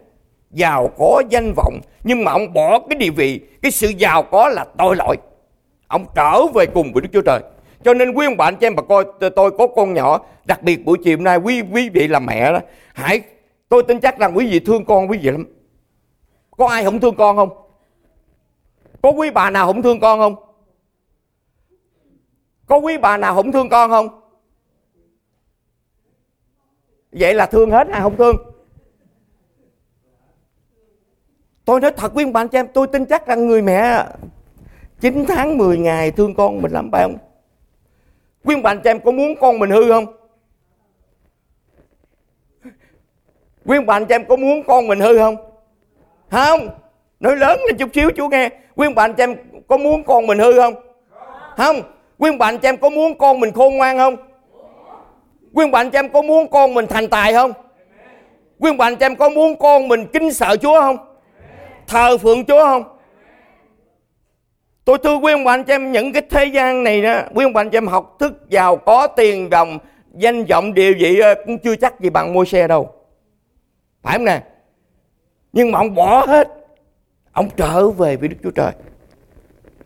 Giàu 0.51 0.91
có 0.99 1.23
danh 1.31 1.53
vọng. 1.57 1.81
Nhưng 2.05 2.25
mà 2.25 2.33
ông 2.33 2.53
bỏ 2.53 2.79
cái 2.79 2.99
địa 2.99 3.11
vị, 3.11 3.41
cái 3.63 3.71
sự 3.71 3.89
giàu 3.89 4.23
có 4.23 4.49
là 4.49 4.65
tội 4.79 4.97
lỗi. 4.97 5.17
Ông 5.89 6.07
trở 6.15 6.47
về 6.55 6.67
cùng 6.67 6.93
với 6.93 7.03
Đức 7.03 7.09
Chúa 7.13 7.23
Trời. 7.23 7.41
Cho 7.85 7.95
nên 7.95 8.11
quý 8.11 8.27
ông 8.27 8.37
bạn 8.37 8.57
cho 8.61 8.67
em 8.67 8.77
bà 8.77 8.83
coi 8.83 9.05
tôi 9.37 9.51
có 9.59 9.67
con 9.67 9.95
nhỏ, 9.95 10.21
Đặc 10.45 10.63
biệt 10.63 10.85
buổi 10.85 10.99
chiều 11.05 11.17
hôm 11.17 11.25
nay, 11.25 11.37
quý 11.37 11.63
quý 11.73 11.89
vị 11.89 12.09
là 12.09 12.19
mẹ 12.19 12.53
đó, 12.53 12.59
Hãy, 12.95 13.23
tôi 13.69 13.83
tin 13.83 14.01
chắc 14.01 14.19
rằng 14.19 14.37
quý 14.37 14.47
vị 14.51 14.61
thương 14.61 14.85
con 14.85 15.11
quý 15.11 15.19
vị 15.19 15.31
lắm. 15.31 15.45
Có 16.51 16.67
ai 16.67 16.85
không 16.85 17.01
thương 17.01 17.17
con 17.17 17.37
không? 17.37 17.51
Có 19.03 19.11
quý 19.11 19.31
bà 19.31 19.51
nào 19.51 19.67
không 19.67 19.83
thương 19.83 20.01
con 20.01 20.19
không? 20.19 20.35
Có 22.67 22.77
quý 22.77 22.99
bà 22.99 23.17
nào 23.17 23.35
không 23.35 23.53
thương 23.53 23.69
con 23.69 23.91
không? 23.91 24.09
Vậy 27.13 27.35
là 27.35 27.47
thương 27.47 27.71
hết, 27.71 27.89
ai 27.89 28.01
không 28.01 28.17
thương? 28.17 28.37
Tôi 31.65 31.81
nói 31.81 31.93
thật 31.97 32.13
quý 32.15 32.25
ông 32.25 32.33
bạn 32.33 32.49
cho 32.49 32.59
em, 32.59 32.67
tôi 32.75 32.87
tin 32.87 33.07
chắc 33.07 33.27
rằng 33.27 33.47
người 33.47 33.63
mẹ 33.63 34.07
9 35.01 35.25
tháng 35.29 35.59
10 35.59 35.79
ngày 35.79 36.11
thương 36.11 36.35
con 36.35 36.63
mình 36.63 36.73
lắm, 36.73 36.89
phải 36.93 37.03
không? 37.03 37.32
Quý 38.45 38.57
bạn 38.57 38.81
chị 38.85 38.91
em 38.91 39.01
có 39.01 39.11
muốn 39.11 39.35
con 39.41 39.59
mình 39.59 39.71
hư 39.71 39.91
không 39.91 40.07
quý 43.65 43.79
bạn 43.87 44.07
chị 44.07 44.15
em 44.15 44.25
có 44.25 44.37
muốn 44.37 44.63
con 44.63 44.87
mình 44.87 45.01
hư 45.01 45.19
không 45.19 45.37
không 46.31 46.69
nói 47.21 47.37
lớn 47.37 47.61
lên 47.67 47.77
chút 47.79 47.89
xíu 47.95 48.11
chú 48.17 48.29
nghe 48.29 48.51
quý 48.77 48.89
bạn 48.97 49.15
chị 49.15 49.23
em 49.23 49.35
có 49.69 49.77
muốn 49.77 50.05
con 50.05 50.27
mình 50.27 50.39
hư 50.39 50.53
không 50.53 50.75
không 51.57 51.83
Quý 52.23 52.31
anh 52.31 52.39
bạn 52.39 52.59
chị 52.59 52.69
em 52.69 52.77
có 52.77 52.91
muốn 52.91 53.19
con 53.19 53.41
mình 53.41 53.53
khôn 53.53 53.77
ngoan 53.77 53.99
không? 53.99 54.17
Quý 55.55 55.65
anh 55.65 55.71
bạn 55.71 55.91
chị 55.91 55.99
em 55.99 56.09
có 56.09 56.23
muốn 56.23 56.49
con 56.49 56.75
mình 56.75 56.87
thành 56.87 57.09
tài 57.09 57.33
không? 57.33 57.53
Quý 58.59 58.71
anh 58.71 58.77
bạn 58.77 58.97
chị 58.97 59.05
em 59.05 59.17
có 59.17 59.29
muốn 59.29 59.57
con 59.57 59.89
mình 59.89 60.07
kính 60.07 60.33
sợ 60.33 60.57
Chúa 60.63 60.81
không? 60.81 60.97
Thờ 61.87 62.19
phượng 62.19 62.45
Chúa 62.45 62.65
không? 62.65 62.92
Tôi 64.85 64.99
thưa 65.05 65.17
quý 65.17 65.33
ông 65.33 65.45
bạn 65.45 65.65
cho 65.65 65.75
em, 65.75 65.93
những 65.93 66.13
cái 66.13 66.23
thế 66.31 66.45
gian 66.45 66.85
này 66.85 67.03
đó, 67.03 67.23
Quý 67.35 67.45
ông 67.45 67.53
bạn 67.53 67.71
cho 67.71 67.77
em 67.77 67.87
học 67.87 68.17
thức 68.21 68.33
giàu 68.49 68.77
có 68.77 69.07
tiền 69.07 69.51
đồng 69.51 69.79
Danh 70.15 70.45
vọng 70.45 70.75
điều 70.75 70.93
gì 70.93 71.19
ờ, 71.19 71.35
cũng 71.47 71.59
chưa 71.59 71.77
chắc 71.77 72.01
gì 72.01 72.11
bằng 72.11 72.33
mua 72.33 72.45
xe 72.45 72.69
đâu. 72.69 72.95
Phải 74.03 74.19
không 74.19 74.25
nè? 74.25 74.43
Nhưng 75.53 75.73
mà 75.73 75.79
ông 75.79 75.95
bỏ 75.95 76.27
hết, 76.27 76.49
Ông 77.33 77.49
trở 77.57 77.91
về 77.91 78.17
với 78.17 78.29
Đức 78.29 78.37
Chúa 78.43 78.51
Trời 78.51 78.73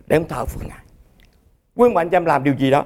Để 0.06 0.16
ông 0.16 0.28
thờ 0.28 0.44
phượng 0.44 0.68
Ngài. 0.68 0.84
Quý 1.74 1.88
bà 1.94 2.00
anh 2.00 2.10
chị 2.10 2.16
em 2.16 2.24
làm 2.24 2.44
điều 2.44 2.54
gì 2.54 2.70
đó? 2.70 2.84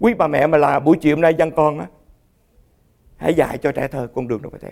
Quý 0.00 0.14
bà 0.14 0.26
mẹ 0.26 0.46
mà 0.46 0.58
là 0.58 0.80
buổi 0.80 0.96
chiều 1.00 1.16
hôm 1.16 1.20
nay 1.20 1.34
dân 1.38 1.50
con 1.50 1.78
á, 1.78 1.86
hãy 3.16 3.34
dạy 3.34 3.58
cho 3.58 3.72
trẻ 3.72 3.88
thơ 3.88 4.08
con 4.14 4.28
đường 4.28 4.42
đâu 4.42 4.50
phải 4.50 4.60
theo 4.60 4.70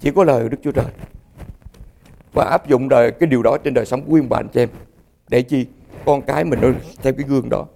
chỉ 0.00 0.10
có 0.10 0.24
lời 0.24 0.48
Đức 0.48 0.56
Chúa 0.62 0.72
Trời 0.72 0.84
và 2.32 2.44
áp 2.44 2.68
dụng 2.68 2.88
đời, 2.88 3.10
cái 3.10 3.26
điều 3.26 3.42
đó 3.42 3.56
trên 3.64 3.74
đời 3.74 3.86
sống 3.86 4.02
của 4.02 4.12
quý 4.12 4.20
bà 4.28 4.38
anh 4.38 4.48
chị 4.48 4.62
em. 4.62 4.68
Để 5.28 5.42
chi? 5.42 5.66
Con 6.04 6.22
cái 6.22 6.44
mình 6.44 6.60
nó 6.62 6.68
theo 7.02 7.12
cái 7.12 7.26
gương 7.28 7.48
đó. 7.48 7.66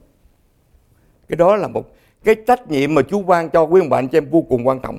Cái 1.28 1.36
đó 1.36 1.56
là 1.56 1.68
một 1.68 1.92
cái 2.24 2.36
trách 2.46 2.70
nhiệm 2.70 2.94
mà 2.94 3.02
Chúa 3.02 3.22
ban 3.22 3.50
cho 3.50 3.62
quý 3.62 3.80
ông 3.80 3.88
bà 3.88 3.98
anh 3.98 4.08
chị 4.08 4.18
em 4.18 4.30
vô 4.30 4.42
cùng 4.48 4.66
quan 4.66 4.80
trọng. 4.80 4.98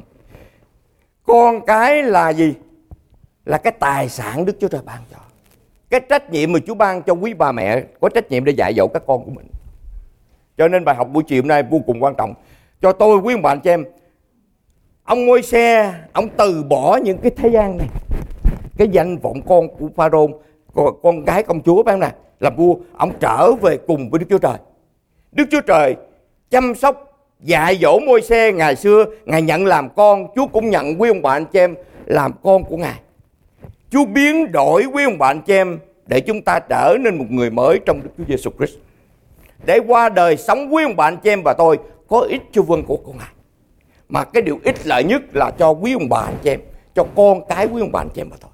Con 1.26 1.66
cái 1.66 2.04
là 2.04 2.30
gì? 2.30 2.54
Là 3.45 3.58
cái 3.58 3.74
tài 3.80 4.10
sản 4.10 4.45
Đức 4.45 4.58
Chúa 4.60 4.68
Trời 4.68 4.82
ban 4.86 4.99
cho. 5.12 5.18
Cái 5.89 6.01
trách 6.10 6.32
nhiệm 6.32 6.51
mà 6.51 6.60
Chúa 6.68 6.76
ban 6.76 7.04
cho 7.04 7.14
quý 7.14 7.34
bà 7.34 7.51
mẹ, 7.51 7.84
có 8.01 8.10
trách 8.10 8.32
nhiệm 8.32 8.45
để 8.45 8.51
dạy 8.51 8.74
dỗ 8.74 8.88
các 8.88 9.04
con 9.08 9.26
của 9.26 9.32
mình. 9.32 9.47
Cho 10.58 10.68
nên 10.68 10.86
bài 10.86 10.95
học 10.95 11.08
buổi 11.14 11.24
chiều 11.24 11.41
hôm 11.41 11.47
nay 11.47 11.64
vô 11.64 11.80
cùng 11.88 12.04
quan 12.04 12.16
trọng. 12.18 12.34
Cho 12.82 12.91
tôi, 12.91 13.18
quý 13.18 13.36
bà 13.43 13.51
anh 13.51 13.60
chị 13.60 13.70
em, 13.70 13.86
ông 15.04 15.26
ngôi 15.26 15.41
xe, 15.41 15.93
ông 16.14 16.30
từ 16.38 16.64
bỏ 16.64 16.99
những 17.04 17.18
cái 17.18 17.32
thế 17.36 17.49
gian 17.49 17.78
này 17.78 17.88
cái 18.78 18.88
danh 18.91 19.17
vọng 19.17 19.41
con 19.47 19.67
của 19.67 19.89
pharaoh 19.95 20.32
con, 20.74 21.01
con 21.03 21.26
gái 21.26 21.43
công 21.43 21.61
chúa 21.61 21.84
phải 21.84 21.93
không 21.93 22.01
nè 22.01 22.11
làm 22.39 22.55
vua 22.55 22.76
ông 22.97 23.11
trở 23.19 23.51
về 23.53 23.78
cùng 23.78 24.09
với 24.09 24.19
đức 24.19 24.26
chúa 24.30 24.38
trời 24.38 24.57
đức 25.32 25.45
chúa 25.51 25.61
trời 25.61 25.95
chăm 26.49 26.76
sóc 26.76 27.09
dạy 27.39 27.80
dỗ 27.82 27.99
môi 27.99 28.21
xe 28.21 28.51
ngày 28.51 28.76
xưa 28.76 29.05
ngài 29.26 29.41
nhận 29.41 29.65
làm 29.65 29.89
con 29.89 30.28
chúa 30.36 30.47
cũng 30.47 30.69
nhận 30.69 31.01
quý 31.01 31.09
ông 31.09 31.21
bạn 31.21 31.45
chị 31.45 31.59
em 31.59 31.76
làm 32.05 32.32
con 32.43 32.63
của 32.63 32.78
ngài 32.78 32.99
Chúa 33.93 34.05
biến 34.05 34.51
đổi 34.51 34.86
quý 34.93 35.03
ông 35.03 35.17
bạn 35.17 35.41
chị 35.41 35.53
em 35.53 35.80
để 36.07 36.19
chúng 36.19 36.41
ta 36.41 36.59
trở 36.59 36.97
nên 36.99 37.17
một 37.17 37.26
người 37.30 37.49
mới 37.49 37.80
trong 37.86 38.01
Đức 38.03 38.09
Chúa 38.17 38.24
Giêsu 38.28 38.51
Christ. 38.57 38.74
Để 39.65 39.80
qua 39.88 40.09
đời 40.09 40.38
sống 40.38 40.74
quý 40.74 40.84
ông 40.84 40.95
bạn 40.95 41.17
chị 41.24 41.30
em 41.30 41.41
và 41.43 41.53
tôi 41.53 41.80
có 42.07 42.19
ích 42.19 42.41
cho 42.51 42.61
vương 42.61 42.84
của 42.84 42.97
con 42.97 43.17
Ngài. 43.17 43.28
Mà 44.09 44.24
cái 44.24 44.41
điều 44.41 44.59
ích 44.63 44.88
lợi 44.88 45.03
nhất 45.03 45.21
là 45.34 45.51
cho 45.51 45.69
quý 45.69 45.93
ông 45.93 46.09
bạn 46.09 46.34
chị 46.43 46.49
em, 46.49 46.59
cho 46.95 47.05
con 47.15 47.47
cái 47.49 47.67
quý 47.67 47.82
ông 47.82 47.91
bạn 47.91 48.09
chị 48.13 48.21
em 48.21 48.30
và 48.30 48.38
tôi. 48.41 48.51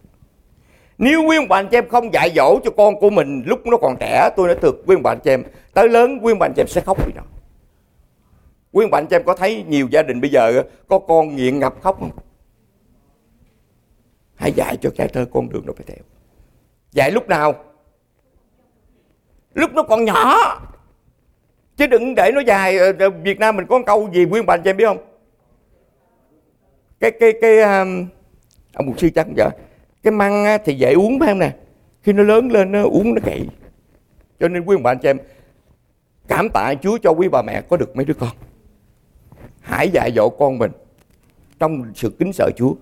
Nếu 1.00 1.24
quý 1.28 1.38
ông 1.38 1.48
bạn 1.48 1.68
chị 1.72 1.78
em 1.78 1.90
không 1.90 2.14
dạy 2.14 2.32
dỗ 2.36 2.60
cho 2.64 2.72
con 2.78 3.00
của 3.00 3.10
mình 3.10 3.44
lúc 3.46 3.66
nó 3.66 3.78
còn 3.78 3.96
trẻ, 4.00 4.30
tôi 4.36 4.48
nói 4.48 4.58
thật 4.62 4.72
quý 4.86 4.96
ông 4.96 5.04
bạn 5.04 5.20
chị 5.24 5.32
em, 5.32 5.44
tới 5.74 5.90
lớn 5.90 6.20
quý 6.22 6.32
ông 6.32 6.40
bạn 6.40 6.54
chị 6.56 6.62
em 6.62 6.68
sẽ 6.68 6.82
khóc 6.82 6.98
vì 7.06 7.14
nó. 7.16 7.22
Quý 8.72 8.86
ông 8.86 8.92
bạn 8.92 9.06
chị 9.10 9.16
em 9.16 9.24
có 9.24 9.36
thấy 9.36 9.64
nhiều 9.68 9.88
gia 9.92 10.04
đình 10.04 10.22
bây 10.22 10.30
giờ 10.30 10.64
có 10.88 11.00
con 11.00 11.36
nghiện 11.36 11.60
ngập 11.60 11.76
khóc 11.82 11.98
không? 12.00 12.12
hãy 14.40 14.52
dạy 14.52 14.78
cho 14.82 14.90
trẻ 14.96 15.08
thơ 15.08 15.26
con 15.34 15.50
đường 15.50 15.64
nó 15.66 15.74
phải 15.74 15.86
theo 15.88 15.98
dạy 16.92 17.12
lúc 17.12 17.28
nào 17.28 17.56
lúc 19.54 19.74
nó 19.74 19.84
còn 19.84 20.06
nhỏ 20.06 20.36
chứ 21.78 21.88
đừng 21.88 22.16
để 22.16 22.32
nó 22.34 22.40
dài 22.40 22.78
ờ, 22.78 22.94
ờ, 23.00 23.10
Việt 23.10 23.40
Nam 23.40 23.56
mình 23.56 23.66
có 23.70 23.82
câu 23.86 24.10
gì 24.14 24.26
nguyên 24.26 24.46
bạn 24.46 24.62
chị 24.64 24.70
em 24.70 24.78
biết 24.78 24.86
không 24.86 24.98
cái 27.00 27.12
cái 27.12 27.34
cái 27.42 27.62
um, 27.62 28.08
ông 28.74 28.86
mục 28.86 29.00
sư 29.00 29.10
chắc 29.16 29.26
không 29.26 29.34
vậy 29.38 29.50
cái 30.04 30.12
măng 30.12 30.46
thì 30.66 30.74
dễ 30.74 30.94
uống 30.94 31.20
phải 31.20 31.28
không 31.28 31.40
nè? 31.40 31.52
Khi 32.04 32.14
nó 32.14 32.24
lớn 32.24 32.52
lên 32.52 32.72
nó 32.72 32.84
uống 32.84 33.14
nó 33.14 33.22
cậy 33.26 33.48
cho 34.40 34.48
nên 34.48 34.66
quý 34.66 34.76
ông 34.76 34.84
bà 34.84 34.92
anh 34.92 35.00
chị 35.00 35.10
em, 35.10 35.18
cảm 36.28 36.50
tạ 36.50 36.74
Chúa 36.82 36.98
cho 36.98 37.12
quý 37.12 37.28
bà 37.30 37.42
mẹ 37.42 37.62
có 37.62 37.78
được 37.78 37.96
mấy 37.96 38.06
đứa 38.06 38.14
con. 38.14 38.30
Hãy 39.62 39.90
dạy 39.90 40.12
dỗ 40.16 40.30
con 40.30 40.58
mình 40.58 40.72
trong 41.60 41.84
sự 41.96 42.10
kính 42.20 42.34
sợ 42.34 42.50
Chúa, 42.56 42.74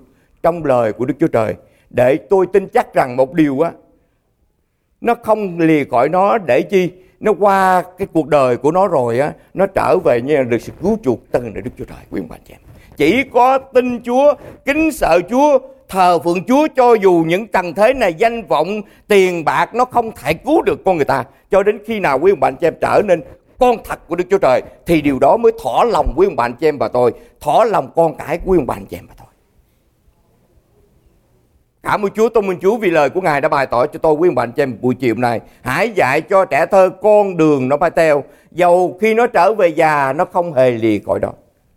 trong 0.44 0.66
lời 0.66 0.94
của 0.94 1.06
Đức 1.06 1.14
Chúa 1.20 1.28
Trời, 1.28 1.56
để 1.90 2.18
tôi 2.30 2.46
tin 2.54 2.68
chắc 2.68 2.94
rằng 2.94 3.16
một 3.16 3.34
điều 3.34 3.60
á, 3.60 3.72
nó 5.02 5.16
không 5.16 5.60
lìa 5.60 5.84
khỏi 5.84 6.10
nó 6.10 6.38
để 6.38 6.62
chi? 6.62 6.92
Nó 7.20 7.34
qua 7.34 7.84
cái 7.98 8.08
cuộc 8.14 8.28
đời 8.28 8.58
của 8.58 8.72
nó 8.72 8.88
rồi 8.88 9.20
á, 9.20 9.34
nó 9.54 9.66
trở 9.68 9.98
về 10.06 10.22
như 10.22 10.36
là 10.36 10.44
được 10.44 10.62
sự 10.62 10.74
cứu 10.82 10.98
chuộc 11.04 11.20
từ 11.32 11.40
Đức 11.40 11.72
Chúa 11.78 11.86
Trời, 11.86 11.98
quý 12.12 12.22
ông 12.22 12.28
bà 12.30 12.36
anh 12.36 12.42
chị 12.46 12.54
em. 12.54 12.62
Chỉ 12.98 13.24
có 13.34 13.58
tin 13.58 14.04
Chúa, 14.04 14.34
kính 14.66 14.92
sợ 14.92 15.20
Chúa 15.30 15.60
thờ 15.90 16.20
phượng 16.20 16.44
Chúa 16.44 16.68
cho 16.76 16.94
dù 16.94 17.24
những 17.28 17.48
tầng 17.48 17.74
thế 17.74 17.94
này 17.94 18.14
danh 18.14 18.48
vọng 18.48 18.82
tiền 19.08 19.46
bạc 19.46 19.76
nó 19.76 19.86
không 19.86 20.12
thể 20.12 20.34
cứu 20.34 20.62
được 20.62 20.80
con 20.86 20.96
người 20.96 21.06
ta 21.06 21.24
cho 21.52 21.64
đến 21.64 21.80
khi 21.86 22.00
nào 22.00 22.20
quý 22.20 22.32
ông 22.32 22.40
bạn 22.40 22.56
chị 22.56 22.68
em 22.68 22.74
trở 22.82 23.02
nên 23.06 23.22
con 23.60 23.78
thật 23.84 24.08
của 24.08 24.16
Đức 24.16 24.24
Chúa 24.30 24.38
Trời 24.38 24.62
thì 24.86 25.02
điều 25.02 25.20
đó 25.20 25.38
mới 25.38 25.52
thỏa 25.64 25.84
lòng 25.84 26.14
quý 26.16 26.28
ông 26.28 26.36
bạn 26.36 26.54
chị 26.54 26.68
em 26.68 26.78
và 26.78 26.88
tôi 26.88 27.14
thỏa 27.42 27.66
lòng 27.66 27.90
con 27.96 28.16
cái 28.18 28.38
của 28.38 28.52
quý 28.52 28.58
ông 28.58 28.68
bạn 28.68 28.86
chị 28.86 28.98
em 28.98 29.08
và 29.08 29.14
tôi 29.18 29.28
Cảm 31.84 32.06
ơn 32.06 32.12
Chúa, 32.12 32.30
tôn 32.30 32.50
ơn 32.50 32.60
Chúa 32.60 32.78
vì 32.78 32.92
lời 32.92 33.10
của 33.10 33.22
Ngài 33.22 33.42
đã 33.42 33.50
bày 33.50 33.66
tỏ 33.66 33.86
cho 33.86 34.00
tôi 34.00 34.14
quý 34.14 34.30
ông 34.30 34.36
bạn 34.36 34.52
chị 34.52 34.64
em 34.64 34.78
buổi 34.82 34.96
chiều 34.96 35.16
nay 35.16 35.42
Hãy 35.62 35.92
dạy 35.96 36.22
cho 36.22 36.46
trẻ 36.46 36.66
thơ 36.66 36.90
con 37.02 37.38
đường 37.38 37.70
nó 37.70 37.78
phải 37.78 37.90
theo. 37.90 38.24
Dầu 38.52 38.98
khi 39.02 39.14
nó 39.14 39.28
trở 39.28 39.54
về 39.54 39.68
già 39.68 40.14
nó 40.14 40.26
không 40.26 40.54
hề 40.54 40.72
lìa 40.72 41.00
khỏi 41.06 41.20
đó. 41.20 41.32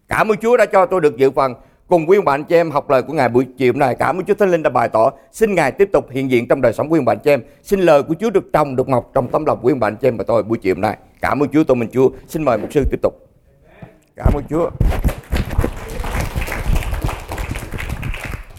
Cảm 0.08 0.28
ơn 0.28 0.38
Chúa 0.38 0.56
đã 0.56 0.66
cho 0.66 0.86
tôi 0.86 1.00
được 1.00 1.16
dự 1.16 1.30
phần 1.30 1.54
cùng 1.90 2.10
quý 2.10 2.18
ông 2.18 2.24
bạn 2.24 2.44
chị 2.44 2.54
em 2.54 2.70
học 2.70 2.90
lời 2.90 3.02
của 3.02 3.12
Ngài 3.12 3.28
buổi 3.28 3.46
chiều 3.56 3.72
này. 3.72 3.94
Cảm 3.94 4.18
ơn 4.18 4.24
Chúa 4.24 4.34
Thánh 4.34 4.50
Linh 4.50 4.62
đã 4.62 4.70
bày 4.70 4.88
tỏ. 4.88 5.10
Xin 5.32 5.54
Ngài 5.54 5.72
tiếp 5.72 5.88
tục 5.92 6.10
hiện 6.10 6.30
diện 6.30 6.48
trong 6.48 6.60
đời 6.60 6.72
sống 6.72 6.92
quý 6.92 6.98
ông 6.98 7.04
bạn 7.04 7.18
chị 7.24 7.30
em. 7.30 7.42
Xin 7.62 7.80
lời 7.80 8.02
của 8.02 8.14
Chúa 8.20 8.30
được 8.30 8.52
trồng, 8.52 8.76
được 8.76 8.88
mọc 8.88 9.10
trong 9.14 9.28
tấm 9.28 9.44
lòng 9.44 9.58
quý 9.62 9.72
ông 9.72 9.80
bạn 9.80 9.96
chị 9.96 10.08
em 10.08 10.16
và 10.16 10.24
tôi 10.26 10.42
buổi 10.42 10.58
chiều 10.58 10.74
này. 10.74 10.96
Cảm 11.20 11.42
ơn 11.42 11.48
Chúa, 11.48 11.64
tôi 11.64 11.76
mình 11.76 11.88
Chúa. 11.92 12.10
Xin 12.28 12.44
mời 12.44 12.58
mục 12.58 12.72
sư 12.72 12.84
tiếp 12.90 12.98
tục. 13.02 13.14
Cảm 14.16 14.32
ơn 14.34 14.44
Chúa. 14.50 14.70